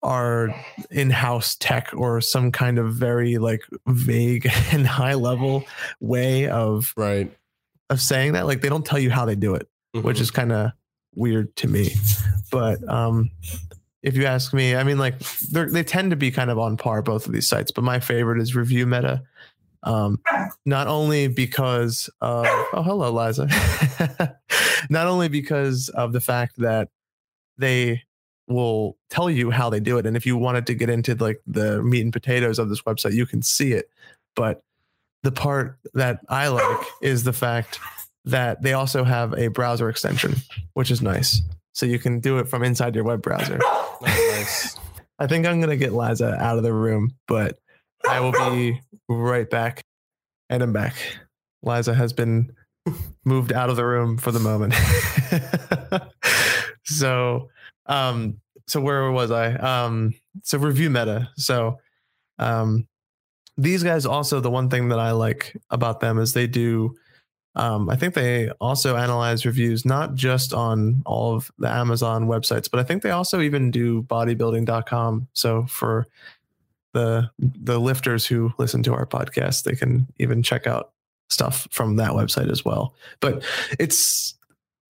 our 0.02 0.48
in-house 0.90 1.56
tech 1.56 1.90
or 1.94 2.20
some 2.20 2.50
kind 2.50 2.78
of 2.78 2.94
very 2.94 3.36
like 3.38 3.62
vague 3.86 4.46
and 4.72 4.86
high 4.86 5.14
level 5.14 5.64
way 6.00 6.48
of 6.48 6.92
right. 6.96 7.30
of 7.90 8.00
saying 8.00 8.32
that. 8.32 8.46
Like 8.46 8.60
they 8.62 8.68
don't 8.68 8.86
tell 8.86 8.98
you 8.98 9.10
how 9.10 9.24
they 9.24 9.36
do 9.36 9.54
it 9.54 9.68
which 9.92 10.18
Mhm. 10.18 10.20
is 10.20 10.30
kind 10.30 10.52
of 10.52 10.70
weird 11.16 11.54
to 11.56 11.66
me. 11.68 11.90
But 12.52 12.88
um, 12.88 13.30
if 14.02 14.16
you 14.16 14.24
ask 14.24 14.54
me, 14.54 14.76
I 14.76 14.84
mean, 14.84 14.98
like 14.98 15.18
they 15.52 15.64
they 15.64 15.82
tend 15.82 16.10
to 16.10 16.16
be 16.16 16.30
kind 16.30 16.48
of 16.50 16.58
on 16.58 16.76
par 16.76 17.02
both 17.02 17.26
of 17.26 17.32
these 17.32 17.46
sites. 17.48 17.70
But 17.72 17.82
my 17.84 17.98
favorite 18.00 18.40
is 18.40 18.54
Review 18.54 18.86
Meta, 18.86 19.22
um, 19.82 20.20
not 20.64 20.86
only 20.86 21.26
because 21.28 22.08
of 22.20 22.46
oh 22.72 22.82
hello 22.84 23.10
Liza, 23.12 23.48
not 24.90 25.06
only 25.08 25.28
because 25.28 25.88
of 25.90 26.12
the 26.12 26.20
fact 26.20 26.56
that 26.58 26.88
they 27.58 28.02
will 28.50 28.96
tell 29.08 29.30
you 29.30 29.50
how 29.50 29.70
they 29.70 29.80
do 29.80 29.98
it, 29.98 30.06
and 30.06 30.16
if 30.16 30.26
you 30.26 30.36
wanted 30.36 30.66
to 30.66 30.74
get 30.74 30.90
into 30.90 31.14
like 31.14 31.40
the 31.46 31.82
meat 31.82 32.02
and 32.02 32.12
potatoes 32.12 32.58
of 32.58 32.68
this 32.68 32.82
website, 32.82 33.12
you 33.12 33.26
can 33.26 33.42
see 33.42 33.72
it. 33.72 33.88
But 34.36 34.62
the 35.22 35.32
part 35.32 35.78
that 35.94 36.20
I 36.28 36.48
like 36.48 36.86
is 37.02 37.24
the 37.24 37.32
fact 37.32 37.78
that 38.24 38.62
they 38.62 38.72
also 38.72 39.04
have 39.04 39.32
a 39.34 39.48
browser 39.48 39.88
extension, 39.88 40.36
which 40.74 40.90
is 40.90 41.00
nice. 41.00 41.40
So 41.72 41.86
you 41.86 41.98
can 41.98 42.20
do 42.20 42.38
it 42.38 42.48
from 42.48 42.62
inside 42.62 42.94
your 42.94 43.04
web 43.04 43.22
browser. 43.22 43.58
Oh, 43.62 43.98
nice. 44.02 44.76
I 45.18 45.26
think 45.26 45.46
I'm 45.46 45.60
gonna 45.60 45.76
get 45.76 45.92
Liza 45.92 46.36
out 46.40 46.56
of 46.56 46.62
the 46.62 46.72
room, 46.72 47.14
but 47.28 47.58
I 48.08 48.20
will 48.20 48.32
be 48.32 48.80
right 49.08 49.48
back. 49.48 49.82
And 50.48 50.62
I'm 50.62 50.72
back. 50.72 50.96
Liza 51.62 51.94
has 51.94 52.12
been 52.12 52.52
moved 53.24 53.52
out 53.52 53.70
of 53.70 53.76
the 53.76 53.84
room 53.84 54.16
for 54.16 54.32
the 54.32 54.40
moment. 54.40 54.74
so, 56.84 57.48
um, 57.86 58.40
so 58.66 58.80
where 58.80 59.10
was 59.10 59.30
I? 59.30 59.52
Um, 59.54 60.14
so 60.42 60.58
review 60.58 60.90
meta. 60.90 61.28
So, 61.36 61.78
um, 62.38 62.86
these 63.56 63.82
guys 63.82 64.06
also 64.06 64.40
the 64.40 64.50
one 64.50 64.70
thing 64.70 64.88
that 64.88 64.98
I 64.98 65.10
like 65.10 65.56
about 65.70 66.00
them 66.00 66.18
is 66.18 66.32
they 66.32 66.46
do. 66.46 66.94
Um, 67.56 67.90
I 67.90 67.96
think 67.96 68.14
they 68.14 68.48
also 68.60 68.96
analyze 68.96 69.44
reviews 69.44 69.84
not 69.84 70.14
just 70.14 70.54
on 70.54 71.02
all 71.04 71.34
of 71.34 71.50
the 71.58 71.68
Amazon 71.68 72.26
websites, 72.26 72.70
but 72.70 72.78
I 72.78 72.84
think 72.84 73.02
they 73.02 73.10
also 73.10 73.40
even 73.40 73.72
do 73.72 74.02
bodybuilding.com. 74.04 75.28
So 75.32 75.66
for 75.66 76.06
the 76.92 77.30
the 77.38 77.78
lifters 77.78 78.26
who 78.26 78.52
listen 78.58 78.82
to 78.84 78.94
our 78.94 79.06
podcast, 79.06 79.64
they 79.64 79.74
can 79.74 80.06
even 80.18 80.42
check 80.42 80.66
out 80.66 80.92
stuff 81.28 81.66
from 81.70 81.96
that 81.96 82.12
website 82.12 82.50
as 82.50 82.64
well. 82.64 82.94
But 83.20 83.44
it's 83.78 84.34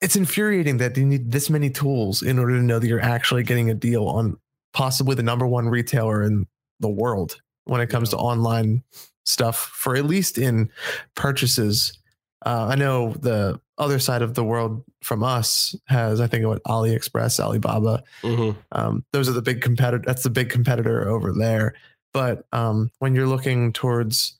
it's 0.00 0.16
infuriating 0.16 0.78
that 0.78 0.96
you 0.96 1.04
need 1.04 1.30
this 1.30 1.50
many 1.50 1.70
tools 1.70 2.22
in 2.22 2.38
order 2.38 2.56
to 2.56 2.62
know 2.62 2.78
that 2.78 2.88
you're 2.88 3.00
actually 3.00 3.42
getting 3.42 3.70
a 3.70 3.74
deal 3.74 4.06
on 4.06 4.38
possibly 4.72 5.14
the 5.14 5.22
number 5.22 5.46
one 5.46 5.68
retailer 5.68 6.22
in 6.22 6.46
the 6.80 6.88
world 6.88 7.40
when 7.64 7.80
it 7.80 7.88
comes 7.88 8.08
to 8.10 8.16
online 8.16 8.82
stuff 9.24 9.56
for 9.58 9.96
at 9.96 10.06
least 10.06 10.38
in 10.38 10.70
purchases. 11.14 11.98
Uh, 12.44 12.68
I 12.70 12.74
know 12.76 13.12
the 13.12 13.60
other 13.76 13.98
side 13.98 14.22
of 14.22 14.34
the 14.34 14.44
world 14.44 14.82
from 15.02 15.22
us 15.22 15.74
has, 15.86 16.20
I 16.20 16.26
think, 16.26 16.46
what 16.46 16.62
AliExpress, 16.64 17.38
Alibaba. 17.38 18.02
Mhm. 18.22 18.56
Um, 18.72 19.04
those 19.12 19.28
are 19.28 19.32
the 19.32 19.42
big 19.42 19.60
competitor. 19.60 20.02
That's 20.06 20.22
the 20.22 20.30
big 20.30 20.48
competitor 20.48 21.08
over 21.08 21.32
there. 21.32 21.74
But 22.14 22.46
um, 22.52 22.90
when 22.98 23.14
you're 23.14 23.26
looking 23.26 23.72
towards 23.72 24.38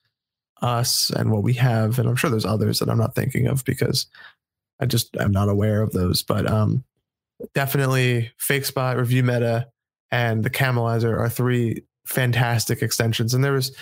us 0.62 1.10
and 1.10 1.30
what 1.30 1.42
we 1.42 1.54
have, 1.54 1.98
and 1.98 2.08
I'm 2.08 2.16
sure 2.16 2.30
there's 2.30 2.44
others 2.46 2.78
that 2.78 2.88
I'm 2.88 2.98
not 2.98 3.14
thinking 3.14 3.46
of 3.46 3.64
because 3.64 4.06
I 4.80 4.86
just 4.86 5.16
I'm 5.18 5.32
not 5.32 5.48
aware 5.48 5.82
of 5.82 5.92
those. 5.92 6.22
But 6.22 6.50
um, 6.50 6.84
definitely 7.54 8.32
Fake 8.38 8.64
Spot, 8.64 8.96
Review 8.96 9.22
Meta, 9.22 9.68
and 10.10 10.44
the 10.44 10.50
Camelizer 10.50 11.16
are 11.16 11.28
three 11.28 11.84
fantastic 12.06 12.82
extensions. 12.82 13.34
And 13.34 13.44
there 13.44 13.52
was 13.52 13.76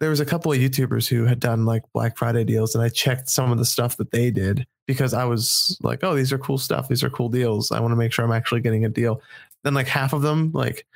there 0.00 0.10
was 0.10 0.20
a 0.20 0.26
couple 0.26 0.52
of 0.52 0.58
YouTubers 0.58 1.08
who 1.08 1.24
had 1.24 1.40
done 1.40 1.64
like 1.64 1.82
Black 1.92 2.16
Friday 2.16 2.44
deals, 2.44 2.74
and 2.74 2.84
I 2.84 2.88
checked 2.88 3.28
some 3.30 3.50
of 3.50 3.58
the 3.58 3.64
stuff 3.64 3.96
that 3.96 4.10
they 4.10 4.30
did 4.30 4.66
because 4.86 5.12
I 5.12 5.24
was 5.24 5.76
like, 5.82 6.04
oh, 6.04 6.14
these 6.14 6.32
are 6.32 6.38
cool 6.38 6.58
stuff. 6.58 6.88
These 6.88 7.02
are 7.02 7.10
cool 7.10 7.28
deals. 7.28 7.72
I 7.72 7.80
want 7.80 7.92
to 7.92 7.96
make 7.96 8.12
sure 8.12 8.24
I'm 8.24 8.32
actually 8.32 8.60
getting 8.60 8.84
a 8.84 8.88
deal. 8.88 9.20
Then 9.64 9.74
like 9.74 9.88
half 9.88 10.12
of 10.12 10.22
them, 10.22 10.52
like 10.52 10.86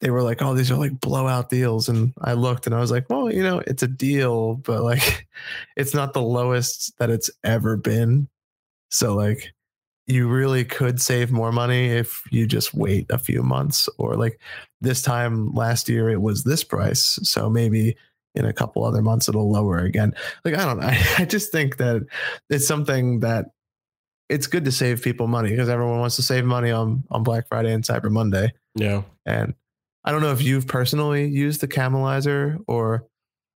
they 0.00 0.10
were 0.10 0.22
like, 0.22 0.42
oh, 0.42 0.54
these 0.54 0.70
are 0.70 0.76
like 0.76 1.00
blowout 1.00 1.50
deals. 1.50 1.88
And 1.88 2.12
I 2.20 2.32
looked 2.32 2.66
and 2.66 2.74
I 2.74 2.80
was 2.80 2.90
like, 2.90 3.10
well, 3.10 3.32
you 3.32 3.42
know, 3.42 3.62
it's 3.66 3.82
a 3.82 3.88
deal, 3.88 4.54
but 4.54 4.82
like 4.82 5.26
it's 5.76 5.94
not 5.94 6.12
the 6.12 6.22
lowest 6.22 6.96
that 6.98 7.10
it's 7.10 7.30
ever 7.44 7.76
been. 7.76 8.28
So 8.92 9.14
like 9.14 9.52
you 10.06 10.28
really 10.28 10.64
could 10.64 11.00
save 11.00 11.32
more 11.32 11.50
money 11.50 11.88
if 11.88 12.22
you 12.30 12.46
just 12.46 12.74
wait 12.74 13.06
a 13.10 13.18
few 13.18 13.42
months 13.42 13.88
or 13.98 14.16
like 14.16 14.38
this 14.80 15.00
time 15.00 15.52
last 15.54 15.88
year 15.88 16.10
it 16.10 16.20
was 16.20 16.44
this 16.44 16.62
price. 16.62 17.18
So 17.22 17.48
maybe 17.48 17.96
in 18.34 18.44
a 18.44 18.52
couple 18.52 18.84
other 18.84 19.02
months 19.02 19.28
it'll 19.28 19.50
lower 19.50 19.78
again. 19.78 20.14
Like 20.44 20.54
I 20.54 20.64
don't 20.64 20.78
know. 20.78 20.86
I, 20.86 21.00
I 21.18 21.24
just 21.24 21.50
think 21.50 21.78
that 21.78 22.02
it's 22.50 22.66
something 22.66 23.20
that 23.20 23.46
it's 24.28 24.46
good 24.46 24.64
to 24.66 24.72
save 24.72 25.02
people 25.02 25.26
money 25.26 25.50
because 25.50 25.68
everyone 25.68 25.98
wants 25.98 26.16
to 26.16 26.22
save 26.22 26.44
money 26.44 26.70
on 26.70 27.04
on 27.10 27.22
Black 27.22 27.48
Friday 27.48 27.72
and 27.72 27.84
Cyber 27.84 28.10
Monday. 28.10 28.52
Yeah. 28.74 29.02
And 29.24 29.54
I 30.04 30.12
don't 30.12 30.22
know 30.22 30.32
if 30.32 30.42
you've 30.42 30.66
personally 30.66 31.28
used 31.28 31.60
the 31.60 31.68
Camelizer 31.68 32.58
or 32.66 33.06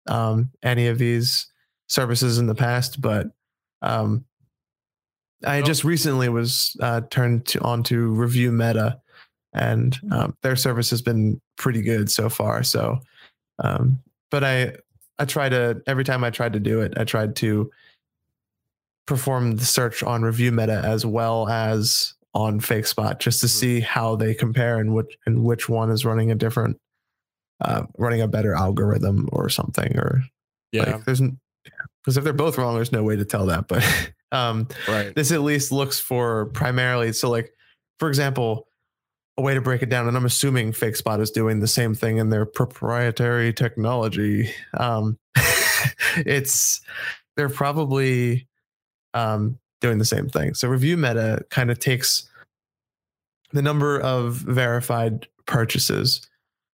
um, 0.07 0.51
any 0.63 0.87
of 0.87 0.97
these 0.97 1.51
services 1.87 2.37
in 2.37 2.47
the 2.47 2.55
past, 2.55 3.01
but 3.01 3.27
um, 3.81 4.25
I 5.45 5.61
just 5.61 5.83
recently 5.83 6.29
was 6.29 6.75
uh, 6.81 7.01
turned 7.09 7.45
to, 7.47 7.61
on 7.61 7.83
to 7.83 8.07
Review 8.13 8.51
Meta, 8.51 8.99
and 9.53 9.97
um, 10.11 10.35
their 10.41 10.55
service 10.55 10.89
has 10.89 11.01
been 11.01 11.39
pretty 11.57 11.81
good 11.81 12.09
so 12.11 12.27
far. 12.29 12.63
So, 12.63 12.99
um, 13.59 13.99
but 14.31 14.43
I 14.43 14.73
I 15.19 15.25
try 15.25 15.49
to 15.49 15.81
every 15.87 16.03
time 16.03 16.23
I 16.23 16.29
tried 16.31 16.53
to 16.53 16.59
do 16.59 16.81
it, 16.81 16.93
I 16.97 17.03
tried 17.03 17.35
to 17.37 17.69
perform 19.05 19.55
the 19.57 19.65
search 19.65 20.03
on 20.03 20.21
Review 20.23 20.51
Meta 20.51 20.81
as 20.83 21.05
well 21.05 21.47
as 21.47 22.13
on 22.33 22.59
Fake 22.59 22.85
Spot 22.85 23.19
just 23.19 23.39
to 23.41 23.47
Mhm. 23.47 23.49
see 23.51 23.79
how 23.79 24.15
they 24.15 24.33
compare 24.33 24.79
and 24.79 24.93
which 24.93 25.17
and 25.25 25.43
which 25.43 25.69
one 25.69 25.89
is 25.89 26.05
running 26.05 26.29
a 26.29 26.35
different, 26.35 26.79
uh, 27.61 27.83
running 27.97 28.21
a 28.21 28.27
better 28.27 28.53
algorithm 28.53 29.29
or 29.31 29.49
something 29.49 29.97
or 29.97 30.23
Yeah. 30.71 30.91
like 30.91 31.05
there's 31.05 31.21
because 31.21 32.17
if 32.17 32.23
they're 32.23 32.33
both 32.33 32.57
wrong, 32.57 32.75
there's 32.75 32.91
no 32.91 33.03
way 33.03 33.15
to 33.15 33.25
tell 33.25 33.45
that. 33.47 33.67
But 33.67 33.83
um, 34.31 34.67
right. 34.87 35.13
this 35.15 35.31
at 35.31 35.41
least 35.41 35.71
looks 35.71 35.99
for 35.99 36.47
primarily 36.47 37.13
so 37.13 37.29
like 37.29 37.53
for 37.99 38.09
example 38.09 38.67
a 39.37 39.41
way 39.41 39.53
to 39.53 39.61
break 39.61 39.81
it 39.81 39.89
down 39.89 40.07
and 40.07 40.17
i'm 40.17 40.25
assuming 40.25 40.71
fake 40.71 40.95
spot 40.95 41.19
is 41.19 41.31
doing 41.31 41.59
the 41.59 41.67
same 41.67 41.93
thing 41.93 42.17
in 42.17 42.29
their 42.29 42.45
proprietary 42.45 43.53
technology 43.53 44.51
um 44.75 45.17
it's 46.17 46.81
they're 47.35 47.49
probably 47.49 48.47
um 49.13 49.57
doing 49.79 49.97
the 49.99 50.05
same 50.05 50.27
thing 50.27 50.53
so 50.53 50.67
review 50.67 50.97
meta 50.97 51.43
kind 51.49 51.69
of 51.69 51.79
takes 51.79 52.29
the 53.53 53.61
number 53.61 53.99
of 53.99 54.35
verified 54.35 55.27
purchases 55.45 56.27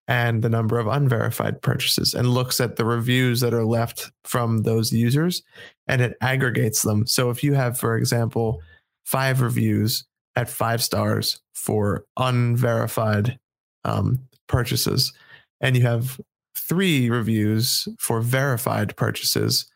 and 0.06 0.42
the 0.42 0.50
number 0.50 0.78
of 0.78 0.86
unverified 0.86 1.62
purchases 1.62 2.14
and 2.14 2.28
looks 2.28 2.60
at 2.60 2.76
the 2.76 2.84
reviews 2.84 3.40
that 3.40 3.54
are 3.54 3.64
left 3.64 4.10
from 4.24 4.62
those 4.62 4.92
users 4.92 5.42
and 5.86 6.02
it 6.02 6.16
aggregates 6.20 6.82
them. 6.82 7.06
So 7.06 7.30
if 7.30 7.42
you 7.42 7.54
have, 7.54 7.78
for 7.78 7.96
example, 7.96 8.60
five 9.04 9.40
reviews 9.40 10.04
at 10.36 10.48
five 10.48 10.82
stars 10.82 11.40
for 11.54 12.04
unverified 12.18 13.38
um, 13.84 14.20
purchases, 14.46 15.12
and 15.60 15.76
you 15.76 15.82
have 15.82 16.20
three 16.56 17.08
reviews 17.08 17.88
for 17.98 18.20
verified 18.20 18.96
purchases 18.96 19.66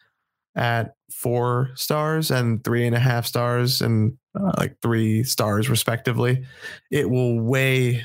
at 0.54 0.94
four 1.10 1.70
stars 1.74 2.30
and 2.30 2.62
three 2.64 2.86
and 2.86 2.94
a 2.94 2.98
half 2.98 3.24
stars 3.24 3.80
and 3.80 4.16
uh, 4.38 4.52
like 4.58 4.76
three 4.82 5.22
stars 5.22 5.70
respectively, 5.70 6.44
it 6.90 7.08
will 7.08 7.40
weigh 7.40 8.02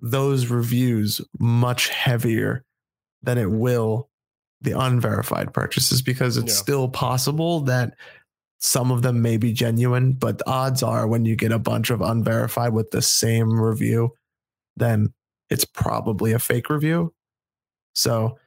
those 0.00 0.46
reviews 0.46 1.20
much 1.38 1.88
heavier 1.88 2.64
than 3.22 3.38
it 3.38 3.50
will 3.50 4.08
the 4.62 4.78
unverified 4.78 5.52
purchases 5.54 6.02
because 6.02 6.36
it's 6.36 6.52
Yeah. 6.52 6.58
still 6.60 6.88
possible 6.88 7.60
that 7.60 7.94
some 8.58 8.90
of 8.90 9.00
them 9.02 9.22
may 9.22 9.38
be 9.38 9.52
genuine, 9.54 10.12
but 10.12 10.38
the 10.38 10.48
odds 10.48 10.82
are 10.82 11.06
when 11.06 11.24
you 11.24 11.34
get 11.34 11.50
a 11.52 11.58
bunch 11.58 11.88
of 11.90 12.02
unverified 12.02 12.74
with 12.74 12.90
the 12.90 13.00
same 13.00 13.58
review, 13.58 14.10
then 14.76 15.12
it's 15.48 15.64
probably 15.64 16.32
a 16.32 16.38
fake 16.38 16.68
review. 16.68 17.14
So 17.94 18.38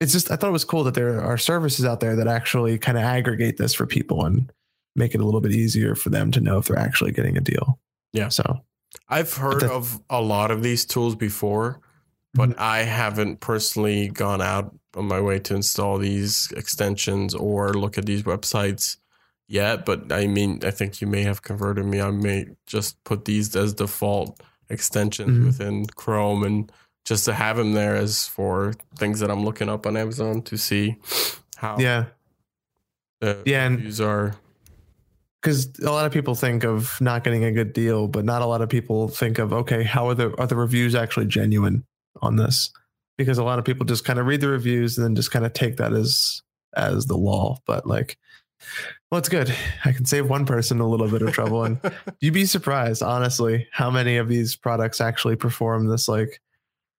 it's 0.00 0.12
just 0.12 0.30
I 0.30 0.36
thought 0.36 0.48
it 0.48 0.52
was 0.52 0.64
cool 0.64 0.84
that 0.84 0.94
there 0.94 1.20
are 1.20 1.36
services 1.36 1.84
out 1.84 2.00
there 2.00 2.16
that 2.16 2.28
actually 2.28 2.78
kind 2.78 2.96
of 2.96 3.04
aggregate 3.04 3.58
this 3.58 3.74
for 3.74 3.84
people 3.86 4.24
and 4.24 4.50
make 4.96 5.14
it 5.14 5.20
a 5.20 5.24
little 5.24 5.40
bit 5.40 5.52
easier 5.52 5.94
for 5.94 6.08
them 6.10 6.30
to 6.32 6.40
know 6.40 6.58
if 6.58 6.66
they're 6.66 6.78
actually 6.78 7.12
getting 7.12 7.36
a 7.36 7.40
deal. 7.42 7.78
Yeah. 8.12 8.28
So 8.28 8.60
I've 9.08 9.34
heard 9.34 9.60
the- 9.60 9.72
of 9.72 10.00
a 10.10 10.20
lot 10.20 10.50
of 10.50 10.62
these 10.62 10.84
tools 10.84 11.14
before, 11.16 11.80
but 12.34 12.50
Mm-hmm. 12.50 12.60
I 12.60 12.78
haven't 12.80 13.40
personally 13.40 14.08
gone 14.08 14.40
out 14.42 14.74
on 14.96 15.06
my 15.06 15.20
way 15.20 15.38
to 15.40 15.54
install 15.54 15.98
these 15.98 16.50
extensions 16.56 17.34
or 17.34 17.72
look 17.74 17.98
at 17.98 18.06
these 18.06 18.22
websites 18.22 18.96
yet. 19.48 19.84
But 19.86 20.10
I 20.12 20.26
mean, 20.26 20.60
I 20.64 20.70
think 20.70 21.00
you 21.00 21.06
may 21.06 21.22
have 21.22 21.42
converted 21.42 21.84
me. 21.86 22.00
I 22.00 22.10
may 22.10 22.46
just 22.66 23.02
put 23.04 23.24
these 23.24 23.54
as 23.56 23.74
default 23.74 24.40
extensions 24.70 25.38
Mhm. 25.38 25.44
within 25.46 25.86
Chrome 25.86 26.44
and 26.44 26.70
just 27.04 27.24
to 27.24 27.32
have 27.32 27.56
them 27.56 27.72
there 27.72 27.96
as 27.96 28.26
for 28.26 28.74
things 28.98 29.20
that 29.20 29.30
I'm 29.30 29.42
looking 29.44 29.68
up 29.70 29.86
on 29.86 29.96
Amazon 29.96 30.42
to 30.42 30.58
see 30.58 30.96
how 31.56 31.78
yeah, 31.78 32.06
the 33.20 33.42
Yeah, 33.46 33.64
and- 33.66 33.76
reviews 33.76 34.00
are. 34.00 34.36
Because 35.48 35.80
a 35.80 35.90
lot 35.90 36.04
of 36.04 36.12
people 36.12 36.34
think 36.34 36.62
of 36.62 37.00
not 37.00 37.24
getting 37.24 37.42
a 37.44 37.50
good 37.50 37.72
deal, 37.72 38.06
but 38.06 38.24
not 38.24 38.42
a 38.42 38.46
lot 38.46 38.60
of 38.60 38.68
people 38.68 39.08
think 39.08 39.38
of 39.38 39.50
okay, 39.50 39.82
how 39.82 40.06
are 40.06 40.14
the 40.14 40.38
are 40.38 40.46
the 40.46 40.56
reviews 40.56 40.94
actually 40.94 41.26
genuine 41.26 41.84
on 42.20 42.36
this? 42.36 42.70
Because 43.16 43.38
a 43.38 43.44
lot 43.44 43.58
of 43.58 43.64
people 43.64 43.86
just 43.86 44.04
kind 44.04 44.18
of 44.18 44.26
read 44.26 44.42
the 44.42 44.48
reviews 44.48 44.98
and 44.98 45.04
then 45.04 45.14
just 45.14 45.30
kind 45.30 45.46
of 45.46 45.54
take 45.54 45.78
that 45.78 45.94
as 45.94 46.42
as 46.76 47.06
the 47.06 47.16
law. 47.16 47.58
But 47.66 47.86
like, 47.86 48.18
well, 49.10 49.18
it's 49.18 49.30
good. 49.30 49.54
I 49.86 49.92
can 49.92 50.04
save 50.04 50.28
one 50.28 50.44
person 50.44 50.80
a 50.80 50.88
little 50.88 51.08
bit 51.08 51.22
of 51.22 51.32
trouble, 51.32 51.64
and 51.64 51.80
you'd 52.20 52.34
be 52.34 52.44
surprised, 52.44 53.02
honestly, 53.02 53.66
how 53.72 53.90
many 53.90 54.18
of 54.18 54.28
these 54.28 54.54
products 54.54 55.00
actually 55.00 55.36
perform 55.36 55.86
this 55.86 56.08
like 56.08 56.42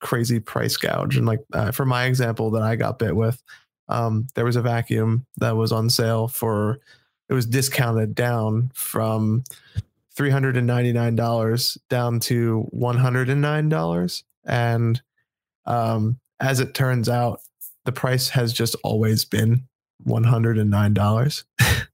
crazy 0.02 0.40
price 0.40 0.76
gouge. 0.76 1.18
And 1.18 1.28
like 1.28 1.42
uh, 1.54 1.72
for 1.72 1.86
my 1.86 2.06
example 2.06 2.50
that 2.52 2.64
I 2.64 2.76
got 2.78 2.98
bit 2.98 3.16
with, 3.16 3.44
um, 3.90 4.28
there 4.34 4.46
was 4.46 4.56
a 4.56 4.62
vacuum 4.62 5.28
that 5.38 5.56
was 5.56 5.72
on 5.72 5.90
sale 5.90 6.28
for 6.28 6.80
it 7.30 7.34
was 7.34 7.46
discounted 7.46 8.16
down 8.16 8.72
from 8.74 9.44
$399 10.18 11.78
down 11.90 12.20
to 12.20 12.70
$109 12.76 14.24
and 14.46 15.02
um, 15.66 16.20
as 16.40 16.60
it 16.60 16.74
turns 16.74 17.08
out 17.08 17.42
the 17.86 17.92
price 17.92 18.30
has 18.30 18.52
just 18.52 18.76
always 18.84 19.24
been 19.24 19.64
$109 20.08 21.44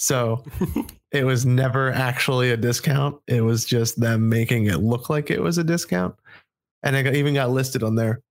So 0.00 0.42
it 1.12 1.24
was 1.24 1.44
never 1.44 1.92
actually 1.92 2.50
a 2.50 2.56
discount. 2.56 3.20
It 3.26 3.42
was 3.42 3.66
just 3.66 4.00
them 4.00 4.30
making 4.30 4.64
it 4.64 4.78
look 4.78 5.10
like 5.10 5.30
it 5.30 5.42
was 5.42 5.58
a 5.58 5.64
discount. 5.64 6.14
And 6.82 6.96
it 6.96 7.02
got, 7.02 7.14
even 7.14 7.34
got 7.34 7.50
listed 7.50 7.82
on 7.82 7.96
there. 7.96 8.22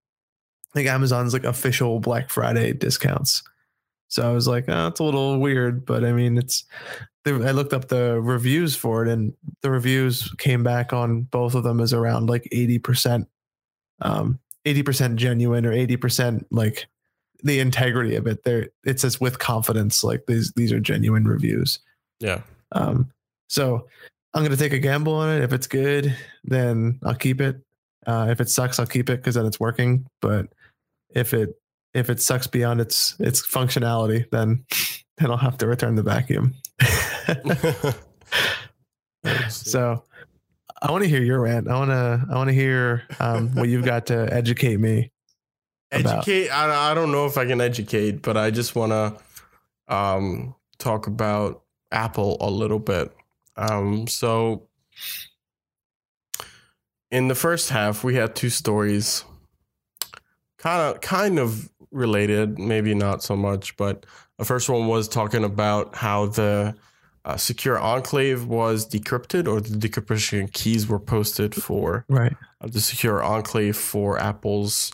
I 0.71 0.73
think 0.73 0.89
Amazon's 0.89 1.31
like 1.31 1.43
official 1.43 1.99
Black 1.99 2.31
Friday 2.31 2.73
discounts. 2.73 3.43
So 4.09 4.27
I 4.27 4.33
was 4.33 4.47
like, 4.47 4.65
oh, 4.67 4.87
it's 4.87 4.99
a 4.99 5.03
little 5.03 5.39
weird, 5.39 5.85
but 5.85 6.03
I 6.03 6.11
mean, 6.11 6.37
it's. 6.37 6.65
I 7.25 7.51
looked 7.51 7.73
up 7.73 7.89
the 7.89 8.19
reviews 8.19 8.75
for 8.75 9.05
it, 9.05 9.11
and 9.11 9.33
the 9.61 9.69
reviews 9.69 10.33
came 10.39 10.63
back 10.63 10.93
on 10.93 11.23
both 11.23 11.53
of 11.53 11.63
them 11.63 11.79
as 11.79 11.93
around 11.93 12.27
like 12.27 12.47
eighty 12.51 12.79
percent, 12.79 13.27
um, 14.01 14.39
eighty 14.65 14.81
percent 14.81 15.17
genuine 15.17 15.63
or 15.65 15.71
eighty 15.71 15.95
percent 15.95 16.47
like 16.49 16.87
the 17.43 17.59
integrity 17.59 18.15
of 18.15 18.25
it. 18.25 18.43
There, 18.45 18.69
it 18.83 18.99
says 18.99 19.21
with 19.21 19.37
confidence, 19.37 20.03
like 20.03 20.25
these 20.27 20.51
these 20.53 20.71
are 20.71 20.79
genuine 20.79 21.25
reviews. 21.25 21.79
Yeah. 22.19 22.41
Um, 22.71 23.11
so 23.47 23.87
I'm 24.33 24.41
gonna 24.41 24.57
take 24.57 24.73
a 24.73 24.79
gamble 24.79 25.13
on 25.13 25.29
it. 25.29 25.43
If 25.43 25.53
it's 25.53 25.67
good, 25.67 26.15
then 26.45 26.99
I'll 27.03 27.13
keep 27.13 27.41
it. 27.41 27.61
Uh, 28.07 28.29
if 28.31 28.41
it 28.41 28.49
sucks, 28.49 28.79
I'll 28.79 28.87
keep 28.87 29.09
it 29.09 29.17
because 29.17 29.35
then 29.35 29.45
it's 29.45 29.59
working. 29.59 30.07
But 30.19 30.47
if 31.11 31.33
it 31.35 31.58
if 31.93 32.09
it 32.09 32.21
sucks 32.21 32.47
beyond 32.47 32.81
its 32.81 33.15
its 33.19 33.45
functionality, 33.45 34.29
then 34.31 34.65
then 35.17 35.31
I'll 35.31 35.37
have 35.37 35.57
to 35.57 35.67
return 35.67 35.95
the 35.95 36.03
vacuum. 36.03 36.53
so 39.49 40.03
I 40.81 40.91
want 40.91 41.03
to 41.03 41.09
hear 41.09 41.23
your 41.23 41.41
rant. 41.41 41.67
I 41.67 41.77
want 41.77 41.91
to 41.91 42.25
I 42.29 42.35
want 42.35 42.49
to 42.49 42.53
hear 42.53 43.03
um, 43.19 43.53
what 43.55 43.69
you've 43.69 43.85
got 43.85 44.05
to 44.07 44.31
educate 44.33 44.79
me. 44.79 45.11
about. 45.91 46.19
educate 46.19 46.49
I, 46.49 46.91
I 46.91 46.93
don't 46.93 47.11
know 47.11 47.25
if 47.25 47.35
i 47.37 47.45
can 47.47 47.59
educate 47.59 48.21
but 48.21 48.37
i 48.37 48.51
just 48.51 48.75
want 48.75 48.91
to 48.91 49.93
um 49.93 50.53
talk 50.77 51.07
about 51.07 51.63
apple 51.91 52.37
a 52.41 52.49
little 52.49 52.77
bit 52.77 53.11
um 53.57 54.05
so 54.05 54.67
in 57.09 57.27
the 57.27 57.33
first 57.33 57.69
half 57.69 58.03
we 58.03 58.13
had 58.13 58.35
two 58.35 58.49
stories 58.49 59.23
kind 60.59 60.95
of 60.95 61.01
kind 61.01 61.39
of 61.39 61.69
related 61.91 62.59
maybe 62.59 62.93
not 62.93 63.23
so 63.23 63.35
much 63.35 63.75
but 63.77 64.05
the 64.37 64.45
first 64.45 64.69
one 64.69 64.87
was 64.87 65.07
talking 65.07 65.43
about 65.43 65.95
how 65.95 66.27
the 66.27 66.75
uh, 67.25 67.35
secure 67.35 67.77
enclave 67.77 68.45
was 68.45 68.87
decrypted 68.87 69.47
or 69.47 69.59
the 69.59 69.75
decryption 69.77 70.51
keys 70.53 70.87
were 70.87 70.99
posted 70.99 71.53
for 71.53 72.05
Right. 72.07 72.33
uh, 72.61 72.67
the 72.67 72.79
secure 72.79 73.21
enclave 73.21 73.75
for 73.75 74.17
Apple's 74.17 74.93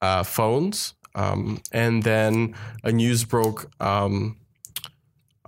uh, 0.00 0.22
phones. 0.22 0.94
Um, 1.16 1.60
and 1.72 2.02
then 2.02 2.54
a 2.84 2.92
news 2.92 3.24
broke 3.24 3.70
um, 3.80 4.36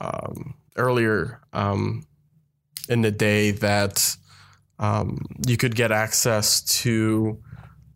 um, 0.00 0.54
earlier 0.76 1.40
um, 1.52 2.04
in 2.88 3.02
the 3.02 3.10
day 3.12 3.52
that 3.52 4.16
um, 4.78 5.18
you 5.46 5.56
could 5.56 5.74
get 5.76 5.92
access 5.92 6.62
to 6.82 7.40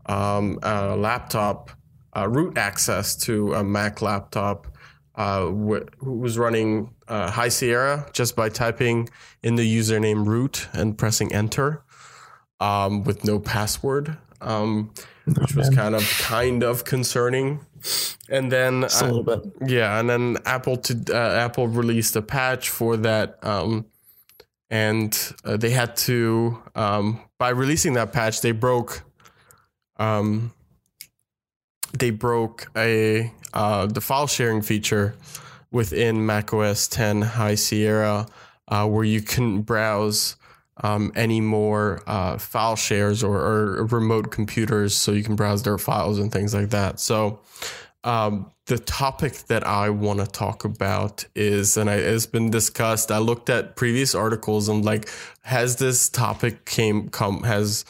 um, 0.07 0.59
a 0.63 0.97
laptop, 0.97 1.71
uh, 2.17 2.29
root 2.29 2.59
access 2.59 3.17
to 3.17 3.55
a 3.55 3.63
Mac 3.65 4.03
laptop 4.03 4.67
uh, 5.15 5.47
wh- 5.47 5.87
who 5.99 6.19
was 6.19 6.39
running 6.39 6.95
uh, 7.09 7.31
High 7.31 7.49
Sierra 7.49 8.09
just 8.13 8.37
by 8.37 8.49
typing 8.49 9.09
in 9.43 9.57
the 9.57 9.79
username 9.79 10.27
root 10.27 10.69
and 10.73 10.97
pressing 10.97 11.33
enter 11.33 11.83
um, 12.61 13.05
with 13.05 13.25
no 13.25 13.39
password, 13.39 14.17
um, 14.41 14.93
which 15.25 15.55
was 15.55 15.71
kind 15.71 15.95
of 15.95 16.03
kind 16.21 16.63
of 16.63 16.85
concerning. 16.85 17.61
And 18.29 18.53
then 18.53 18.83
Just 18.83 19.03
a 19.03 19.07
uh, 19.07 19.09
little 19.09 19.23
bit. 19.25 19.53
yeah, 19.67 19.99
and 19.99 20.09
then 20.09 20.37
Apple 20.45 20.77
to 20.77 21.15
uh, 21.17 21.35
Apple 21.37 21.67
released 21.69 22.15
a 22.17 22.23
patch 22.23 22.69
for 22.69 22.97
that, 22.99 23.43
um, 23.43 23.87
and 24.69 25.17
uh, 25.45 25.57
they 25.57 25.71
had 25.71 25.97
to 25.97 26.63
um, 26.75 27.21
by 27.39 27.49
releasing 27.49 27.95
that 27.95 28.13
patch 28.13 28.43
they 28.43 28.53
broke, 28.53 29.03
um, 29.97 30.53
they 31.93 32.11
broke 32.11 32.71
a 32.77 33.33
uh, 33.53 33.87
the 33.87 34.01
file 34.01 34.27
sharing 34.27 34.63
feature 34.63 35.15
within 35.71 36.25
macOS 36.27 36.89
10 36.89 37.23
High 37.23 37.55
Sierra, 37.55 38.27
uh, 38.69 38.87
where 38.87 39.05
you 39.05 39.23
couldn't 39.23 39.63
browse 39.63 40.37
um, 40.83 41.13
any 41.15 41.41
more 41.41 42.03
uh, 42.07 42.39
file 42.39 42.77
shares 42.77 43.23
or, 43.23 43.39
or 43.39 43.87
remote 43.87 44.31
computers, 44.31 44.95
so 44.95 45.13
you 45.13 45.23
can 45.23 45.37
browse 45.37 45.63
their 45.63 45.79
files 45.79 46.19
and 46.19 46.33
things 46.33 46.55
like 46.55 46.71
that. 46.71 47.01
So 47.01 47.41
um, 48.03 48.51
the 48.67 48.79
topic 48.79 49.35
that 49.49 49.67
I 49.67 49.91
want 49.91 50.21
to 50.21 50.27
talk 50.27 50.65
about 50.65 51.27
is, 51.35 51.77
and 51.77 51.91
I, 51.91 51.97
it's 51.97 52.27
been 52.27 52.51
discussed. 52.51 53.11
I 53.11 53.19
looked 53.19 53.51
at 53.51 53.77
previous 53.77 54.15
articles 54.15 54.69
and 54.69 54.85
like, 54.85 55.09
has 55.43 55.77
this 55.77 56.09
topic 56.09 56.65
came 56.65 57.09
come 57.11 57.43
has 57.43 57.85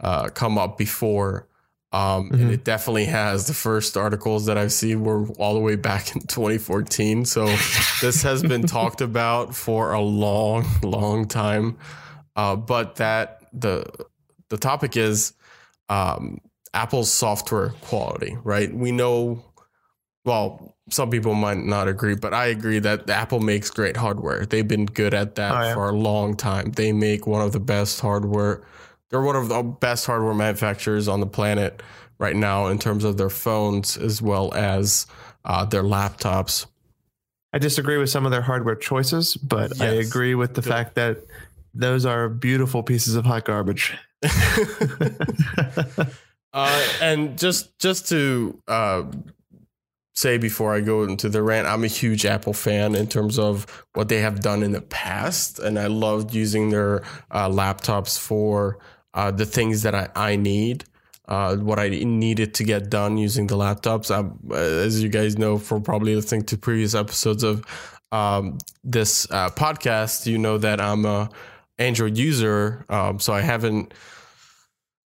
uh, 0.00 0.28
come 0.28 0.58
up 0.58 0.76
before? 0.76 1.46
Um, 1.94 2.30
And 2.32 2.40
Mhm. 2.48 2.52
it 2.52 2.64
definitely 2.64 3.04
has. 3.04 3.46
The 3.46 3.54
first 3.54 3.96
articles 3.98 4.46
that 4.46 4.56
I've 4.56 4.72
seen 4.72 5.04
were 5.04 5.26
all 5.38 5.52
the 5.54 5.60
way 5.60 5.76
back 5.76 6.14
in 6.16 6.22
2014. 6.26 7.24
So 7.26 7.46
this 8.00 8.22
has 8.22 8.42
been 8.42 8.62
talked 8.78 9.00
about 9.02 9.54
for 9.54 9.92
a 9.92 10.00
long, 10.00 10.64
long 10.82 11.26
time. 11.28 11.76
Uh, 12.34 12.56
but 12.56 12.96
that 12.96 13.42
the 13.52 13.84
the 14.48 14.56
topic 14.56 14.96
is 14.96 15.34
um, 15.90 16.38
Apple's 16.72 17.10
software 17.10 17.70
quality, 17.82 18.38
right? 18.44 18.74
We 18.74 18.90
know, 18.92 19.44
well, 20.24 20.74
some 20.90 21.10
people 21.10 21.34
might 21.34 21.58
not 21.58 21.88
agree, 21.88 22.14
but 22.14 22.32
I 22.32 22.46
agree 22.46 22.78
that 22.78 23.08
Apple 23.10 23.40
makes 23.40 23.68
great 23.70 23.96
hardware. 23.98 24.46
They've 24.46 24.66
been 24.66 24.86
good 24.86 25.12
at 25.14 25.34
that 25.34 25.52
Oh, 25.54 25.60
yeah. 25.62 25.74
for 25.74 25.88
a 25.90 25.92
long 25.92 26.36
time. 26.36 26.72
They 26.72 26.92
make 26.92 27.26
one 27.26 27.42
of 27.42 27.52
the 27.52 27.60
best 27.60 28.00
hardware. 28.00 28.62
They're 29.12 29.22
one 29.22 29.36
of 29.36 29.48
the 29.48 29.62
best 29.62 30.06
hardware 30.06 30.34
manufacturers 30.34 31.06
on 31.06 31.20
the 31.20 31.26
planet 31.26 31.82
right 32.18 32.34
now 32.34 32.66
in 32.68 32.78
terms 32.78 33.04
of 33.04 33.18
their 33.18 33.30
phones 33.30 33.96
as 33.96 34.20
well 34.20 34.52
as 34.54 35.06
uh, 35.44 35.64
their 35.66 35.82
laptops. 35.82 36.66
I 37.52 37.58
disagree 37.58 37.98
with 37.98 38.08
some 38.08 38.24
of 38.24 38.32
their 38.32 38.42
hardware 38.42 38.74
choices, 38.74 39.36
but 39.36 39.80
I 39.80 39.88
agree 39.88 40.34
with 40.34 40.54
the 40.54 40.62
Good. 40.62 40.70
fact 40.70 40.94
that 40.94 41.18
those 41.74 42.06
are 42.06 42.30
beautiful 42.30 42.82
pieces 42.82 43.14
of 43.14 43.26
hot 43.26 43.44
garbage. 43.44 43.94
Uh, 46.54 46.86
and 47.00 47.38
just 47.38 47.78
just 47.78 48.08
to 48.10 48.60
uh, 48.68 49.04
say 50.14 50.36
before 50.36 50.74
I 50.74 50.80
go 50.80 51.04
into 51.04 51.28
the 51.28 51.42
rant, 51.42 51.66
I'm 51.66 51.84
a 51.84 51.88
huge 51.88 52.26
Apple 52.26 52.52
fan 52.52 52.94
in 52.94 53.06
terms 53.06 53.38
of 53.38 53.66
what 53.94 54.08
they 54.08 54.20
have 54.20 54.40
done 54.40 54.62
in 54.62 54.72
the 54.72 54.82
past, 54.82 55.58
and 55.58 55.78
I 55.78 55.86
loved 55.86 56.34
using 56.34 56.68
their 56.68 57.02
uh, 57.30 57.48
laptops 57.48 58.18
for 58.18 58.78
uh, 59.14 59.30
the 59.30 59.46
things 59.46 59.82
that 59.82 59.94
I, 59.94 60.08
I 60.14 60.36
need. 60.36 60.84
Uh, 61.28 61.56
what 61.56 61.78
I 61.78 61.88
needed 61.88 62.52
to 62.54 62.64
get 62.64 62.90
done 62.90 63.16
using 63.16 63.46
the 63.46 63.54
laptops. 63.56 64.10
I, 64.10 64.54
as 64.56 65.00
you 65.02 65.08
guys 65.08 65.38
know, 65.38 65.56
from 65.56 65.82
probably 65.82 66.16
listening 66.16 66.42
to 66.46 66.58
previous 66.58 66.94
episodes 66.94 67.42
of 67.44 67.64
um, 68.10 68.58
this 68.82 69.30
uh, 69.30 69.48
podcast, 69.50 70.26
you 70.26 70.36
know 70.36 70.58
that 70.58 70.80
I'm 70.80 71.04
a 71.06 71.30
Android 71.78 72.18
user, 72.18 72.84
um, 72.88 73.20
so 73.20 73.32
I 73.32 73.40
haven't 73.40 73.94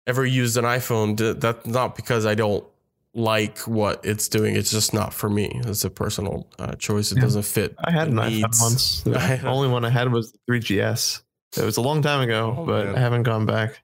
ever 0.05 0.25
used 0.25 0.57
an 0.57 0.65
iPhone. 0.65 1.39
That's 1.39 1.65
not 1.65 1.95
because 1.95 2.25
I 2.25 2.35
don't 2.35 2.65
like 3.13 3.59
what 3.59 4.05
it's 4.05 4.27
doing. 4.27 4.55
It's 4.55 4.69
just 4.71 4.93
not 4.93 5.13
for 5.13 5.29
me. 5.29 5.61
It's 5.65 5.83
a 5.85 5.89
personal 5.89 6.47
uh, 6.59 6.75
choice. 6.75 7.11
It 7.11 7.15
Yeah. 7.17 7.21
doesn't 7.23 7.43
fit. 7.45 7.75
I 7.83 7.91
had 7.91 8.09
an 8.09 8.15
the 8.15 8.21
iPhone 8.23 8.61
once. 8.61 9.01
The 9.05 9.47
only 9.47 9.69
one 9.69 9.85
I 9.85 9.89
had 9.89 10.11
was 10.11 10.31
the 10.33 10.39
3GS. 10.49 11.21
It 11.57 11.63
was 11.63 11.77
a 11.77 11.81
long 11.81 12.01
time 12.01 12.21
ago, 12.21 12.55
Oh, 12.59 12.65
but 12.65 12.85
man. 12.87 12.95
I 12.95 12.99
haven't 12.99 13.23
gone 13.23 13.45
back. 13.45 13.81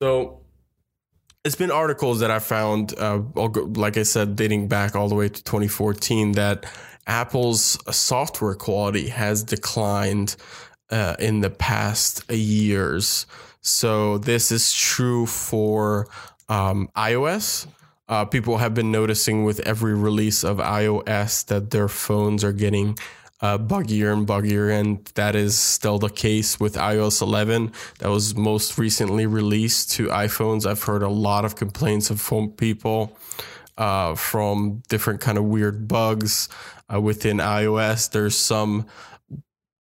So 0.00 0.40
it's 1.44 1.56
been 1.56 1.70
articles 1.70 2.20
that 2.20 2.30
I 2.30 2.38
found, 2.38 2.98
uh, 2.98 3.20
like 3.36 3.98
I 3.98 4.02
said, 4.02 4.34
dating 4.34 4.68
back 4.68 4.96
all 4.96 5.08
the 5.08 5.14
way 5.14 5.28
to 5.28 5.44
2014, 5.44 6.32
that 6.32 6.64
Apple's 7.06 7.78
software 7.94 8.54
quality 8.54 9.08
has 9.08 9.42
declined 9.42 10.36
uh, 10.90 11.16
in 11.18 11.40
the 11.40 11.50
past 11.50 12.30
years. 12.30 13.26
So 13.60 14.16
this 14.16 14.50
is 14.50 14.72
true 14.72 15.26
for 15.26 16.08
um, 16.48 16.88
iOS. 16.96 17.66
Uh, 18.08 18.24
people 18.24 18.56
have 18.56 18.74
been 18.74 18.90
noticing 18.90 19.44
with 19.44 19.60
every 19.60 19.94
release 19.94 20.42
of 20.44 20.56
iOS 20.58 21.44
that 21.46 21.70
their 21.70 21.88
phones 21.88 22.42
are 22.42 22.52
getting 22.52 22.98
uh, 23.40 23.58
buggier 23.58 24.12
and 24.12 24.26
buggier, 24.26 24.70
and 24.70 25.04
that 25.14 25.34
is 25.34 25.56
still 25.56 25.98
the 25.98 26.10
case 26.10 26.60
with 26.60 26.74
iOS 26.74 27.22
11 27.22 27.72
that 27.98 28.08
was 28.10 28.34
most 28.34 28.76
recently 28.76 29.26
released 29.26 29.92
to 29.92 30.08
iPhones. 30.08 30.66
I've 30.66 30.82
heard 30.82 31.02
a 31.02 31.08
lot 31.08 31.44
of 31.44 31.56
complaints 31.56 32.10
of 32.10 32.20
phone 32.20 32.50
people 32.50 33.16
uh, 33.78 34.14
from 34.14 34.82
different 34.88 35.20
kind 35.20 35.38
of 35.38 35.44
weird 35.44 35.88
bugs 35.88 36.48
uh, 36.92 37.00
within 37.00 37.38
iOS. 37.38 38.10
There's 38.10 38.36
some 38.36 38.86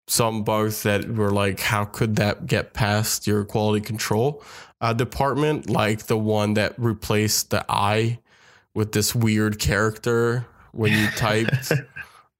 some 0.08 0.44
bugs 0.44 0.82
that 0.84 1.08
were 1.08 1.30
like, 1.30 1.60
how 1.60 1.86
could 1.86 2.16
that 2.16 2.48
get 2.48 2.74
past 2.74 3.28
your 3.28 3.46
quality 3.46 3.86
control 3.86 4.44
uh, 4.82 4.92
department? 4.92 5.70
Like 5.70 6.08
the 6.08 6.18
one 6.18 6.56
that 6.56 6.74
replaced 6.80 7.52
the 7.52 7.64
I 7.70 8.20
with 8.74 8.94
this 8.94 9.14
weird 9.14 9.60
character 9.60 10.48
when 10.72 10.94
you 10.94 11.08
typed. 11.16 11.74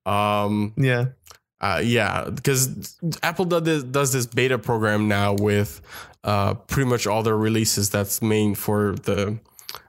Um, 0.06 0.74
Yeah. 0.78 1.06
Uh, 1.62 1.82
yeah, 1.84 2.30
because 2.30 2.98
Apple 3.22 3.44
does 3.44 3.64
this, 3.64 3.84
does 3.84 4.14
this 4.14 4.26
beta 4.26 4.58
program 4.58 5.10
now 5.10 5.34
with 5.34 5.82
uh, 6.24 6.54
pretty 6.54 6.90
much 6.90 7.06
all 7.06 7.22
their 7.22 7.36
releases. 7.38 7.90
That's 7.90 8.22
main 8.22 8.56
for 8.56 8.96
the 9.04 9.38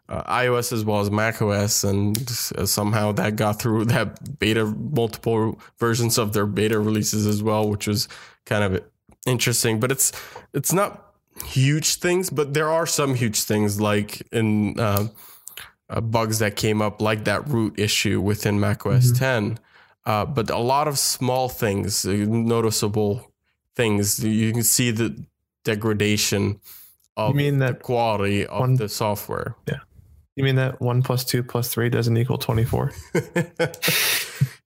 uh, 0.09 0.23
iOS 0.25 0.73
as 0.73 0.85
well 0.85 0.99
as 0.99 1.13
macOS, 1.13 1.85
and 1.85 2.19
uh, 2.59 2.67
somehow 2.67 3.13
that 3.13 3.37
got 3.37 3.61
through 3.61 3.85
that 3.85 4.39
beta 4.41 4.65
multiple 4.67 5.61
versions 5.79 6.19
of 6.19 6.33
their 6.33 6.47
beta 6.47 6.81
releases 6.81 7.25
as 7.25 7.41
well, 7.41 7.69
which 7.71 7.87
was 7.87 8.09
kind 8.47 8.65
of 8.65 8.83
interesting. 9.25 9.79
But 9.79 9.93
it's 9.93 10.11
it's 10.53 10.73
not 10.73 11.15
huge 11.47 11.95
things, 12.01 12.31
but 12.31 12.53
there 12.53 12.69
are 12.69 12.85
some 12.87 13.15
huge 13.15 13.45
things 13.45 13.81
like 13.81 14.27
in 14.33 14.79
uh, 14.81 15.07
uh, 15.89 16.01
bugs 16.01 16.41
that 16.41 16.57
came 16.57 16.83
up, 16.83 17.01
like 17.01 17.25
that 17.27 17.47
root 17.49 17.79
issue 17.79 18.21
within 18.21 18.59
macOS 18.59 19.13
Mhm. 19.13 19.19
10. 19.19 19.59
Uh, 20.07 20.25
but 20.25 20.51
a 20.51 20.59
lot 20.59 20.89
of 20.89 20.99
small 20.99 21.49
things, 21.49 22.05
uh, 22.07 22.11
noticeable 22.13 23.31
things. 23.77 24.23
You 24.25 24.53
can 24.53 24.63
see 24.63 24.91
the 24.91 25.25
degradation 25.65 26.61
of 27.17 27.31
You 27.31 27.37
mean 27.37 27.59
the 27.59 27.67
that 27.67 27.83
quality 27.83 28.47
of 28.47 28.61
one- 28.61 28.75
the 28.77 28.89
software. 28.89 29.57
Yeah. 29.69 29.81
You 30.37 30.45
mean 30.45 30.57
that 30.57 30.81
one 30.81 31.03
plus 31.03 31.25
two 31.25 31.43
plus 31.43 31.69
three 31.69 31.91
doesn't 31.91 32.17
equal 32.17 32.39
twenty 32.39 32.65
four? 32.65 32.93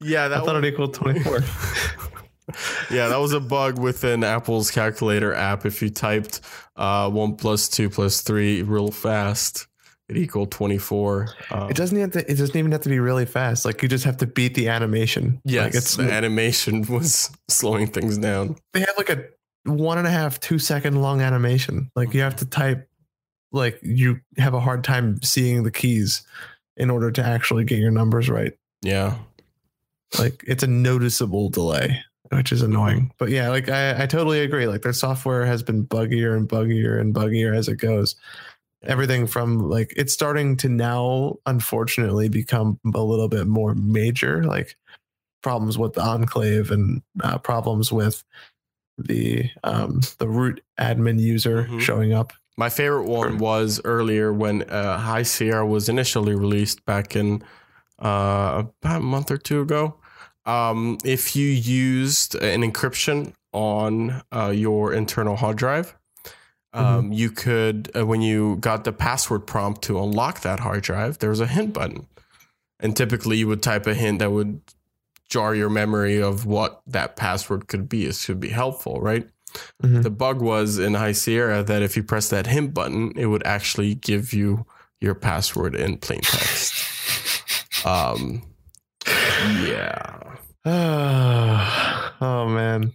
yeah, 0.01 0.27
I 0.27 0.29
that 0.29 0.45
thought 0.45 0.55
was, 0.55 0.65
it 0.65 0.67
equaled 0.67 0.95
twenty 0.95 1.19
four. 1.21 1.41
yeah, 2.91 3.09
that 3.09 3.17
was 3.19 3.33
a 3.33 3.41
bug 3.41 3.81
within 3.81 4.23
Apple's 4.23 4.71
calculator 4.71 5.35
app. 5.35 5.67
If 5.67 5.83
you 5.83 5.91
typed 5.91 6.43
uh, 6.77 7.11
one 7.11 7.35
plus 7.37 7.69
two 7.69 7.91
plus 7.91 8.21
three 8.21 8.63
real 8.63 8.91
fast, 8.93 9.67
it 10.09 10.17
equaled 10.17 10.51
twenty 10.51 10.79
four. 10.79 11.29
Um, 11.51 11.71
It 11.71 11.77
doesn't 11.77 11.99
have 11.99 12.13
to. 12.13 12.21
It 12.31 12.37
doesn't 12.37 12.57
even 12.57 12.73
have 12.73 12.83
to 12.83 12.89
be 12.89 12.99
really 12.99 13.27
fast. 13.27 13.65
Like 13.65 13.83
you 13.83 13.89
just 13.89 14.05
have 14.05 14.19
to 14.19 14.27
beat 14.27 14.55
the 14.55 14.69
animation. 14.69 15.41
yes, 15.45 15.65
like 15.65 15.75
it's 15.75 15.97
the 15.97 16.13
animation 16.13 16.83
was 16.89 17.31
slowing 17.49 17.87
things 17.87 18.19
down. 18.19 18.57
they 18.73 18.81
have 18.81 18.95
like 18.97 19.11
a 19.11 19.25
one 19.65 19.97
and 19.99 20.07
a 20.07 20.11
half 20.11 20.39
two 20.41 20.59
second 20.59 21.01
long 21.01 21.21
animation. 21.23 21.91
Like 21.97 22.13
you 22.15 22.21
have 22.21 22.37
to 22.37 22.45
type. 22.47 22.89
Like 23.53 23.79
you 23.83 24.21
have 24.37 24.53
a 24.55 24.61
hard 24.61 24.83
time 24.85 25.23
seeing 25.23 25.63
the 25.63 25.71
keys 25.71 26.23
in 26.77 26.91
order 26.91 27.11
to 27.13 27.23
actually 27.25 27.65
get 27.65 27.79
your 27.79 27.93
numbers 27.93 28.29
right. 28.29 28.53
Yeah, 28.83 29.17
Like 30.19 30.43
it's 30.47 30.65
a 30.65 30.67
noticeable 30.67 31.49
delay, 31.51 32.03
which 32.31 32.51
is 32.51 32.63
annoying. 32.63 33.13
But 33.17 33.31
yeah, 33.31 33.49
like 33.51 33.69
I, 33.69 34.03
I 34.03 34.07
totally 34.07 34.41
agree. 34.41 34.67
Like 34.67 34.83
their 34.83 34.93
software 34.93 35.47
has 35.47 35.63
been 35.63 35.87
buggier 35.87 36.37
and 36.37 36.49
buggier 36.49 37.01
and 37.01 37.15
buggier 37.15 37.57
as 37.57 37.69
it 37.69 37.77
goes. 37.77 38.17
Everything 38.87 39.27
from 39.27 39.59
like 39.59 39.93
it's 39.97 40.13
starting 40.13 40.57
to 40.59 40.69
now, 40.69 41.37
unfortunately, 41.47 42.29
become 42.29 42.79
a 42.95 43.03
little 43.03 43.29
bit 43.29 43.47
more 43.47 43.75
major. 43.75 44.43
Like 44.45 44.77
problems 45.43 45.77
with 45.79 45.93
the 45.95 46.03
enclave 46.03 46.71
and 46.71 47.03
uh, 47.23 47.39
problems 47.39 47.93
with 47.93 48.25
the 48.99 49.51
um, 49.63 50.01
the 50.19 50.29
root 50.29 50.63
admin 50.79 51.21
user 51.21 51.65
Mhm. 51.71 51.81
showing 51.81 52.13
up. 52.13 52.33
My 52.57 52.69
favorite 52.69 53.05
one 53.09 53.39
was 53.39 53.81
earlier 53.85 54.33
when 54.33 54.63
uh, 54.71 54.99
High 54.99 55.25
Sierra 55.25 55.67
was 55.67 55.89
initially 55.89 56.35
released 56.37 56.85
back 56.85 57.17
in 57.17 57.43
uh, 57.99 58.65
about 58.83 58.99
a 58.99 59.05
month 59.05 59.31
or 59.31 59.37
two 59.39 59.61
ago. 59.61 59.97
Um, 60.47 60.99
if 61.05 61.35
you 61.35 61.49
used 61.49 62.35
an 62.37 62.63
encryption 62.63 63.33
on 63.53 64.23
uh, 64.33 64.53
your 64.55 64.93
internal 64.93 65.37
hard 65.37 65.57
drive, 65.57 65.97
um, 66.75 67.13
you 67.13 67.31
could, 67.31 67.91
uh, 67.97 68.05
when 68.07 68.21
you 68.21 68.57
got 68.57 68.85
the 68.85 68.93
password 68.93 69.47
prompt 69.47 69.83
to 69.83 70.03
unlock 70.03 70.41
that 70.41 70.61
hard 70.61 70.83
drive, 70.83 71.19
there 71.19 71.31
was 71.31 71.41
a 71.41 71.47
hint 71.47 71.73
button. 71.73 72.07
And 72.81 72.97
typically 72.97 73.39
you 73.39 73.49
would 73.49 73.63
type 73.63 73.87
a 73.87 73.95
hint 73.95 74.19
that 74.19 74.33
would 74.33 74.61
jar 75.29 75.55
your 75.55 75.71
memory 75.71 76.21
of 76.21 76.45
what 76.47 76.83
that 76.87 77.17
password 77.17 77.69
could 77.69 77.89
be. 77.89 78.07
It 78.07 78.17
should 78.17 78.41
be 78.41 78.51
helpful, 78.51 79.01
right? 79.01 79.29
Mhm. 79.83 80.03
The 80.03 80.11
bug 80.11 80.41
was 80.41 80.79
in 80.79 80.95
High 80.95 81.13
Sierra 81.13 81.63
that 81.63 81.83
if 81.83 81.97
you 81.97 82.03
press 82.03 82.29
that 82.31 82.47
hint 82.47 82.75
button, 82.75 83.13
it 83.17 83.27
would 83.27 83.47
actually 83.47 83.95
give 83.95 84.33
you 84.33 84.67
your 85.01 85.15
password 85.15 85.75
in 85.75 85.99
plain 85.99 86.21
text. 86.23 87.87
um, 87.87 88.43
yeah. 89.07 90.19
oh 90.67 92.49
man, 92.49 92.93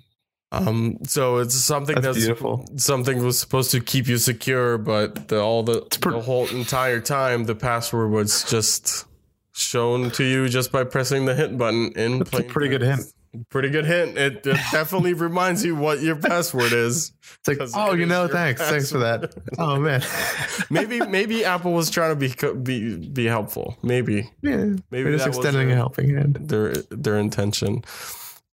Um, 0.51 0.97
so 1.03 1.37
it's 1.37 1.55
something 1.55 1.95
That's 1.95 2.07
that's, 2.07 2.17
beautiful. 2.17 2.65
Something 2.75 3.23
was 3.23 3.39
supposed 3.39 3.71
to 3.71 3.79
keep 3.79 4.07
you 4.07 4.17
secure, 4.17 4.77
but 4.77 5.27
the, 5.27 5.39
all 5.39 5.61
the, 5.63 5.81
per- 6.01 6.11
the 6.11 6.21
whole 6.21 6.47
entire 6.47 6.99
time, 6.99 7.45
the 7.45 7.55
password 7.55 8.11
was 8.11 8.43
just 8.49 9.05
shown 9.53 10.09
to 10.11 10.23
you 10.23 10.49
just 10.49 10.71
by 10.71 10.83
pressing 10.83 11.25
the 11.25 11.35
hint 11.35 11.57
button 11.57 11.91
in 11.95 12.19
That's 12.19 12.39
a 12.39 12.43
pretty 12.43 12.69
good 12.69 12.81
text. 12.81 13.15
Pretty 13.49 13.69
good 13.69 13.85
hint. 13.85 14.17
It, 14.17 14.37
it 14.37 14.57
definitely 14.71 15.13
reminds 15.13 15.63
you 15.63 15.75
what 15.75 16.01
your 16.01 16.15
password 16.15 16.73
is. 16.73 17.11
it's 17.45 17.47
like 17.47 17.59
oh, 17.75 17.93
you 17.93 18.07
know, 18.07 18.27
thanks, 18.27 18.59
thanks 18.59 18.91
for 18.91 18.97
that. 18.97 19.31
Oh 19.59 19.79
man, 19.79 20.01
maybe 20.71 20.99
maybe 21.01 21.45
Apple 21.45 21.73
was 21.73 21.91
trying 21.91 22.09
to 22.09 22.15
be 22.15 22.33
be 22.63 23.07
be 23.07 23.25
helpful. 23.25 23.77
Maybe 23.83 24.31
yeah, 24.41 24.73
maybe 24.89 25.11
just 25.11 25.27
extending 25.27 25.67
their- 25.67 25.75
a 25.75 25.79
helping 25.79 26.09
hand. 26.09 26.39
their 26.41 26.73
their 26.89 27.19
intention. 27.19 27.83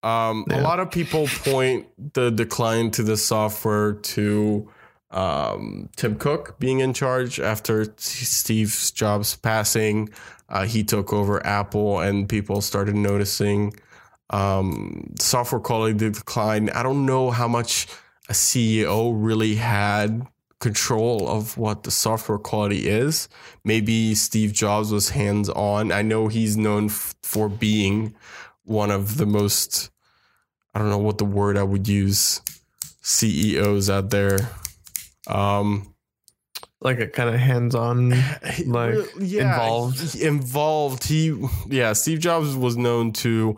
Um, 0.03 0.45
A 0.49 0.61
lot 0.61 0.79
of 0.79 0.91
people 0.91 1.27
point 1.27 1.87
the 2.13 2.29
decline 2.29 2.91
to 2.91 3.03
the 3.03 3.15
software 3.17 3.93
to 3.93 4.69
um, 5.11 5.89
Tim 5.95 6.15
Cook 6.17 6.59
being 6.59 6.79
in 6.79 6.93
charge 6.93 7.39
after 7.39 7.93
Steve 7.97 8.91
Jobs 8.93 9.35
passing. 9.37 10.09
Uh, 10.49 10.65
he 10.65 10.83
took 10.83 11.13
over 11.13 11.45
Apple, 11.45 11.99
and 11.99 12.27
people 12.27 12.61
started 12.61 12.95
noticing 12.95 13.73
um, 14.29 15.13
software 15.19 15.61
quality 15.61 15.93
decline. 15.97 16.69
I 16.71 16.83
don't 16.83 17.05
know 17.05 17.31
how 17.31 17.47
much 17.47 17.87
a 18.29 18.33
CEO 18.33 19.13
really 19.15 19.55
had 19.55 20.27
control 20.59 21.27
of 21.27 21.57
what 21.57 21.83
the 21.83 21.91
software 21.91 22.37
quality 22.37 22.87
is. 22.87 23.27
Maybe 23.63 24.15
Steve 24.15 24.53
Jobs 24.53 24.91
was 24.91 25.09
hands 25.09 25.49
on. 25.49 25.91
I 25.91 26.01
know 26.01 26.27
he's 26.29 26.55
known 26.57 26.85
f- 26.85 27.15
for 27.21 27.49
being 27.49 28.15
one 28.63 28.89
of 28.89 29.17
the 29.17 29.25
most, 29.25 29.91
I 30.74 30.80
don't 30.80 30.89
know 30.89 30.97
what 30.97 31.17
the 31.17 31.26
word 31.26 31.57
I 31.57 31.63
would 31.63 31.88
use, 31.88 32.41
CEOs 33.01 33.89
out 33.89 34.09
there. 34.09 34.39
Um, 35.28 35.93
Like 36.82 36.99
a 36.99 37.07
kind 37.07 37.30
of 37.34 37.39
hands-on. 37.39 38.13
Like, 38.65 38.95
involved? 39.21 40.15
involved. 40.15 41.03
He, 41.05 41.38
yeah, 41.69 41.93
Steve 41.93 42.19
Jobs 42.19 42.55
was 42.55 42.76
known 42.78 43.11
to 43.13 43.55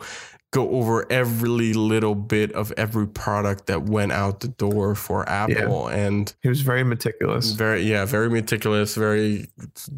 go 0.52 0.70
over 0.70 1.10
every 1.10 1.72
little 1.74 2.14
bit 2.14 2.52
of 2.52 2.72
every 2.76 3.06
product 3.06 3.66
that 3.66 3.82
went 3.82 4.12
out 4.12 4.40
the 4.40 4.48
door 4.48 4.94
for 4.94 5.28
Apple, 5.28 5.88
and 5.88 6.32
He 6.40 6.48
was 6.48 6.60
very 6.62 6.84
meticulous. 6.84 7.50
very 7.50 7.82
yeah 7.82 8.04
very 8.06 8.30
meticulous 8.30 8.94
very 8.94 9.48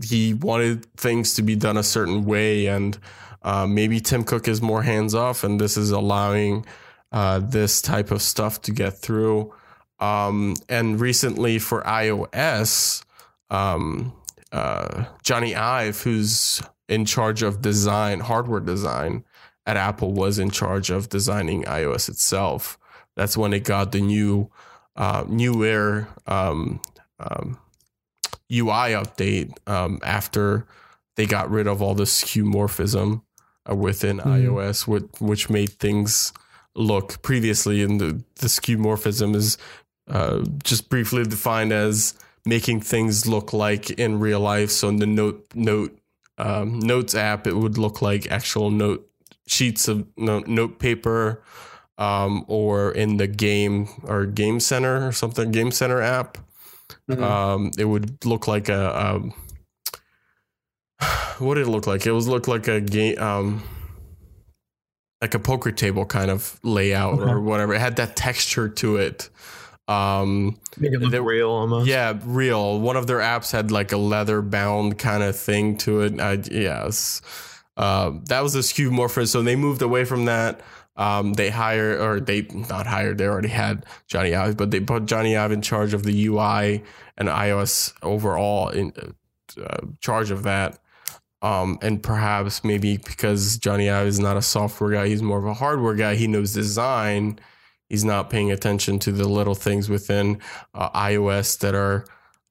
he 0.03 0.35
wanted 0.35 0.87
things 0.97 1.35
to 1.35 1.43
be 1.43 1.55
done 1.55 1.77
a 1.77 1.83
certain 1.83 2.25
way 2.25 2.67
and 2.67 2.99
uh, 3.43 3.67
maybe 3.69 4.01
tim 4.01 4.25
cook 4.25 4.49
is 4.49 4.61
more 4.63 4.83
hands 4.83 5.15
off 5.15 5.45
and 5.45 5.61
this 5.61 5.77
is 5.77 5.91
allowing 5.91 6.65
uh, 7.13 7.39
this 7.39 7.81
type 7.83 8.11
of 8.11 8.21
stuff 8.23 8.61
to 8.63 8.73
get 8.73 8.97
through 8.99 9.53
um, 10.01 10.55
and 10.69 11.01
recently 11.01 11.59
for 11.59 11.83
ios 11.83 13.05
um, 13.51 14.13
uh, 14.53 15.05
jony 15.23 15.55
ive 15.57 16.01
who's 16.03 16.63
in 16.89 17.05
charge 17.05 17.43
of 17.43 17.61
design 17.63 18.21
hardware 18.21 18.61
design 18.61 19.25
at 19.67 19.77
apple 19.77 20.13
was 20.13 20.39
in 20.39 20.51
charge 20.51 20.91
of 20.91 21.09
designing 21.09 21.63
ios 21.65 22.09
itself 22.09 22.79
that's 23.17 23.37
when 23.37 23.53
it 23.53 23.65
got 23.65 23.93
the 23.93 24.01
new 24.01 24.51
uh, 24.97 25.25
newer 25.29 26.09
um, 26.27 26.81
um, 27.21 27.59
UI 28.51 28.95
update 28.95 29.53
um, 29.69 29.99
after 30.03 30.67
they 31.17 31.27
got 31.27 31.51
rid 31.51 31.67
of 31.67 31.83
all 31.83 31.95
the 31.95 32.05
skeuomorphism 32.05 33.23
uh, 33.71 33.75
within 33.75 34.19
Hmm. 34.19 34.29
iOS, 34.31 34.87
which, 34.87 35.05
which 35.19 35.51
made 35.51 35.71
things 35.71 36.33
look 36.79 37.21
previously 37.23 37.83
in 37.83 37.99
the, 37.99 38.23
the 38.37 38.47
skeuomorphism 38.47 39.35
is 39.35 39.59
uh, 40.09 40.45
just 40.63 40.89
briefly 40.89 41.25
defined 41.25 41.73
as 41.73 42.15
making 42.47 42.81
things 42.81 43.27
look 43.27 43.53
like 43.53 43.91
in 43.91 44.19
real 44.21 44.41
life. 44.41 44.71
So 44.71 44.89
in 44.89 44.97
the 44.97 45.07
note 45.07 45.45
note 45.55 45.99
um, 46.39 46.79
notes 46.79 47.15
app, 47.15 47.47
it 47.47 47.55
would 47.57 47.77
look 47.79 48.01
like 48.01 48.31
actual 48.31 48.71
note 48.71 49.05
sheets 49.47 49.89
of 49.89 50.07
note, 50.17 50.47
note 50.47 50.79
paper 50.79 51.43
um, 51.99 52.45
or 52.49 52.93
in 52.93 53.17
the 53.17 53.27
game 53.27 53.89
or 54.05 54.25
game 54.25 54.61
center 54.61 55.07
or 55.09 55.13
something 55.13 55.51
game 55.51 55.71
center 55.73 56.01
app 56.01 56.39
Mhm. 57.11 57.23
um, 57.23 57.71
it 57.77 57.85
would 57.85 58.25
look 58.25 58.47
like 58.49 58.69
a 58.71 59.07
um, 59.07 59.35
what 61.39 61.55
did 61.55 61.67
it 61.67 61.71
look 61.71 61.87
like 61.87 62.07
it 62.07 62.13
was 62.13 62.29
look 62.29 62.49
like 62.49 62.67
a 62.69 62.81
game 62.81 63.19
um, 63.19 63.63
like 65.21 65.35
a 65.35 65.39
poker 65.39 65.73
table 65.73 66.05
kind 66.05 66.31
of 66.31 66.59
layout 66.63 67.19
Okay. 67.21 67.31
or 67.33 67.41
whatever 67.41 67.75
it 67.75 67.81
had 67.81 67.97
that 67.97 68.15
texture 68.17 68.69
to 68.69 68.97
it 68.97 69.29
um, 69.89 70.59
Make 70.77 70.93
it 70.93 71.01
look 71.01 71.25
real 71.27 71.49
almost. 71.49 71.89
yeah, 71.89 72.13
real. 72.25 72.79
One 72.79 72.97
of 72.97 73.07
their 73.07 73.21
apps 73.21 73.53
had 73.53 73.71
like 73.71 73.91
a 73.93 73.97
leather 73.97 74.43
bound 74.43 74.99
kind 74.99 75.23
of 75.23 75.35
thing 75.35 75.79
to 75.79 76.03
it. 76.03 76.21
I, 76.21 76.33
yes. 76.35 77.23
Uh, 77.75 78.13
that 78.27 78.43
was 78.43 78.55
a 78.55 78.59
skeuomorphism. 78.59 79.29
So 79.29 79.41
they 79.43 79.57
moved 79.57 79.81
away 79.81 80.05
from 80.05 80.27
that. 80.27 80.61
Um, 80.99 81.33
they 81.33 81.49
hire 81.49 81.99
or 81.99 82.21
they 82.21 82.43
not 82.43 82.87
hired. 82.87 83.17
They 83.17 83.25
already 83.27 83.49
had 83.49 83.87
Jony 84.13 84.37
Ive, 84.39 84.59
but 84.59 84.71
they 84.71 84.81
put 84.81 85.07
Jony 85.07 85.39
Ive 85.39 85.53
in 85.53 85.63
charge 85.63 85.95
of 85.95 86.03
the 86.03 86.27
UI 86.27 86.83
and 87.17 87.29
iOS 87.31 87.95
overall 88.03 88.69
in 88.69 88.93
uh, 89.59 89.79
charge 90.03 90.31
of 90.31 90.43
that. 90.43 90.79
Um, 91.41 91.79
and 91.83 92.03
perhaps 92.03 92.65
maybe 92.65 92.97
because 92.97 93.59
Jony 93.59 93.93
Ive 93.93 94.09
is 94.09 94.19
not 94.19 94.37
a 94.37 94.43
software 94.43 94.91
guy, 94.91 95.09
he's 95.09 95.23
more 95.23 95.39
of 95.39 95.47
a 95.47 95.55
hardware 95.55 95.95
guy. 95.95 96.17
He 96.17 96.27
knows 96.27 96.53
design. 96.53 97.39
He's 97.89 98.05
not 98.05 98.29
paying 98.29 98.51
attention 98.51 98.99
to 99.01 99.13
the 99.13 99.29
little 99.29 99.55
things 99.55 99.89
within 99.89 100.41
uh, 100.75 100.91
iOS 100.91 101.59
that 101.61 101.75
are 101.75 102.05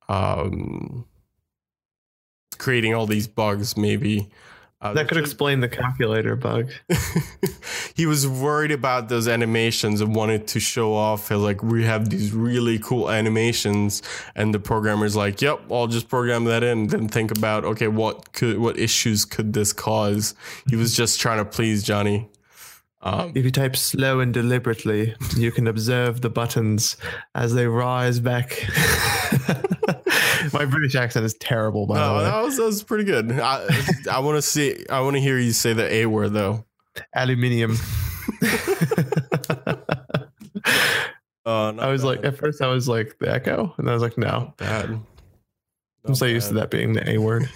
um, 0.09 1.05
creating 2.57 2.95
all 2.95 3.05
these 3.05 3.27
bugs. 3.27 3.77
Maybe 3.77 4.29
uh, 4.81 4.93
That 4.93 5.07
could 5.07 5.17
explain 5.17 5.59
the 5.59 5.69
calculator 5.69 6.35
bug. 6.35 6.71
he 7.97 8.05
was 8.05 8.27
worried 8.27 8.71
about 8.71 9.09
those 9.09 9.27
animations 9.27 10.01
and 10.01 10.15
wanted 10.15 10.47
to 10.47 10.59
show 10.59 10.93
off 10.93 11.31
as 11.31 11.39
like 11.39 11.63
we 11.63 11.83
have 11.83 12.09
these 12.09 12.31
really 12.31 12.77
cool 12.77 13.09
animations 13.09 14.03
and 14.35 14.53
the 14.53 14.59
programmer's 14.59 15.15
like 15.15 15.41
yep 15.41 15.59
i'll 15.71 15.87
just 15.87 16.07
program 16.07 16.45
that 16.45 16.63
in 16.63 16.87
then 16.87 17.07
think 17.07 17.31
about 17.31 17.65
okay 17.65 17.87
what 17.87 18.31
could 18.33 18.59
what 18.59 18.77
issues 18.77 19.25
could 19.25 19.53
this 19.53 19.73
cause 19.73 20.35
he 20.69 20.75
was 20.75 20.95
just 20.95 21.19
trying 21.19 21.39
to 21.39 21.45
please 21.45 21.83
jony 21.83 22.27
um, 23.01 23.31
If 23.35 23.45
you 23.45 23.51
type 23.51 23.75
slow 23.75 24.19
and 24.19 24.33
deliberately, 24.33 25.15
you 25.37 25.51
can 25.51 25.67
observe 25.67 26.21
the 26.21 26.31
buttons 26.31 26.97
as 27.35 27.53
they 27.53 27.67
rise 27.67 28.19
back. 28.19 28.65
My 30.53 30.65
British 30.65 30.95
accent 30.95 31.25
is 31.25 31.33
terrible, 31.35 31.87
by 31.87 31.95
the 31.99 32.13
way. 32.15 32.23
that 32.23 32.41
was, 32.43 32.57
that 32.57 32.63
was 32.63 32.83
pretty 32.83 33.03
good 33.03 33.31
i, 33.39 33.67
I 34.11 34.19
want 34.19 34.37
to 34.37 34.41
see 34.41 34.85
i 34.89 34.99
want 35.01 35.15
to 35.15 35.21
hear 35.21 35.37
you 35.37 35.51
say 35.51 35.73
the 35.73 35.91
a 35.91 36.05
word 36.05 36.33
though 36.33 36.65
Aluminium. 37.13 37.71
uh, 41.45 41.73
I 41.79 41.87
was 41.87 42.03
like, 42.03 42.23
at 42.25 42.37
first, 42.37 42.61
I 42.61 42.67
was 42.67 42.87
like 42.87 43.17
the 43.19 43.31
echo, 43.31 43.73
and 43.77 43.89
I 43.89 43.93
was 43.93 44.01
like, 44.01 44.17
no. 44.17 44.53
bad 44.57 44.99
I'm 46.05 46.15
so 46.15 46.25
used 46.25 46.47
to 46.49 46.53
that 46.55 46.71
being 46.71 46.93
the 46.93 47.09
A 47.09 47.17
word. 47.17 47.49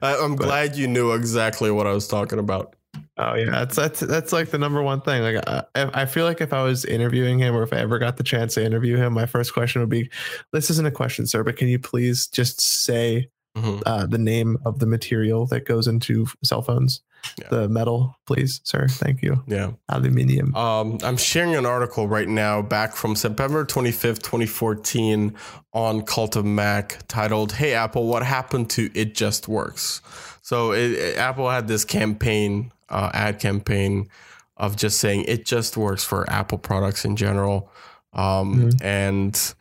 I, 0.00 0.16
i'm 0.16 0.36
glad 0.36 0.74
you 0.74 0.88
knew 0.88 1.12
exactly 1.12 1.70
what 1.70 1.86
i 1.86 1.92
was 1.92 2.08
talking 2.08 2.38
about 2.38 2.74
Oh 3.18 3.34
yeah, 3.34 3.50
that's 3.50 3.76
that's 3.76 4.00
that's 4.00 4.32
like 4.32 4.50
the 4.50 4.58
number 4.58 4.82
one 4.82 5.00
thing. 5.00 5.22
Like 5.22 5.42
I, 5.48 5.62
I 6.02 6.04
feel 6.06 6.24
like 6.26 6.40
if 6.40 6.52
I 6.52 6.62
was 6.62 6.84
interviewing 6.84 7.38
him, 7.38 7.54
or 7.56 7.62
if 7.62 7.72
I 7.72 7.76
ever 7.78 7.98
got 7.98 8.16
the 8.18 8.22
chance 8.24 8.54
to 8.54 8.64
interview 8.64 8.96
him, 8.96 9.14
my 9.14 9.26
first 9.26 9.54
question 9.54 9.80
would 9.80 9.88
be, 9.88 10.10
"This 10.52 10.68
isn't 10.70 10.86
a 10.86 10.90
question, 10.90 11.26
sir, 11.26 11.42
but 11.42 11.56
can 11.56 11.68
you 11.68 11.78
please 11.78 12.26
just 12.26 12.60
say 12.60 13.30
Mhm. 13.56 13.82
uh, 13.86 14.04
the 14.04 14.18
name 14.18 14.58
of 14.66 14.80
the 14.80 14.86
material 14.86 15.46
that 15.46 15.64
goes 15.64 15.86
into 15.86 16.26
cell 16.44 16.60
phones? 16.60 17.00
Yeah. 17.40 17.48
The 17.50 17.68
metal, 17.70 18.14
please, 18.26 18.60
sir. 18.64 18.86
Thank 18.86 19.22
you. 19.22 19.42
yeah 19.48 19.70
Aluminium. 19.88 20.54
Um, 20.54 20.98
I'm 21.02 21.16
sharing 21.16 21.56
an 21.56 21.64
article 21.66 22.06
right 22.06 22.28
now 22.28 22.60
back 22.62 22.94
from 22.94 23.16
September 23.16 23.64
25th, 23.64 24.20
2014 24.22 25.34
on 25.72 26.02
Cult 26.02 26.36
of 26.36 26.44
Mac 26.44 26.98
titled, 27.08 27.52
Hey 27.52 27.72
Apple, 27.72 28.06
what 28.06 28.22
happened 28.22 28.68
to 28.70 28.90
It 28.94 29.14
Just 29.14 29.48
Works? 29.48 30.02
So 30.42 30.72
it, 30.72 30.92
it- 30.92 31.16
Apple 31.18 31.48
had 31.50 31.66
this 31.66 31.84
campaign, 31.84 32.70
uh, 32.88 33.10
ad 33.12 33.38
campaign 33.40 34.08
of 34.56 34.76
just 34.76 34.98
saying 35.00 35.24
it 35.28 35.44
just 35.44 35.76
works 35.76 36.04
for 36.04 36.28
Apple 36.30 36.58
products 36.58 37.04
in 37.04 37.16
general. 37.16 37.70
Um, 38.12 38.70
And 38.80 39.54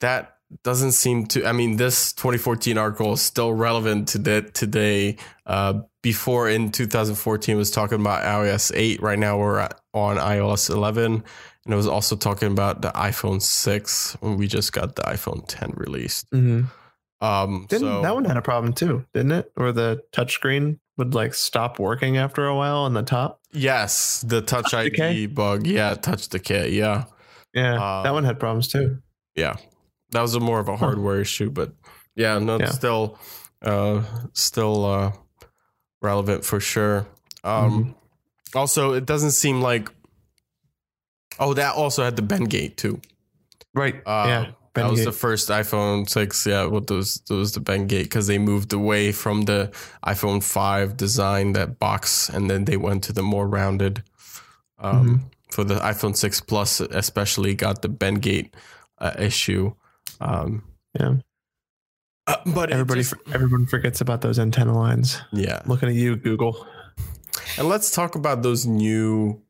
that 0.00 0.36
doesn't 0.62 0.92
seem 0.92 1.26
to, 1.26 1.44
I 1.44 1.52
mean, 1.52 1.76
this 1.76 2.12
2014 2.12 2.78
article 2.78 3.12
is 3.14 3.20
still 3.20 3.52
relevant 3.52 4.08
to 4.08 4.18
that 4.18 4.54
today. 4.54 5.16
Uh, 5.46 5.80
before 6.02 6.48
in 6.48 6.70
2014 6.70 7.56
was 7.56 7.70
talking 7.70 8.00
about 8.00 8.22
iOS 8.22 8.70
8. 8.74 9.02
Right 9.02 9.18
now 9.18 9.36
we're 9.38 9.58
at, 9.58 9.78
on 9.92 10.16
iOS 10.16 10.70
11, 10.70 11.04
and 11.12 11.22
it 11.66 11.76
was 11.76 11.88
also 11.88 12.16
talking 12.16 12.50
about 12.52 12.80
the 12.82 12.90
iPhone 12.92 13.42
6 13.42 14.16
when 14.20 14.36
we 14.36 14.46
just 14.46 14.72
got 14.72 14.94
the 14.94 15.02
iPhone 15.02 15.44
10 15.48 15.72
released. 15.76 16.30
Mhm. 16.30 16.66
Um, 17.20 17.66
Didn't 17.68 17.88
so 17.88 18.02
that 18.02 18.14
one 18.14 18.24
had 18.24 18.36
a 18.36 18.42
problem 18.42 18.72
too? 18.72 19.04
Didn't 19.12 19.32
it? 19.32 19.50
Where 19.54 19.72
the 19.72 20.02
touchscreen 20.12 20.78
would 20.96 21.14
like 21.14 21.34
stop 21.34 21.78
working 21.78 22.16
after 22.16 22.46
a 22.46 22.54
while 22.54 22.78
on 22.78 22.94
the 22.94 23.02
top. 23.02 23.40
yes, 23.52 24.24
the 24.26 24.40
Touch 24.40 24.64
Touch 24.70 24.74
ID 24.74 24.90
decay? 24.90 25.26
bug. 25.26 25.66
Yeah, 25.66 25.94
Touch 25.94 26.28
Decay. 26.28 26.70
Yeah, 26.70 27.04
Yeah, 27.54 27.80
Uh, 27.82 28.02
that 28.02 28.12
one 28.12 28.24
had 28.24 28.38
problems 28.38 28.68
too. 28.68 28.98
yeah, 29.34 29.56
that 30.10 30.20
was 30.22 30.34
a 30.34 30.40
more 30.40 30.60
of 30.60 30.68
a 30.68 30.76
hardware 30.76 31.20
issue, 31.20 31.50
but 31.50 31.72
yeah, 32.14 32.38
no, 32.38 32.58
Yeah. 32.58 32.70
still, 32.70 33.18
uh, 33.62 34.02
still 34.32 34.84
uh, 34.84 35.12
relevant 36.02 36.44
for 36.44 36.60
sure. 36.60 37.06
Um, 37.44 37.70
Mm-hmm. 37.84 37.90
Also, 38.58 38.92
it 38.94 39.04
doesn't 39.06 39.32
seem 39.32 39.60
like. 39.60 39.90
Oh, 41.38 41.52
that 41.54 41.74
also 41.74 42.02
had 42.02 42.16
the 42.16 42.22
bend 42.22 42.48
gate 42.50 42.76
too. 42.76 43.00
Right. 43.74 43.96
Uh, 44.06 44.24
yeah. 44.26 44.50
That 44.74 44.90
was 44.90 45.00
Bendgate. 45.00 45.04
the 45.04 45.12
first 45.12 45.48
iPhone 45.48 46.08
6. 46.08 46.46
Yeah, 46.46 46.64
with 46.66 46.86
those 46.86 47.16
those 47.28 47.52
the 47.52 47.60
Bendgate 47.60 48.04
because 48.04 48.26
they 48.26 48.38
moved 48.38 48.72
away 48.72 49.12
from 49.12 49.42
the 49.42 49.70
iPhone 50.06 50.42
5 50.42 50.96
design, 50.96 51.52
that 51.54 51.78
box, 51.78 52.28
and 52.28 52.48
then 52.50 52.64
they 52.64 52.76
went 52.76 53.04
to 53.04 53.12
the 53.12 53.22
more 53.22 53.46
rounded. 53.48 54.02
Um, 54.78 55.06
Mm-hmm. 55.06 55.16
For 55.50 55.64
the 55.64 55.76
iPhone 55.76 56.14
6 56.14 56.42
Plus, 56.42 56.80
especially, 56.80 57.54
got 57.54 57.80
the 57.80 57.88
Bendgate 57.88 58.52
uh, 58.98 59.14
issue. 59.18 59.72
Um, 60.20 60.62
Yeah. 60.92 61.14
uh, 62.26 62.36
but 62.54 62.70
Everybody, 62.70 63.00
just- 63.00 63.14
everyone 63.32 63.64
forgets 63.66 64.02
about 64.02 64.20
those 64.20 64.38
antenna 64.38 64.76
lines. 64.76 65.18
yeah. 65.32 65.62
Looking 65.66 65.88
at 65.88 65.94
you, 65.94 66.16
Google. 66.16 66.66
And 67.56 67.66
let's 67.66 67.90
talk 67.90 68.14
about 68.14 68.42
those 68.42 68.66
new 68.66 69.40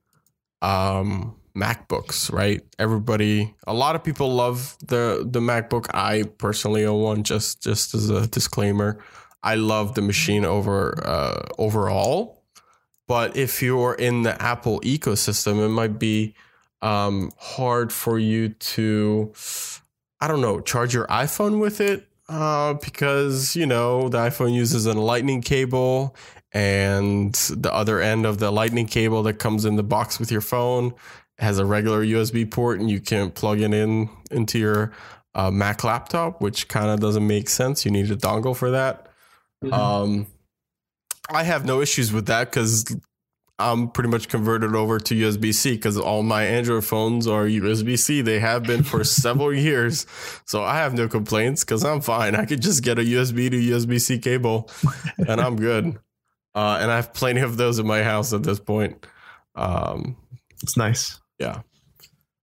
um, 0.63 1.35
MacBooks, 1.55 2.33
right? 2.33 2.63
Everybody, 2.79 3.55
a 3.67 3.75
lot 3.75 3.97
of 3.97 4.05
people 4.05 4.33
love 4.35 4.77
the 4.87 5.27
the 5.29 5.41
MacBook. 5.41 5.87
I 5.95 6.25
personally 6.39 6.85
own 6.85 7.03
one. 7.03 7.23
Just 7.23 7.63
just 7.63 7.95
as 7.95 8.11
a 8.11 8.27
disclaimer, 8.27 8.99
I 9.43 9.55
love 9.57 9.95
the 9.95 10.03
machine 10.03 10.45
over 10.45 11.03
uh, 11.07 11.43
overall. 11.59 12.43
But 13.07 13.37
if 13.37 13.63
you're 13.63 13.95
in 13.95 14.23
the 14.23 14.41
Apple 14.41 14.81
ecosystem, 14.81 15.65
it 15.65 15.71
might 15.71 15.99
be 15.99 16.35
um, 16.83 17.33
hard 17.39 17.93
for 17.93 18.19
you 18.19 18.51
to, 18.51 19.33
I 20.21 20.29
don't 20.29 20.43
know, 20.43 20.61
charge 20.61 20.93
your 20.93 21.07
iPhone 21.07 21.59
with 21.59 21.81
it 21.81 22.07
uh, 22.29 22.75
because 22.75 23.57
you 23.57 23.65
know 23.65 24.11
the 24.11 24.19
iPhone 24.19 24.53
uses 24.53 24.85
a 24.85 24.93
Lightning 24.93 25.41
cable 25.41 26.15
and 26.53 27.35
the 27.35 27.73
other 27.73 28.01
end 28.01 28.27
of 28.27 28.39
the 28.39 28.51
lightning 28.51 28.87
cable 28.87 29.23
that 29.23 29.35
comes 29.35 29.65
in 29.65 29.77
the 29.77 29.83
box 29.83 30.19
with 30.19 30.33
your 30.33 30.41
phone 30.41 30.95
has 31.39 31.59
a 31.59 31.65
regular 31.65 32.05
USB 32.05 32.51
port 32.51 32.81
and 32.81 32.91
you 32.91 33.01
can't 33.01 33.35
plug 33.35 33.61
it 33.61 33.73
in 33.73 34.11
into 34.31 34.59
your 34.59 34.93
uh, 35.35 35.51
Mac 35.51 35.85
laptop, 35.85 36.41
which 36.41 36.69
kind 36.69 36.89
of 36.89 37.01
doesn't 37.01 37.27
make 37.27 37.49
sense. 37.49 37.85
You 37.85 37.91
need 37.91 38.11
a 38.11 38.17
dongle 38.17 38.57
for 38.57 38.73
that. 38.73 39.09
Um, 39.71 40.27
I 41.31 41.43
have 41.45 41.65
no 41.65 41.81
issues 41.81 42.13
with 42.13 42.27
that 42.27 42.51
because 42.51 42.85
I'm 43.59 43.91
pretty 43.91 44.09
much 44.09 44.29
converted 44.29 44.75
over 44.75 44.99
to 45.01 45.15
USB 45.15 45.53
C 45.53 45.73
because 45.73 45.99
all 45.99 46.23
my 46.23 46.45
Android 46.45 46.85
phones 46.85 47.27
are 47.27 47.45
USB 47.45 47.99
C. 47.99 48.21
They 48.21 48.39
have 48.39 48.63
been 48.63 48.83
for 48.85 49.03
several 49.25 49.53
years. 49.53 50.07
So 50.45 50.63
I 50.63 50.77
have 50.77 50.95
no 50.95 51.09
complaints 51.09 51.65
because 51.65 51.85
I'm 51.85 52.01
fine. 52.01 52.35
I 52.35 52.45
could 52.45 52.63
just 52.63 52.83
get 52.83 52.99
a 52.99 53.03
USB 53.03 53.51
to 53.51 53.57
USB 53.57 54.01
C 54.01 54.19
cable 54.19 54.71
and 55.19 55.41
I'm 55.41 55.57
good. 55.57 55.99
Uh, 56.55 56.79
and 56.81 56.91
I 56.91 56.97
have 56.97 57.13
plenty 57.13 57.41
of 57.41 57.57
those 57.57 57.79
in 57.79 57.87
my 57.87 58.03
house 58.03 58.33
at 58.33 58.43
this 58.43 58.59
point. 58.59 59.07
Um, 59.55 60.17
It's 60.63 60.77
nice. 60.77 61.21
Yeah. 61.39 61.61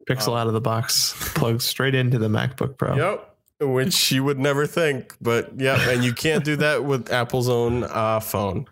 Pixel 0.10 0.30
Um, 0.30 0.34
out 0.38 0.48
of 0.48 0.54
the 0.54 0.62
box, 0.62 1.16
plugs 1.36 1.64
straight 1.66 1.96
into 1.96 2.18
the 2.20 2.28
MacBook 2.28 2.78
Pro. 2.78 2.96
Yep. 2.96 3.32
Which 3.62 4.12
you 4.12 4.24
would 4.24 4.38
never 4.38 4.68
think, 4.68 5.16
but 5.22 5.52
yeah, 5.60 5.89
and 5.89 6.04
you 6.04 6.14
can't 6.14 6.43
do 6.43 6.58
that 6.58 6.84
with 6.84 7.12
Apple's 7.12 7.48
own 7.48 7.86
uh, 7.86 8.20
phone, 8.20 8.66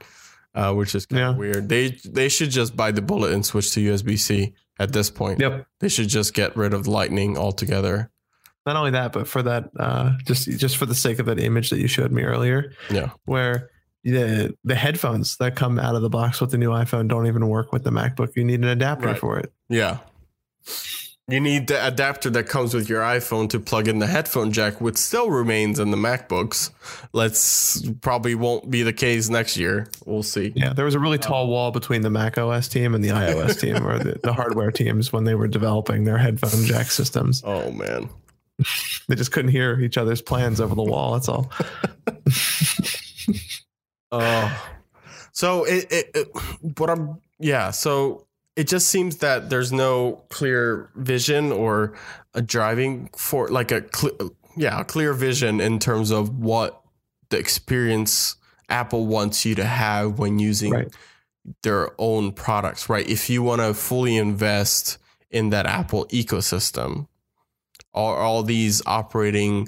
uh, 0.53 0.73
which 0.73 0.93
is 0.93 1.05
kind 1.05 1.23
of 1.23 1.33
Yeah. 1.35 1.39
weird. 1.39 1.69
They 1.69 1.97
they 2.05 2.27
should 2.29 2.49
just 2.51 2.75
bite 2.75 2.95
the 2.95 3.01
bullet 3.01 3.31
and 3.31 3.45
switch 3.45 3.71
to 3.73 3.79
USB 3.79 4.17
C 4.19 4.53
at 4.79 4.91
this 4.91 5.09
point. 5.09 5.39
Yep. 5.39 5.65
They 5.79 5.87
should 5.87 6.09
just 6.09 6.33
get 6.33 6.55
rid 6.57 6.73
of 6.73 6.85
Lightning 6.85 7.37
altogether. 7.37 8.11
Not 8.65 8.75
only 8.75 8.91
that, 8.91 9.13
but 9.13 9.25
for 9.27 9.41
that, 9.43 9.69
uh, 9.79 10.11
just 10.27 10.49
just 10.59 10.75
for 10.77 10.85
the 10.85 10.95
sake 10.95 11.17
of 11.19 11.25
that 11.27 11.39
image 11.39 11.69
that 11.69 11.79
you 11.79 11.87
showed 11.87 12.11
me 12.11 12.23
earlier, 12.23 12.73
Yeah. 12.91 13.11
where 13.23 13.69
the 14.03 14.53
the 14.65 14.75
headphones 14.75 15.37
that 15.37 15.55
come 15.55 15.79
out 15.79 15.95
of 15.95 16.01
the 16.01 16.09
box 16.09 16.41
with 16.41 16.51
the 16.51 16.57
new 16.57 16.71
iPhone 16.71 17.07
don't 17.07 17.25
even 17.25 17.47
work 17.47 17.71
with 17.71 17.85
the 17.85 17.89
MacBook. 17.91 18.35
You 18.35 18.43
need 18.43 18.59
an 18.59 18.67
adapter 18.67 19.07
Right. 19.07 19.17
for 19.17 19.39
it. 19.39 19.53
Yeah. 19.69 19.99
You 21.29 21.39
need 21.39 21.67
the 21.67 21.87
adapter 21.87 22.29
that 22.31 22.49
comes 22.49 22.73
with 22.73 22.89
your 22.89 23.01
iPhone 23.01 23.49
to 23.51 23.59
plug 23.59 23.87
in 23.87 23.99
the 23.99 24.07
headphone 24.07 24.51
jack, 24.51 24.81
which 24.81 24.97
still 24.97 25.29
remains 25.29 25.79
in 25.79 25.89
the 25.89 25.95
MacBooks. 25.95 26.69
Let's 27.13 27.81
probably 28.01 28.35
won't 28.35 28.69
be 28.69 28.83
the 28.83 28.91
case 28.91 29.29
next 29.29 29.55
year. 29.55 29.87
We'll 30.05 30.23
see. 30.23 30.51
Yeah, 30.53 30.73
there 30.73 30.83
was 30.83 30.95
a 30.95 30.99
really 30.99 31.17
tall 31.17 31.47
wall 31.47 31.71
between 31.71 32.01
the 32.01 32.09
Mac 32.09 32.37
OS 32.37 32.67
team 32.67 32.93
and 32.93 33.01
the 33.01 33.09
iOS 33.09 33.57
team, 33.57 33.87
or 33.87 33.99
the, 33.99 34.19
the 34.21 34.33
hardware 34.33 34.69
teams 34.69 35.13
when 35.13 35.23
they 35.23 35.33
were 35.33 35.47
developing 35.47 36.03
their 36.03 36.17
headphone 36.17 36.65
jack 36.65 36.87
systems. 36.87 37.41
Oh 37.45 37.71
man. 37.71 38.09
They 39.07 39.15
just 39.15 39.31
couldn't 39.31 39.51
hear 39.51 39.79
each 39.79 39.97
other's 39.97 40.21
plans 40.21 40.59
over 40.59 40.75
the 40.75 40.83
wall. 40.83 41.13
That's 41.13 41.29
all. 41.29 41.51
Oh, 44.11 44.63
so 45.31 45.63
it, 45.63 45.91
it, 45.91 46.11
it, 46.13 46.27
what 46.77 46.89
I'm, 46.89 47.21
yeah. 47.39 47.71
So 47.71 48.27
it 48.55 48.67
just 48.67 48.87
seems 48.89 49.17
that 49.17 49.49
there's 49.49 49.71
no 49.71 50.23
clear 50.29 50.89
vision 50.95 51.51
or 51.51 51.93
a 52.33 52.41
driving 52.41 53.09
for 53.17 53.47
like 53.49 53.71
a 53.71 53.83
cl- 53.95 54.31
yeah 54.55 54.79
a 54.81 54.83
clear 54.83 55.13
vision 55.13 55.59
in 55.59 55.79
terms 55.79 56.11
of 56.11 56.37
what 56.37 56.81
the 57.29 57.37
experience 57.37 58.35
Apple 58.69 59.05
wants 59.07 59.45
you 59.45 59.55
to 59.55 59.65
have 59.65 60.19
when 60.19 60.39
using 60.39 60.73
Right. 60.73 60.87
their 61.63 61.89
own 61.99 62.31
products, 62.31 62.89
right? 62.89 63.07
If 63.07 63.29
you 63.29 63.43
want 63.43 63.61
to 63.61 63.73
fully 63.73 64.15
invest 64.15 64.97
in 65.29 65.49
that 65.49 65.65
Apple 65.65 66.05
ecosystem, 66.07 67.07
all, 67.93 68.13
all 68.15 68.43
these 68.43 68.81
operating 68.85 69.67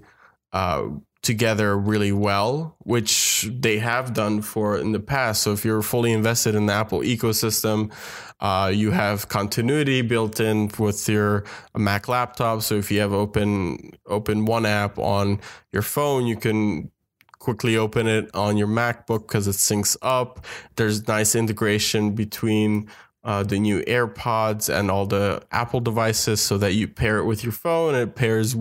uh, 0.54 0.88
together 1.26 1.78
really 1.78 2.12
well, 2.12 2.78
which 2.80 3.50
they 3.52 3.80
have 3.80 4.14
done 4.14 4.42
for 4.42 4.78
in 4.78 4.92
the 4.92 5.00
past. 5.00 5.42
So 5.42 5.52
if 5.52 5.66
you're 5.66 5.82
fully 5.82 6.14
invested 6.14 6.54
in 6.56 6.68
the 6.68 6.74
Apple 6.74 7.00
ecosystem, 7.00 7.92
uh, 8.40 8.72
you 8.74 8.92
have 8.92 9.28
continuity 9.28 10.02
built 10.02 10.40
in 10.40 10.72
with 10.78 11.10
your 11.10 11.44
Mac 11.76 12.08
laptop. 12.08 12.62
So 12.62 12.76
if 12.76 12.92
you 12.92 13.00
have 13.02 13.12
open 13.12 13.92
open 14.06 14.46
one 14.46 14.66
app 14.66 15.00
on 15.00 15.42
your 15.74 15.82
phone, 15.82 16.28
you 16.28 16.38
can 16.38 16.92
quickly 17.40 17.78
open 17.78 18.08
it 18.08 18.30
on 18.34 18.58
your 18.58 18.68
MacBook 18.68 19.28
because 19.28 19.48
it 19.48 19.56
syncs 19.56 19.96
up. 20.02 20.46
There's 20.78 21.08
nice 21.08 21.36
integration 21.36 22.16
between 22.16 22.90
uh, 23.26 23.42
the 23.42 23.58
new 23.58 23.82
AirPods 23.82 24.72
and 24.72 24.92
all 24.92 25.08
the 25.08 25.42
Apple 25.52 25.80
devices 25.80 26.40
so 26.40 26.60
that 26.60 26.74
you 26.74 26.88
pair 26.88 27.18
it 27.18 27.26
with 27.26 27.44
your 27.44 27.52
phone. 27.52 27.96
It 27.96 28.16
pairs 28.16 28.56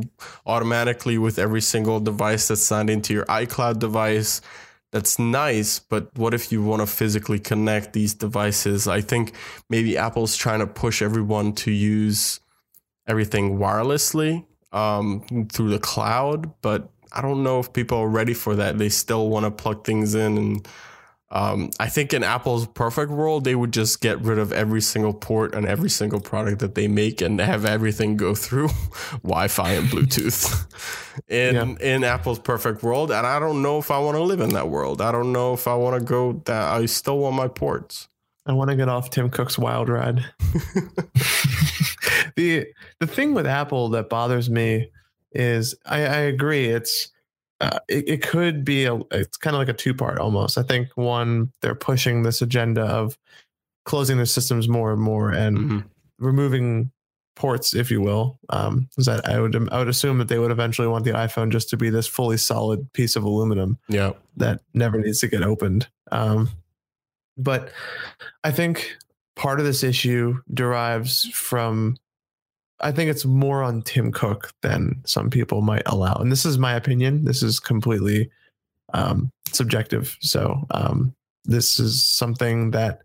automatically 0.47 1.19
with 1.19 1.39
every 1.39 1.61
single 1.61 2.01
device 2.01 2.49
that's 2.49 2.62
signed 2.62 2.89
into 2.89 3.12
your 3.12 3.27
iCloud 3.27 3.79
device. 3.79 4.41
That's 4.91 5.19
nice, 5.19 5.81
but 5.81 6.09
what 6.17 6.33
if 6.33 6.51
you 6.51 6.62
want 6.62 6.81
to 6.81 6.87
physically 6.87 7.39
connect 7.39 7.93
these 7.93 8.15
devices? 8.15 8.89
I 8.89 9.03
think 9.03 9.35
maybe 9.69 9.99
Apple's 9.99 10.37
trying 10.37 10.61
to 10.61 10.67
push 10.67 11.03
everyone 11.03 11.53
to 11.57 11.71
use 11.71 12.41
everything 13.07 13.59
wirelessly 13.59 14.47
um, 14.73 15.49
through 15.53 15.71
the 15.71 15.79
cloud, 15.79 16.53
but 16.62 16.89
I 17.12 17.21
don't 17.21 17.43
know 17.43 17.59
if 17.59 17.73
people 17.73 17.99
are 17.99 18.09
ready 18.09 18.35
for 18.35 18.57
that. 18.57 18.79
They 18.79 18.89
still 18.89 19.29
want 19.29 19.45
to 19.45 19.51
plug 19.51 19.85
things 19.85 20.15
in 20.15 20.39
and 20.39 20.69
um, 21.35 21.70
I 21.80 21.89
think 21.89 22.14
in 22.14 22.22
Apple's 22.22 22.66
perfect 22.68 23.11
world, 23.11 23.45
they 23.45 23.55
would 23.55 23.72
just 23.72 24.01
get 24.01 24.20
rid 24.20 24.39
of 24.39 24.53
every 24.53 24.80
single 24.80 25.12
port 25.12 25.55
on 25.55 25.66
every 25.66 25.91
single 25.91 26.20
product 26.20 26.61
that 26.61 26.74
they 26.76 26.87
make 26.89 27.20
and 27.20 27.41
have 27.41 27.64
everything 27.64 28.16
go 28.16 28.35
through 28.35 28.68
Wi-Fi 29.22 29.72
and 29.72 29.89
Bluetooth. 29.89 30.64
in 31.28 31.55
Yeah. 31.55 31.74
in 31.80 32.05
Apple's 32.05 32.39
perfect 32.39 32.82
world, 32.82 33.11
and 33.11 33.26
I 33.26 33.39
don't 33.41 33.62
know 33.62 33.78
if 33.78 33.91
I 33.91 33.99
want 33.99 34.16
to 34.16 34.22
live 34.22 34.41
in 34.41 34.51
that 34.51 34.68
world. 34.68 35.01
I 35.03 35.11
don't 35.12 35.32
know 35.32 35.53
if 35.53 35.66
I 35.68 35.74
want 35.74 35.99
to 35.99 36.05
go 36.05 36.41
that. 36.47 36.72
I 36.72 36.87
still 36.87 37.18
want 37.18 37.35
my 37.37 37.49
ports. 37.49 38.09
I 38.47 38.53
want 38.53 38.70
to 38.70 38.76
get 38.76 38.89
off 38.89 39.11
Tim 39.11 39.30
Cook's 39.30 39.59
wild 39.59 39.89
ride. 39.89 40.24
the 42.37 42.66
the 43.01 43.07
thing 43.07 43.35
with 43.35 43.47
Apple 43.47 43.89
that 43.91 44.09
bothers 44.09 44.51
me 44.51 44.91
is 45.32 45.74
I, 45.87 45.99
I 46.05 46.16
agree 46.18 46.68
it's 46.68 47.09
uh, 47.61 47.79
it, 47.89 48.09
it 48.09 48.23
could 48.23 48.65
be 48.65 48.85
a 48.85 48.97
it's 49.11 49.37
kind 49.37 49.55
of 49.57 49.59
like 49.59 49.69
a 49.69 49.73
two 49.73 49.95
part 49.95 50.19
almost. 50.19 50.59
I 50.59 50.63
think 50.63 50.89
one 50.97 51.53
they're 51.63 51.75
pushing 51.75 52.23
this 52.23 52.43
agenda 52.43 52.83
of 52.83 53.17
closing 53.85 54.17
their 54.17 54.27
systems 54.27 54.69
more 54.69 54.93
and 54.93 55.01
more 55.01 55.31
and 55.31 55.59
Mhm. 55.59 55.85
removing 56.19 56.91
ports, 57.37 57.75
if 57.75 57.91
you 57.91 58.01
will. 58.01 58.39
Um, 58.49 58.89
is 58.97 59.07
that 59.07 59.29
I 59.29 59.41
would 59.41 59.55
I 59.73 59.79
would 59.79 59.89
assume 59.89 60.19
that 60.19 60.29
they 60.29 60.39
would 60.39 60.51
eventually 60.51 60.89
want 60.89 61.05
the 61.05 61.11
iPhone 61.13 61.51
just 61.51 61.69
to 61.71 61.77
be 61.77 61.91
this 61.91 62.07
fully 62.07 62.37
solid 62.37 62.93
piece 62.93 63.17
of 63.17 63.25
aluminum 63.25 63.79
Yeah, 63.89 64.13
that 64.37 64.61
never 64.73 64.99
needs 64.99 65.21
to 65.21 65.29
get 65.29 65.43
opened. 65.43 65.89
Um, 66.13 66.49
but 67.37 67.71
I 68.45 68.51
think 68.53 68.97
part 69.37 69.59
of 69.59 69.67
this 69.67 69.83
issue 69.83 70.39
derives 70.53 71.29
from, 71.33 71.97
I 72.85 72.93
think 72.93 73.11
it's 73.11 73.24
more 73.24 73.62
on 73.62 73.82
Tim 73.82 74.12
Cook 74.12 74.53
than 74.62 75.01
some 75.07 75.30
people 75.30 75.62
might 75.62 75.82
allow. 75.87 76.14
And 76.16 76.30
this 76.30 76.45
is 76.47 76.59
my 76.59 76.74
opinion. 76.74 77.24
This 77.24 77.43
is 77.43 77.59
completely 77.59 78.30
um, 78.93 79.30
subjective. 79.53 80.16
So 80.20 80.64
um, 80.70 81.14
this 81.45 81.80
is 81.80 82.05
something 82.05 82.70
that 82.72 83.01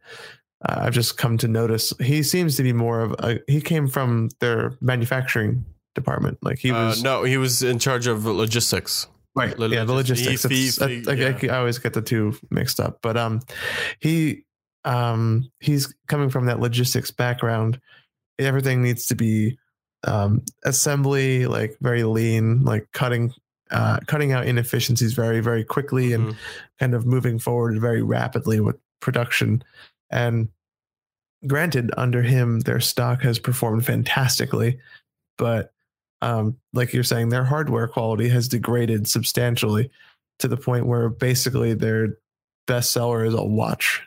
uh, 0.67 0.75
I've 0.81 0.93
just 0.93 1.17
come 1.17 1.37
to 1.39 1.47
notice. 1.47 1.93
He 2.01 2.21
seems 2.23 2.57
to 2.57 2.63
be 2.63 2.73
more 2.73 2.99
of 3.01 3.11
a, 3.19 3.39
he 3.47 3.61
came 3.61 3.87
from 3.87 4.29
their 4.39 4.73
manufacturing 4.81 5.65
department. 5.95 6.37
Like 6.41 6.59
he 6.59 6.71
uh, 6.71 6.87
was 6.89 7.01
no, 7.03 7.23
he 7.23 7.37
was 7.37 7.63
in 7.63 7.79
charge 7.79 8.05
of 8.07 8.25
logistics. 8.25 9.07
right 9.35 9.55
The 9.57 9.69
yeah 9.69 9.85
the 9.85 9.93
logistics 9.93 10.43
he- 10.43 10.67
It's- 10.67 11.05
he- 11.07 11.09
I, 11.09 11.29
I- 11.53 11.55
I 11.55 11.59
always 11.59 11.79
get 11.79 11.93
the 11.93 12.01
two 12.01 12.35
mixed 12.51 12.79
up 12.79 12.99
but 13.01 13.15
um 13.15 13.39
he 13.99 14.43
um 14.85 15.49
he's 15.59 15.93
coming 16.07 16.29
from 16.29 16.45
that 16.47 16.59
logistics 16.59 17.11
background 17.11 17.79
everything 18.39 18.81
needs 18.81 19.05
to 19.07 19.15
be 19.15 19.57
um 20.05 20.41
assembly 20.63 21.45
like 21.45 21.77
very 21.81 22.03
lean 22.03 22.63
like 22.63 22.87
cutting 22.93 23.33
uh 23.71 23.99
cutting 24.07 24.31
out 24.31 24.45
inefficiencies 24.47 25.13
very 25.13 25.41
very 25.41 25.63
quickly 25.63 26.13
and 26.13 26.27
Mhm. 26.29 26.35
kind 26.79 26.93
of 26.93 27.05
moving 27.05 27.37
forward 27.39 27.79
very 27.81 28.01
rapidly 28.01 28.59
with 28.59 28.77
production 29.01 29.61
and 30.09 30.47
granted 31.47 31.91
under 31.97 32.21
him 32.21 32.61
their 32.61 32.79
stock 32.79 33.21
has 33.21 33.39
performed 33.39 33.85
fantastically 33.85 34.79
but 35.37 35.73
um, 36.21 36.57
like 36.73 36.91
you're 36.91 37.05
saying, 37.05 37.29
their 37.29 37.45
hardware 37.45 37.87
quality 37.87 38.27
has 38.27 38.49
degraded 38.49 39.07
substantially 39.07 39.89
to 40.39 40.49
the 40.49 40.57
point 40.57 40.85
where 40.85 41.07
basically 41.07 41.73
their 41.73 42.17
best 42.67 42.91
seller 42.91 43.23
is 43.23 43.33
a 43.33 43.41
watch 43.41 44.01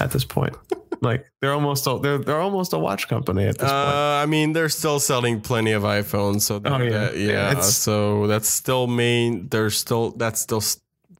at 0.00 0.10
this 0.12 0.24
point. 0.24 0.54
like 1.02 1.26
they're 1.40 1.52
almost 1.52 1.86
a, 1.86 1.98
they're 2.00 2.18
they're 2.18 2.40
almost 2.40 2.72
a 2.72 2.78
watch 2.78 3.08
company 3.08 3.44
at 3.46 3.58
this 3.58 3.68
Uh, 3.70 3.84
point. 3.84 3.96
I 3.96 4.26
mean, 4.26 4.52
they're 4.52 4.68
still 4.68 5.00
selling 5.00 5.40
plenty 5.40 5.72
of 5.72 5.82
iPhones, 5.82 6.42
so 6.42 6.58
that, 6.60 6.72
Oh, 6.72 6.78
yeah. 6.82 6.90
that- 6.90 7.16
Yeah, 7.18 7.52
yeah. 7.52 7.60
so 7.60 8.26
that's 8.26 8.48
still 8.48 8.86
main. 8.86 9.48
They're 9.48 9.70
still 9.70 10.10
that's 10.12 10.40
still 10.40 10.62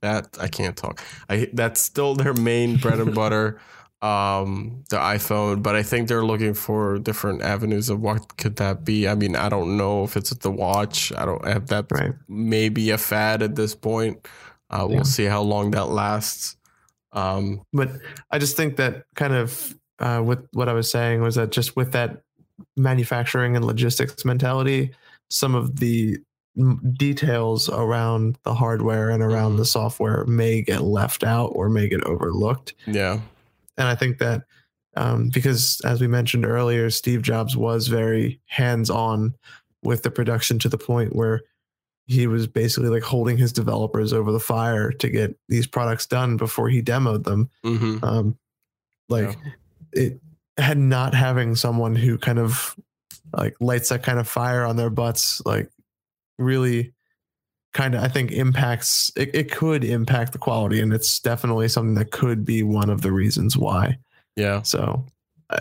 that 0.01 0.37
I 0.41 0.49
can't 0.49 0.77
talk. 0.77 1.01
I 1.29 1.49
that's 1.53 1.81
still 1.81 2.15
their 2.15 2.35
main 2.35 2.77
bread 2.77 2.99
and 3.01 3.15
butter, 3.23 3.61
um, 4.03 4.83
the 4.91 4.97
iPhone. 4.97 5.63
But 5.63 5.75
I 5.77 5.83
think 5.83 6.09
they're 6.09 6.25
looking 6.25 6.55
for 6.55 6.99
different 6.99 7.43
avenues 7.43 7.89
of 7.89 8.01
what 8.01 8.37
could 8.37 8.57
that 8.57 8.85
be. 8.85 9.07
I 9.09 9.15
mean, 9.15 9.37
I 9.37 9.49
don't 9.49 9.77
know 9.77 10.05
if 10.05 10.17
it's 10.17 10.31
the 10.31 10.51
watch. 10.51 11.13
I 11.17 11.25
don't 11.25 11.45
have 11.47 11.69
that. 11.69 11.87
Right. 11.91 12.13
Maybe 12.29 12.91
a 12.91 12.99
fad 12.99 13.43
at 13.43 13.55
this 13.57 13.75
point. 13.75 14.27
Uh, 14.71 14.87
we'll 14.89 15.05
see 15.05 15.25
how 15.27 15.43
long 15.43 15.71
that 15.73 15.89
lasts. 15.91 16.57
Um, 17.13 17.63
But 17.73 17.91
I 18.31 18.39
just 18.39 18.57
think 18.57 18.77
that 18.77 19.05
kind 19.15 19.35
of 19.35 19.75
uh, 19.99 20.23
with 20.25 20.41
what 20.53 20.69
I 20.69 20.73
was 20.73 20.91
saying 20.91 21.21
was 21.23 21.35
that 21.37 21.51
just 21.53 21.77
with 21.77 21.93
that 21.93 22.23
manufacturing 22.77 23.55
and 23.57 23.65
logistics 23.65 24.25
mentality, 24.25 24.91
some 25.31 25.55
of 25.55 25.77
the 25.79 26.19
details 26.97 27.69
around 27.69 28.39
the 28.45 28.55
hardware 28.55 29.11
and 29.11 29.23
around 29.23 29.53
Mhm. 29.55 29.57
the 29.59 29.65
software 29.65 30.25
may 30.27 30.61
get 30.63 30.83
left 30.83 31.25
out 31.25 31.53
or 31.55 31.69
may 31.69 31.89
get 31.89 32.03
overlooked. 32.05 32.75
yeah. 32.87 33.21
and 33.79 33.89
I 33.89 33.95
think 33.95 34.19
that 34.19 34.43
um, 34.97 35.31
because, 35.33 35.81
as 35.87 36.03
we 36.03 36.07
mentioned 36.07 36.45
earlier, 36.45 36.91
Steve 36.91 37.23
Jobs 37.23 37.57
was 37.57 37.89
very 37.89 38.39
hands-on 38.47 39.35
with 39.83 40.03
the 40.03 40.11
production 40.11 40.59
to 40.59 40.69
the 40.69 40.77
point 40.77 41.17
where 41.17 41.41
he 42.07 42.27
was 42.27 42.47
basically 42.47 42.89
like 42.89 43.03
holding 43.03 43.37
his 43.37 43.53
developers 43.53 44.13
over 44.13 44.33
the 44.33 44.41
fire 44.41 44.91
to 44.93 45.09
get 45.09 45.37
these 45.49 45.67
products 45.67 46.07
done 46.07 46.37
before 46.37 46.69
he 46.69 46.83
demoed 46.83 47.25
them. 47.25 47.49
hmm 47.63 47.99
Um, 48.03 48.39
like 49.09 49.37
it 49.93 50.21
had 50.59 50.79
not 50.79 51.15
having 51.15 51.55
someone 51.55 51.95
who 51.95 52.19
kind 52.19 52.39
of 52.39 52.77
like 53.37 53.55
lights 53.61 53.89
that 53.91 54.03
kind 54.03 54.19
of 54.19 54.29
fire 54.29 54.65
on 54.65 54.77
their 54.77 54.91
butts, 54.91 55.41
like 55.45 55.71
really 56.39 56.93
kind 57.73 57.95
of 57.95 58.03
I 58.03 58.09
think 58.09 58.33
impacts 58.33 59.11
it, 59.17 59.31
it 59.35 59.51
could 59.51 59.83
impact 59.85 60.33
the 60.33 60.39
quality 60.39 60.81
and 60.81 60.93
it's 60.93 61.19
definitely 61.21 61.69
something 61.69 61.95
that 61.95 62.11
could 62.11 62.45
be 62.45 62.63
one 62.63 62.91
of 62.91 63.01
the 63.01 63.13
reasons 63.13 63.57
why. 63.57 63.99
Yeah, 64.37 64.63
So 64.63 65.05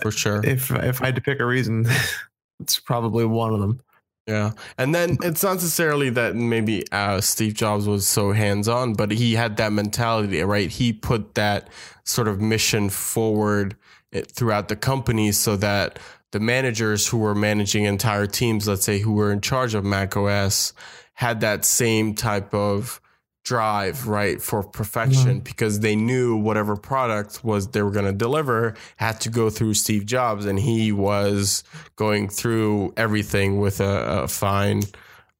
for 0.01 0.11
sure. 0.11 0.41
if 0.45 0.71
if 0.71 1.01
I 1.01 1.05
had 1.07 1.15
to 1.15 1.21
pick 1.21 1.39
a 1.39 1.45
reason, 1.45 1.85
it's 2.59 2.79
probably 2.79 3.25
one 3.25 3.53
of 3.53 3.59
them. 3.59 3.81
Yeah. 4.27 4.51
And 4.77 4.93
then 4.93 5.17
it's 5.23 5.43
not 5.43 5.53
necessarily 5.53 6.09
that 6.11 6.35
maybe 6.35 6.85
uh, 6.91 7.21
Steve 7.21 7.53
Jobs 7.53 7.87
was 7.87 8.07
so 8.07 8.31
hands 8.31 8.67
on, 8.67 8.93
but 8.93 9.11
he 9.11 9.33
had 9.33 9.57
that 9.57 9.73
mentality, 9.73 10.41
right? 10.41 10.69
He 10.69 10.93
put 10.93 11.35
that 11.35 11.69
sort 12.03 12.27
of 12.27 12.39
mission 12.39 12.89
forward 12.89 13.75
eh, 14.13 14.21
throughout 14.27 14.67
the 14.67 14.75
company 14.75 15.31
so 15.31 15.55
that 15.57 15.99
the 16.31 16.39
managers 16.39 17.07
who 17.07 17.17
were 17.17 17.35
managing 17.35 17.85
entire 17.85 18.27
teams, 18.27 18.67
let's 18.67 18.85
say, 18.85 18.99
who 18.99 19.13
were 19.13 19.31
in 19.31 19.41
charge 19.41 19.73
of 19.75 19.83
Mac 19.83 20.15
OS, 20.15 20.73
had 21.13 21.41
that 21.41 21.65
same 21.65 22.13
type 22.15 22.53
of 22.53 23.01
drive, 23.43 24.07
right, 24.07 24.41
for 24.41 24.63
perfection 24.63 25.39
because 25.39 25.79
they 25.79 25.95
knew 25.95 26.35
whatever 26.35 26.75
product 26.75 27.43
was 27.43 27.67
they 27.69 27.81
were 27.81 27.91
going 27.91 28.05
to 28.05 28.13
deliver 28.13 28.75
had 28.97 29.19
to 29.21 29.29
go 29.29 29.49
through 29.49 29.73
Steve 29.73 30.05
Jobs 30.05 30.45
and 30.45 30.59
he 30.59 30.91
was 30.91 31.63
going 31.95 32.29
through 32.29 32.93
everything 32.97 33.59
with 33.59 33.79
a, 33.79 34.23
a 34.23 34.27
fine 34.27 34.83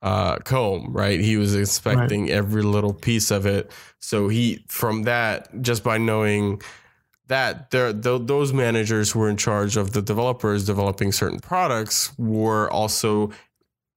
uh, 0.02 0.38
comb, 0.38 0.91
right? 0.91 1.19
He 1.19 1.38
was 1.38 1.53
inspecting 1.56 2.32
every 2.32 2.64
little 2.64 2.94
piece 2.94 3.30
of 3.30 3.45
it. 3.45 3.72
So 3.99 4.30
he, 4.30 4.65
from 4.68 5.03
that, 5.03 5.61
just 5.61 5.84
by 5.84 5.99
knowing 5.99 6.61
that 7.28 7.69
there 7.69 7.94
th- 7.94 8.23
those 8.26 8.52
managers 8.52 9.11
who 9.11 9.19
were 9.19 9.30
in 9.30 9.38
charge 9.38 9.78
of 9.78 9.94
the 9.94 10.02
developers 10.02 10.65
developing 10.65 11.11
certain 11.11 11.40
products 11.40 12.11
were 12.18 12.69
also 12.72 13.32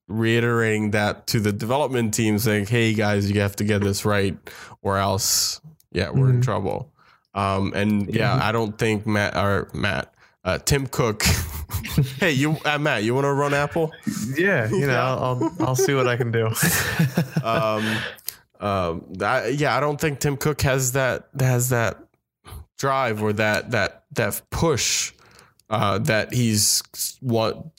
reiterating 0.08 0.90
that 0.92 1.26
to 1.28 1.40
the 1.40 1.52
development 1.52 2.12
team 2.14 2.38
saying 2.38 2.66
hey 2.66 2.92
guys 2.94 3.30
you 3.30 3.40
have 3.40 3.56
to 3.56 3.64
get 3.64 3.80
this 3.82 4.04
right 4.04 4.36
or 4.82 4.98
else 4.98 5.60
yeah 5.92 6.10
we're 6.10 6.28
in 6.30 6.40
Mhm. 6.40 6.44
trouble 6.44 6.92
um 7.34 7.72
and 7.74 8.14
yeah, 8.14 8.36
Yeah. 8.36 8.46
i 8.46 8.52
don't 8.52 8.76
think 8.78 9.06
matt 9.06 9.34
or 9.36 9.68
matt 9.72 10.12
uh, 10.44 10.58
tim 10.58 10.86
cook 10.86 11.22
hey 12.20 12.32
you 12.32 12.56
uh, 12.66 12.76
matt 12.78 13.02
you 13.02 13.14
want 13.14 13.24
to 13.24 13.32
run 13.32 13.54
apple 13.54 13.92
yeah, 14.36 14.68
you 14.70 14.86
know, 14.86 14.94
I'll, 15.00 15.18
I'll 15.42 15.52
I'll 15.68 15.76
see 15.76 15.94
what 15.94 16.06
I 16.08 16.16
can 16.16 16.30
do. 16.32 16.46
um, 17.44 17.96
um, 18.60 19.04
I, 19.22 19.48
yeah, 19.48 19.76
I 19.76 19.80
don't 19.80 20.00
think 20.00 20.18
Tim 20.20 20.36
Cook 20.36 20.60
has 20.62 20.92
that 20.92 21.28
has 21.38 21.68
that 21.70 21.98
drive 22.78 23.22
or 23.22 23.32
that 23.34 23.70
that 23.72 24.04
that 24.12 24.42
push 24.50 25.12
uh, 25.70 25.98
that 25.98 26.32
he's 26.32 26.82
want 27.22 27.76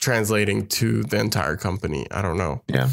translating 0.00 0.66
to 0.68 1.02
the 1.04 1.18
entire 1.18 1.56
company. 1.56 2.06
I 2.10 2.22
don't 2.22 2.38
know. 2.38 2.62
Yeah. 2.68 2.88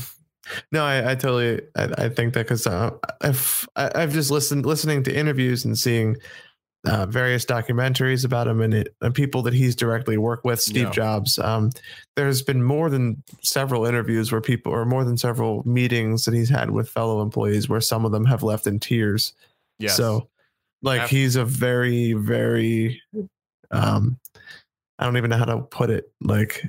No, 0.71 0.83
I, 0.85 1.11
I 1.11 1.15
totally, 1.15 1.61
I, 1.75 2.05
I 2.05 2.09
think 2.09 2.33
that 2.35 2.45
because 2.45 2.67
uh, 2.67 2.91
I've, 3.21 3.67
I- 3.75 3.91
I've 3.95 4.13
just 4.13 4.29
listened, 4.31 4.65
listening 4.65 5.03
to 5.03 5.15
interviews 5.15 5.65
and 5.65 5.77
seeing 5.77 6.17
uh, 6.87 7.07
various 7.07 7.45
documentaries 7.45 8.23
about 8.25 8.47
him 8.47 8.61
and, 8.61 8.71
it, 8.75 8.95
and 9.01 9.11
people 9.15 9.41
that 9.41 9.55
he's 9.55 9.75
directly 9.75 10.17
worked 10.19 10.45
with, 10.45 10.61
Steve 10.61 10.83
Yeah. 10.83 10.91
Jobs. 10.91 11.39
Um, 11.39 11.71
there's 12.15 12.43
been 12.43 12.61
more 12.63 12.91
than 12.91 13.23
several 13.41 13.87
interviews 13.87 14.31
where 14.31 14.39
people, 14.41 14.71
or 14.71 14.85
more 14.85 15.03
than 15.03 15.17
several 15.17 15.67
meetings 15.67 16.25
that 16.25 16.35
he's 16.35 16.49
had 16.49 16.69
with 16.69 16.87
fellow 16.89 17.23
employees 17.23 17.67
where 17.67 17.81
some 17.81 18.05
of 18.05 18.11
them 18.11 18.25
have 18.25 18.43
left 18.43 18.67
in 18.67 18.79
tears. 18.79 19.33
Yeah. 19.79 19.89
So, 19.89 20.29
like, 20.83 21.01
Af- 21.01 21.09
he's 21.09 21.35
a 21.35 21.43
very, 21.45 22.13
very, 22.13 23.01
um, 23.71 24.19
I 24.99 25.03
don't 25.05 25.17
even 25.17 25.29
know 25.29 25.37
how 25.37 25.45
to 25.45 25.59
put 25.59 25.89
it, 25.89 26.09
like, 26.21 26.63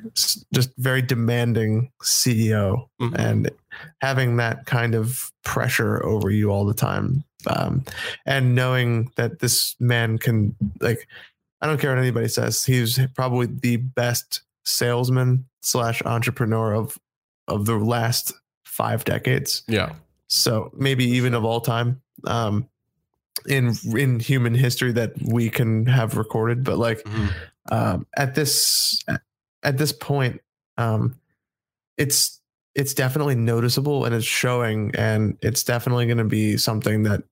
just 0.53 0.71
very 0.79 1.01
demanding 1.03 1.93
CEO 2.03 2.89
Mhm. 3.01 3.15
and 3.17 3.51
having 4.01 4.37
that 4.39 4.67
kind 4.67 4.95
of 4.95 5.31
pressure 5.45 6.05
over 6.05 6.31
you 6.31 6.51
all 6.51 6.65
the 6.65 6.75
time 6.75 7.23
um, 7.47 7.85
and 8.25 8.55
knowing 8.55 9.11
that 9.17 9.39
this 9.41 9.77
man 9.79 10.17
can 10.19 10.57
like 10.81 11.07
i 11.61 11.67
don't 11.67 11.79
care 11.79 11.91
what 11.95 11.99
anybody 12.01 12.27
says 12.27 12.65
he's 12.65 12.99
probably 13.15 13.47
the 13.47 13.77
best 13.77 14.41
salesman 14.65 15.45
slash 15.61 16.03
entrepreneur 16.07 16.73
of 16.75 16.99
of 17.49 17.67
the 17.67 17.77
last 17.77 18.33
five 18.65 19.05
decades 19.05 19.63
yeah, 19.69 19.93
so 20.27 20.71
maybe 20.75 21.05
even 21.05 21.35
of 21.35 21.45
all 21.45 21.61
time 21.61 22.01
um 22.27 22.67
in 23.47 23.75
in 23.95 24.19
human 24.19 24.55
history 24.55 24.91
that 24.93 25.13
we 25.23 25.51
can 25.51 25.85
have 25.87 26.17
recorded 26.17 26.65
but 26.65 26.79
like 26.79 27.03
Mhm. 27.05 27.31
Um, 27.71 28.07
at 28.17 28.35
this 28.35 29.05
at 29.63 29.79
this 29.79 29.93
point 29.93 30.41
um, 30.79 31.17
it's 31.97 32.41
it's 32.75 32.95
definitely 32.95 33.35
noticeable 33.35 34.05
and 34.05 34.15
it's 34.15 34.27
showing 34.27 34.95
and 34.97 35.39
it's 35.43 35.65
definitely 35.65 36.07
going 36.07 36.19
to 36.19 36.25
be 36.25 36.57
something 36.57 37.05
that 37.05 37.23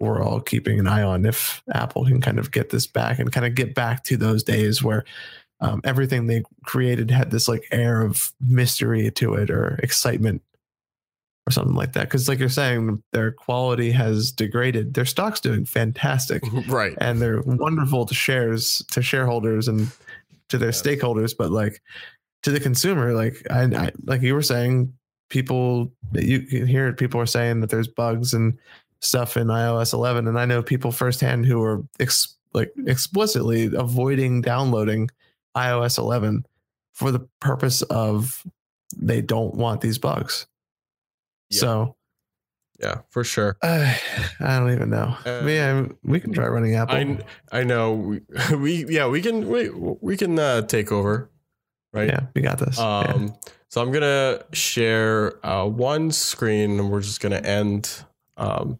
we're 0.00 0.22
all 0.22 0.40
keeping 0.40 0.78
an 0.80 0.86
eye 0.86 1.02
on 1.02 1.24
if 1.24 1.62
apple 1.72 2.04
can 2.04 2.20
kind 2.20 2.38
of 2.38 2.50
get 2.50 2.70
this 2.70 2.86
back 2.86 3.18
and 3.18 3.32
kind 3.32 3.46
of 3.46 3.54
get 3.54 3.74
back 3.74 4.04
to 4.04 4.16
those 4.16 4.42
days 4.42 4.82
where 4.82 5.04
um, 5.60 5.80
everything 5.84 6.26
they 6.26 6.42
created 6.64 7.10
had 7.10 7.30
this 7.30 7.48
like 7.48 7.64
air 7.70 8.02
of 8.02 8.32
mystery 8.40 9.10
to 9.12 9.34
it 9.34 9.50
or 9.50 9.78
excitement 9.82 10.42
or 11.46 11.50
something 11.50 11.74
like 11.74 11.92
that 11.92 12.04
because 12.04 12.28
like 12.28 12.38
you're 12.38 12.48
saying 12.48 13.02
their 13.12 13.32
quality 13.32 13.90
has 13.90 14.30
degraded 14.30 14.94
their 14.94 15.04
stock's 15.04 15.40
doing 15.40 15.64
fantastic 15.64 16.42
mm-hmm, 16.42 16.70
right. 16.70 16.94
and 17.00 17.20
they're 17.20 17.42
wonderful 17.42 18.06
to 18.06 18.14
shares 18.14 18.82
to 18.90 19.02
shareholders 19.02 19.68
and 19.68 19.90
to 20.48 20.58
their 20.58 20.68
Yes. 20.68 20.82
stakeholders 20.82 21.36
but 21.36 21.50
like 21.50 21.82
to 22.42 22.50
the 22.50 22.60
consumer 22.60 23.12
like 23.12 23.42
I, 23.50 23.62
I 23.64 23.90
like 24.04 24.22
you 24.22 24.34
were 24.34 24.42
saying 24.42 24.92
people 25.30 25.92
you 26.12 26.40
can 26.42 26.66
hear 26.66 26.92
people 26.92 27.20
are 27.20 27.26
saying 27.26 27.60
that 27.60 27.70
there's 27.70 27.88
bugs 27.88 28.34
and 28.34 28.56
stuff 29.00 29.36
in 29.36 29.48
ios 29.48 29.92
11 29.92 30.28
and 30.28 30.38
i 30.38 30.44
know 30.44 30.62
people 30.62 30.92
firsthand 30.92 31.46
who 31.46 31.60
are 31.62 31.82
ex, 31.98 32.36
like 32.52 32.72
explicitly 32.86 33.64
avoiding 33.74 34.42
downloading 34.42 35.10
ios 35.56 35.98
11 35.98 36.46
for 36.92 37.10
the 37.10 37.26
purpose 37.40 37.82
of 37.82 38.44
they 38.96 39.20
don't 39.20 39.54
want 39.54 39.80
these 39.80 39.98
bugs 39.98 40.46
Yeah. 41.52 41.60
so 41.60 41.96
Yeah, 42.80 43.00
for 43.10 43.22
sure. 43.24 43.56
uh, 43.62 43.94
i 44.40 44.58
don't 44.58 44.72
even 44.72 44.90
know 44.90 45.16
Uh, 45.24 45.44
yeah 45.46 45.86
we 46.02 46.18
can 46.20 46.32
try 46.32 46.46
running 46.48 46.74
apple 46.74 46.96
I 46.96 47.18
I 47.60 47.62
know 47.64 47.92
we, 47.92 48.20
we 48.56 48.86
yeah 48.88 49.06
we 49.06 49.20
can 49.22 49.48
we 49.48 49.70
we 49.70 50.16
can 50.16 50.38
uh, 50.38 50.62
take 50.62 50.90
over, 50.90 51.30
right? 51.92 52.08
Yeah, 52.08 52.26
we 52.34 52.40
got 52.42 52.58
this. 52.58 52.78
Yeah. 52.78 52.98
Um, 53.00 53.34
so 53.68 53.80
I'm 53.82 53.92
gonna 53.92 54.42
share 54.52 55.44
uh, 55.46 55.66
one 55.66 56.10
screen, 56.12 56.78
and 56.80 56.90
we're 56.90 57.02
just 57.02 57.20
gonna 57.20 57.44
end 57.60 58.04
um, 58.36 58.78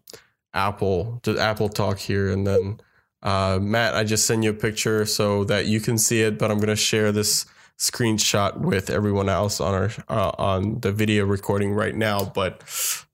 Apple 0.53 1.19
the 1.23 1.39
Apple 1.39 1.69
talk 1.69 1.97
here, 1.99 2.31
and 2.31 2.45
then 2.45 2.79
uh, 3.21 3.57
Matt, 3.61 3.95
I 3.95 4.03
just 4.03 4.25
send 4.25 4.43
you 4.43 4.49
a 4.51 4.53
picture 4.67 5.05
so 5.05 5.43
that 5.45 5.65
you 5.67 5.79
can 5.79 5.97
see 5.97 6.21
it, 6.21 6.37
but 6.37 6.51
I'm 6.51 6.59
gonna 6.59 6.75
share 6.75 7.11
this 7.11 7.45
screenshot 7.83 8.57
with 8.57 8.89
everyone 8.89 9.27
else 9.27 9.59
on 9.59 9.73
our 9.73 9.91
uh, 10.07 10.31
on 10.37 10.79
the 10.79 10.91
video 10.91 11.25
recording 11.25 11.73
right 11.73 11.93
now. 11.93 12.23
But 12.23 12.61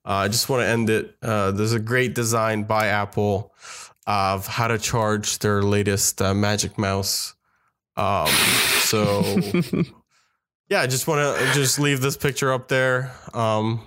uh, 0.04 0.24
I 0.24 0.28
just 0.28 0.48
want 0.48 0.62
to 0.62 0.66
end 0.68 0.88
it. 0.88 1.16
Uh, 1.20 1.50
there's 1.50 1.72
a 1.72 1.80
great 1.80 2.14
design 2.14 2.62
by 2.62 2.86
Apple 2.86 3.52
of 4.06 4.46
how 4.46 4.68
to 4.68 4.78
charge 4.78 5.40
their 5.40 5.62
latest 5.62 6.22
uh, 6.22 6.34
Magic 6.34 6.78
Mouse. 6.78 7.34
Um, 7.96 8.28
so 8.82 9.22
yeah, 10.68 10.80
I 10.80 10.86
just 10.86 11.08
want 11.08 11.36
to 11.36 11.52
just 11.52 11.80
leave 11.80 12.00
this 12.00 12.16
picture 12.16 12.52
up 12.52 12.68
there. 12.68 13.12
Um, 13.34 13.80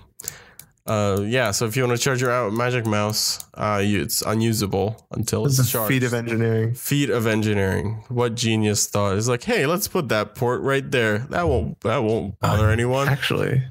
uh, 0.85 1.21
yeah, 1.25 1.51
so 1.51 1.65
if 1.65 1.77
you 1.77 1.85
want 1.85 1.97
to 1.97 2.03
charge 2.03 2.21
your 2.21 2.31
out 2.31 2.51
Magic 2.53 2.85
Mouse, 2.85 3.39
uh, 3.53 3.81
you, 3.83 4.01
it's 4.01 4.21
unusable 4.21 5.07
until 5.11 5.43
This 5.43 5.53
it's 5.59 5.59
is 5.59 5.69
a 5.69 5.71
charged. 5.71 5.87
feat 5.89 6.03
of 6.03 6.13
engineering. 6.13 6.73
Feat 6.73 7.09
of 7.09 7.25
engineering. 7.25 8.03
What 8.09 8.35
genius 8.35 8.87
thought 8.87 9.15
is 9.17 9.29
like, 9.29 9.43
hey, 9.43 9.65
let's 9.65 9.87
put 9.87 10.09
that 10.09 10.35
port 10.35 10.61
right 10.61 10.89
there. 10.91 11.19
That 11.29 11.47
won't 11.47 11.79
that 11.81 12.03
won't 12.03 12.39
bother 12.39 12.69
anyone. 12.69 13.07
Actually, 13.07 13.63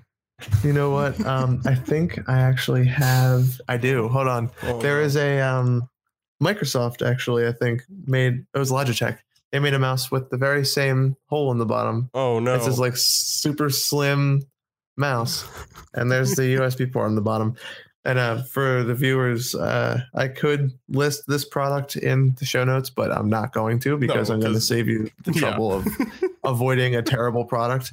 you 0.64 0.72
know 0.72 0.90
what? 0.90 1.24
Um, 1.26 1.60
I 1.66 1.74
think 1.74 2.18
I 2.28 2.38
actually 2.40 2.86
have. 2.86 3.60
I 3.68 3.76
do. 3.76 4.08
Hold 4.08 4.28
on. 4.28 4.50
Oh, 4.62 4.80
There 4.80 5.02
is 5.02 5.16
a 5.16 5.40
um, 5.40 5.88
Microsoft 6.42 7.06
actually. 7.06 7.46
I 7.46 7.52
think 7.52 7.82
made 8.06 8.44
it 8.54 8.58
was 8.58 8.70
Logitech. 8.70 9.18
They 9.52 9.58
made 9.58 9.74
a 9.74 9.78
mouse 9.78 10.10
with 10.10 10.30
the 10.30 10.38
very 10.38 10.64
same 10.64 11.14
hole 11.26 11.52
in 11.52 11.58
the 11.58 11.66
bottom. 11.66 12.08
Oh 12.14 12.38
no. 12.40 12.54
It's 12.54 12.64
this 12.64 12.78
like 12.78 12.96
super 12.96 13.68
slim 13.68 14.42
mouse, 14.96 15.44
and 15.94 16.10
there's 16.10 16.34
the 16.34 16.42
USB 16.56 16.92
port 16.92 17.06
on 17.06 17.14
the 17.14 17.22
bottom. 17.22 17.56
And 18.04 18.18
uh, 18.18 18.42
for 18.42 18.82
the 18.82 18.96
viewers, 18.96 19.54
uh, 19.54 20.00
I 20.12 20.26
could 20.26 20.72
list 20.88 21.22
this 21.28 21.44
product 21.44 21.94
in 21.94 22.34
the 22.40 22.44
show 22.44 22.64
notes, 22.64 22.90
but 22.90 23.12
I'm 23.12 23.28
not 23.28 23.52
going 23.52 23.78
to 23.78 23.96
because 23.96 24.28
I'm 24.28 24.40
going 24.40 24.54
to 24.54 24.60
save 24.60 24.88
you 24.88 25.08
the 25.22 25.32
Yeah. 25.32 25.40
trouble 25.40 25.72
of 25.74 25.86
avoiding 26.44 26.96
a 26.96 27.02
terrible 27.02 27.44
product. 27.44 27.92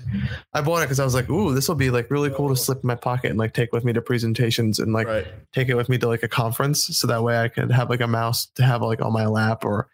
I 0.56 0.62
bought 0.62 0.80
it 0.80 0.86
because 0.86 1.00
I 1.00 1.06
was 1.06 1.14
like, 1.14 1.30
"Ooh, 1.30 1.54
this 1.54 1.68
will 1.68 1.76
be 1.76 1.92
like 1.92 2.10
really 2.10 2.32
cool 2.32 2.50
to 2.50 2.56
slip 2.56 2.80
in 2.82 2.88
my 2.88 2.96
pocket 2.96 3.30
and 3.30 3.38
like 3.38 3.54
take 3.54 3.72
with 3.72 3.86
me 3.86 3.94
to 3.94 4.02
presentations 4.02 4.80
and 4.80 4.94
like 4.94 5.06
right. 5.06 5.28
take 5.54 5.70
it 5.70 5.76
with 5.76 5.90
me 5.90 6.00
to 6.00 6.08
like 6.08 6.24
a 6.24 6.28
conference, 6.28 6.86
so 6.98 7.06
that 7.06 7.22
way 7.22 7.40
I 7.40 7.48
could 7.48 7.70
have 7.70 7.92
like 7.92 8.02
a 8.02 8.08
mouse 8.08 8.48
to 8.56 8.64
have 8.64 8.82
like 8.82 9.04
on 9.04 9.14
my 9.14 9.28
lap 9.28 9.64
or 9.64 9.90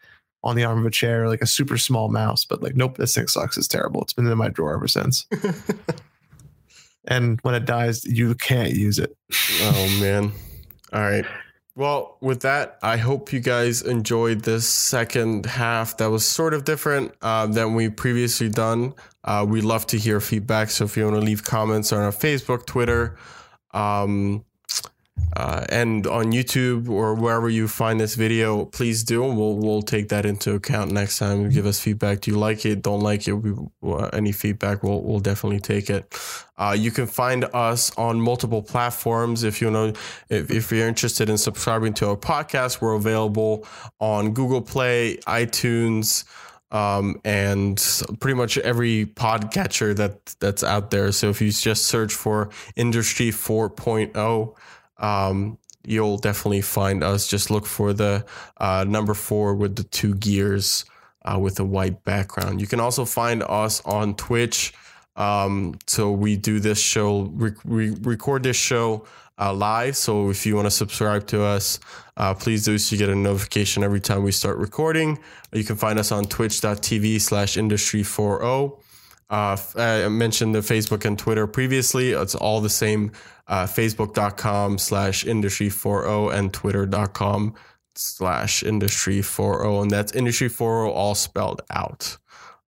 on 0.46 0.56
the 0.56 0.64
arm 0.64 0.80
of 0.80 0.86
a 0.86 0.92
chair, 0.92 1.28
like 1.28 1.42
a 1.42 1.46
super 1.46 1.78
small 1.78 2.08
mouse." 2.08 2.46
But 2.46 2.64
like, 2.64 2.78
nope, 2.78 2.96
this 2.96 3.14
thing 3.16 3.28
sucks. 3.28 3.58
It's 3.58 3.68
terrible. 3.68 4.02
It's 4.04 4.14
been 4.14 4.28
in 4.32 4.38
my 4.38 4.48
drawer 4.48 4.76
ever 4.76 4.88
since. 4.88 5.26
and 7.08 7.40
when 7.42 7.56
it 7.56 7.66
dies, 7.66 8.06
you 8.06 8.36
can't 8.36 8.74
use 8.74 9.00
it. 9.00 9.16
Oh 9.62 9.98
man. 10.02 10.32
All 10.94 11.02
right. 11.02 11.26
Well, 11.78 12.18
with 12.22 12.42
that, 12.42 12.80
I 12.82 12.96
hope 12.96 13.34
you 13.34 13.42
guys 13.42 13.82
enjoyed 13.82 14.44
this 14.44 14.66
second 14.66 15.46
half 15.46 15.98
that 15.98 16.06
was 16.06 16.26
sort 16.26 16.54
of 16.54 16.64
different 16.64 17.14
uh, 17.22 17.48
than 17.48 17.74
we 17.74 17.90
previously 17.90 18.48
done. 18.48 18.94
Uh, 19.26 19.46
we 19.48 19.60
love 19.60 19.86
to 19.88 19.98
hear 19.98 20.22
feedback. 20.22 20.70
So 20.70 20.86
if 20.86 20.96
you 20.96 21.04
want 21.04 21.18
to 21.18 21.22
leave 21.22 21.44
comments 21.44 21.92
on 21.92 22.00
our 22.00 22.12
Facebook, 22.12 22.66
Twitter, 22.66 23.18
um, 23.74 24.46
uh, 25.36 25.66
and 25.70 26.08
on 26.08 26.32
YouTube 26.32 26.90
or 26.90 27.14
wherever 27.14 27.50
you 27.50 27.68
find 27.68 28.00
this 28.00 28.16
video, 28.16 28.66
please 28.66 29.04
do. 29.04 29.22
We'll 29.22 29.58
we'll 29.58 29.82
take 29.82 30.10
that 30.10 30.26
into 30.26 30.54
account 30.54 30.92
next 30.92 31.20
time. 31.20 31.50
Give 31.50 31.66
us 31.66 31.80
feedback. 31.80 32.22
Do 32.22 32.32
you 32.32 32.38
like 32.38 32.66
it? 32.66 32.82
Don't 32.82 33.02
like 33.02 33.28
it? 33.28 33.34
We, 33.34 33.54
uh, 33.84 34.10
any 34.14 34.32
feedback, 34.32 34.84
we'll 34.84 35.02
we'll 35.02 35.20
definitely 35.20 35.60
take 35.60 35.90
it. 35.90 36.18
Uh, 36.58 36.76
you 36.78 36.90
can 36.90 37.06
find 37.06 37.46
us 37.54 37.96
on 37.98 38.22
multiple 38.22 38.62
platforms. 38.62 39.44
If 39.44 39.62
you 39.62 39.70
know, 39.70 39.94
if, 40.30 40.50
if 40.50 40.72
you're 40.72 40.88
interested 40.88 41.30
in 41.30 41.38
subscribing 41.38 41.94
to 41.96 42.10
our 42.10 42.18
podcast, 42.18 42.80
we're 42.80 42.96
available 42.96 43.68
on 44.00 44.34
Google 44.34 44.62
Play, 44.62 45.18
iTunes, 45.28 46.24
um, 46.72 47.20
and 47.26 47.78
pretty 48.20 48.36
much 48.36 48.58
every 48.60 49.06
podcatcher 49.06 49.96
that 49.98 50.36
that's 50.40 50.64
out 50.64 50.92
there. 50.92 51.12
So 51.12 51.30
if 51.30 51.42
you 51.42 51.52
just 51.52 51.86
search 51.86 52.14
for 52.14 52.50
Industry 52.76 53.32
4.0, 53.32 54.56
um, 54.98 55.58
you'll 55.86 56.18
definitely 56.18 56.62
find 56.62 57.04
us. 57.04 57.28
Just 57.28 57.52
look 57.52 57.66
for 57.66 57.94
the 57.94 58.26
uh, 58.58 58.86
number 58.88 59.14
four 59.14 59.56
with 59.56 59.76
the 59.76 59.84
two 59.84 60.16
gears 60.16 60.86
uh, 61.24 61.40
with 61.40 61.60
a 61.60 61.66
white 61.66 62.04
background. 62.04 62.62
You 62.62 62.68
can 62.68 62.80
also 62.80 63.06
find 63.06 63.44
us 63.44 63.82
on 63.86 64.16
Twitch. 64.16 64.74
Um, 65.16 65.80
so 65.88 66.12
we 66.12 66.36
do 66.36 66.60
this 66.60 66.80
show, 66.80 67.22
we, 67.22 67.52
we 67.64 67.90
record 68.02 68.44
this 68.44 68.58
show 68.58 69.06
uh, 69.40 69.54
live. 69.54 69.96
So 69.96 70.30
if 70.30 70.46
you 70.46 70.56
want 70.56 70.66
to 70.66 70.72
subscribe 70.72 71.28
to 71.28 71.44
us, 71.44 71.80
uh, 72.18 72.34
please 72.34 72.66
do 72.66 72.78
so 72.78 72.96
you 72.96 73.00
get 73.00 73.10
a 73.10 73.16
notification 73.16 73.84
every 73.84 74.00
time 74.00 74.24
we 74.24 74.32
start 74.32 74.58
recording. 74.58 75.20
You 75.54 75.64
can 75.64 75.76
find 75.76 76.00
us 76.00 76.12
on 76.12 76.26
twitch.tv 76.26 77.22
slash 77.22 77.56
industry40. 77.56 78.80
Uh, 79.30 79.58
I 79.76 80.08
mentioned 80.08 80.54
the 80.54 80.60
Facebook 80.60 81.06
and 81.06 81.18
Twitter 81.18 81.48
previously. 81.48 82.12
It's 82.12 82.36
all 82.36 82.62
the 82.62 82.70
same. 82.70 83.12
Uh, 83.48 83.66
Facebook.com 83.66 84.78
slash 84.78 85.24
industry40 85.24 86.34
and 86.34 86.54
Twitter.com 86.54 87.54
slash 87.96 88.64
industry40. 88.64 89.84
And 89.84 89.92
that's 89.92 90.12
industry40 90.12 90.90
all 90.90 91.16
spelled 91.16 91.62
out. 91.70 92.18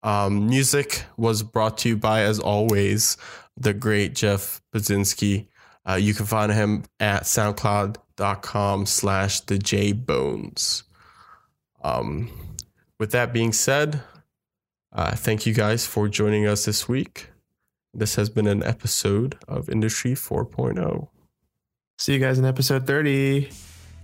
Um, 0.03 0.47
music 0.47 1.05
was 1.17 1.43
brought 1.43 1.79
to 1.79 1.89
you 1.91 1.97
by, 1.97 2.23
as 2.23 2.39
always, 2.39 3.17
the 3.57 3.75
great 3.75 4.15
Jeff 4.15 4.61
Baczynski. 4.73 5.49
Uh, 5.89 5.95
you 5.95 6.15
can 6.15 6.27
find 6.27 6.53
him 6.53 6.85
at 7.01 7.25
soundcloud.com 7.25 8.87
slash 8.87 9.41
the 9.41 9.59
J 9.59 9.93
Bones. 9.93 10.85
Um, 11.83 12.31
with 12.99 13.13
that 13.13 13.33
being 13.33 13.53
said, 13.53 14.01
uh, 14.97 15.15
thank 15.15 15.47
you 15.47 15.55
guys 15.55 15.87
for 15.87 16.09
joining 16.09 16.47
us 16.47 16.65
this 16.65 16.89
week. 16.89 17.31
This 17.95 18.17
has 18.17 18.29
been 18.29 18.47
an 18.47 18.63
episode 18.63 19.39
of 19.47 19.69
Industry 19.69 20.13
4.0. 20.13 21.09
See 21.99 22.15
you 22.15 22.19
guys 22.19 22.39
in 22.39 22.45
episode 22.45 22.87
30. 22.87 23.51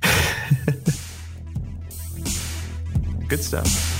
Good 3.29 3.43
stuff. 3.43 3.92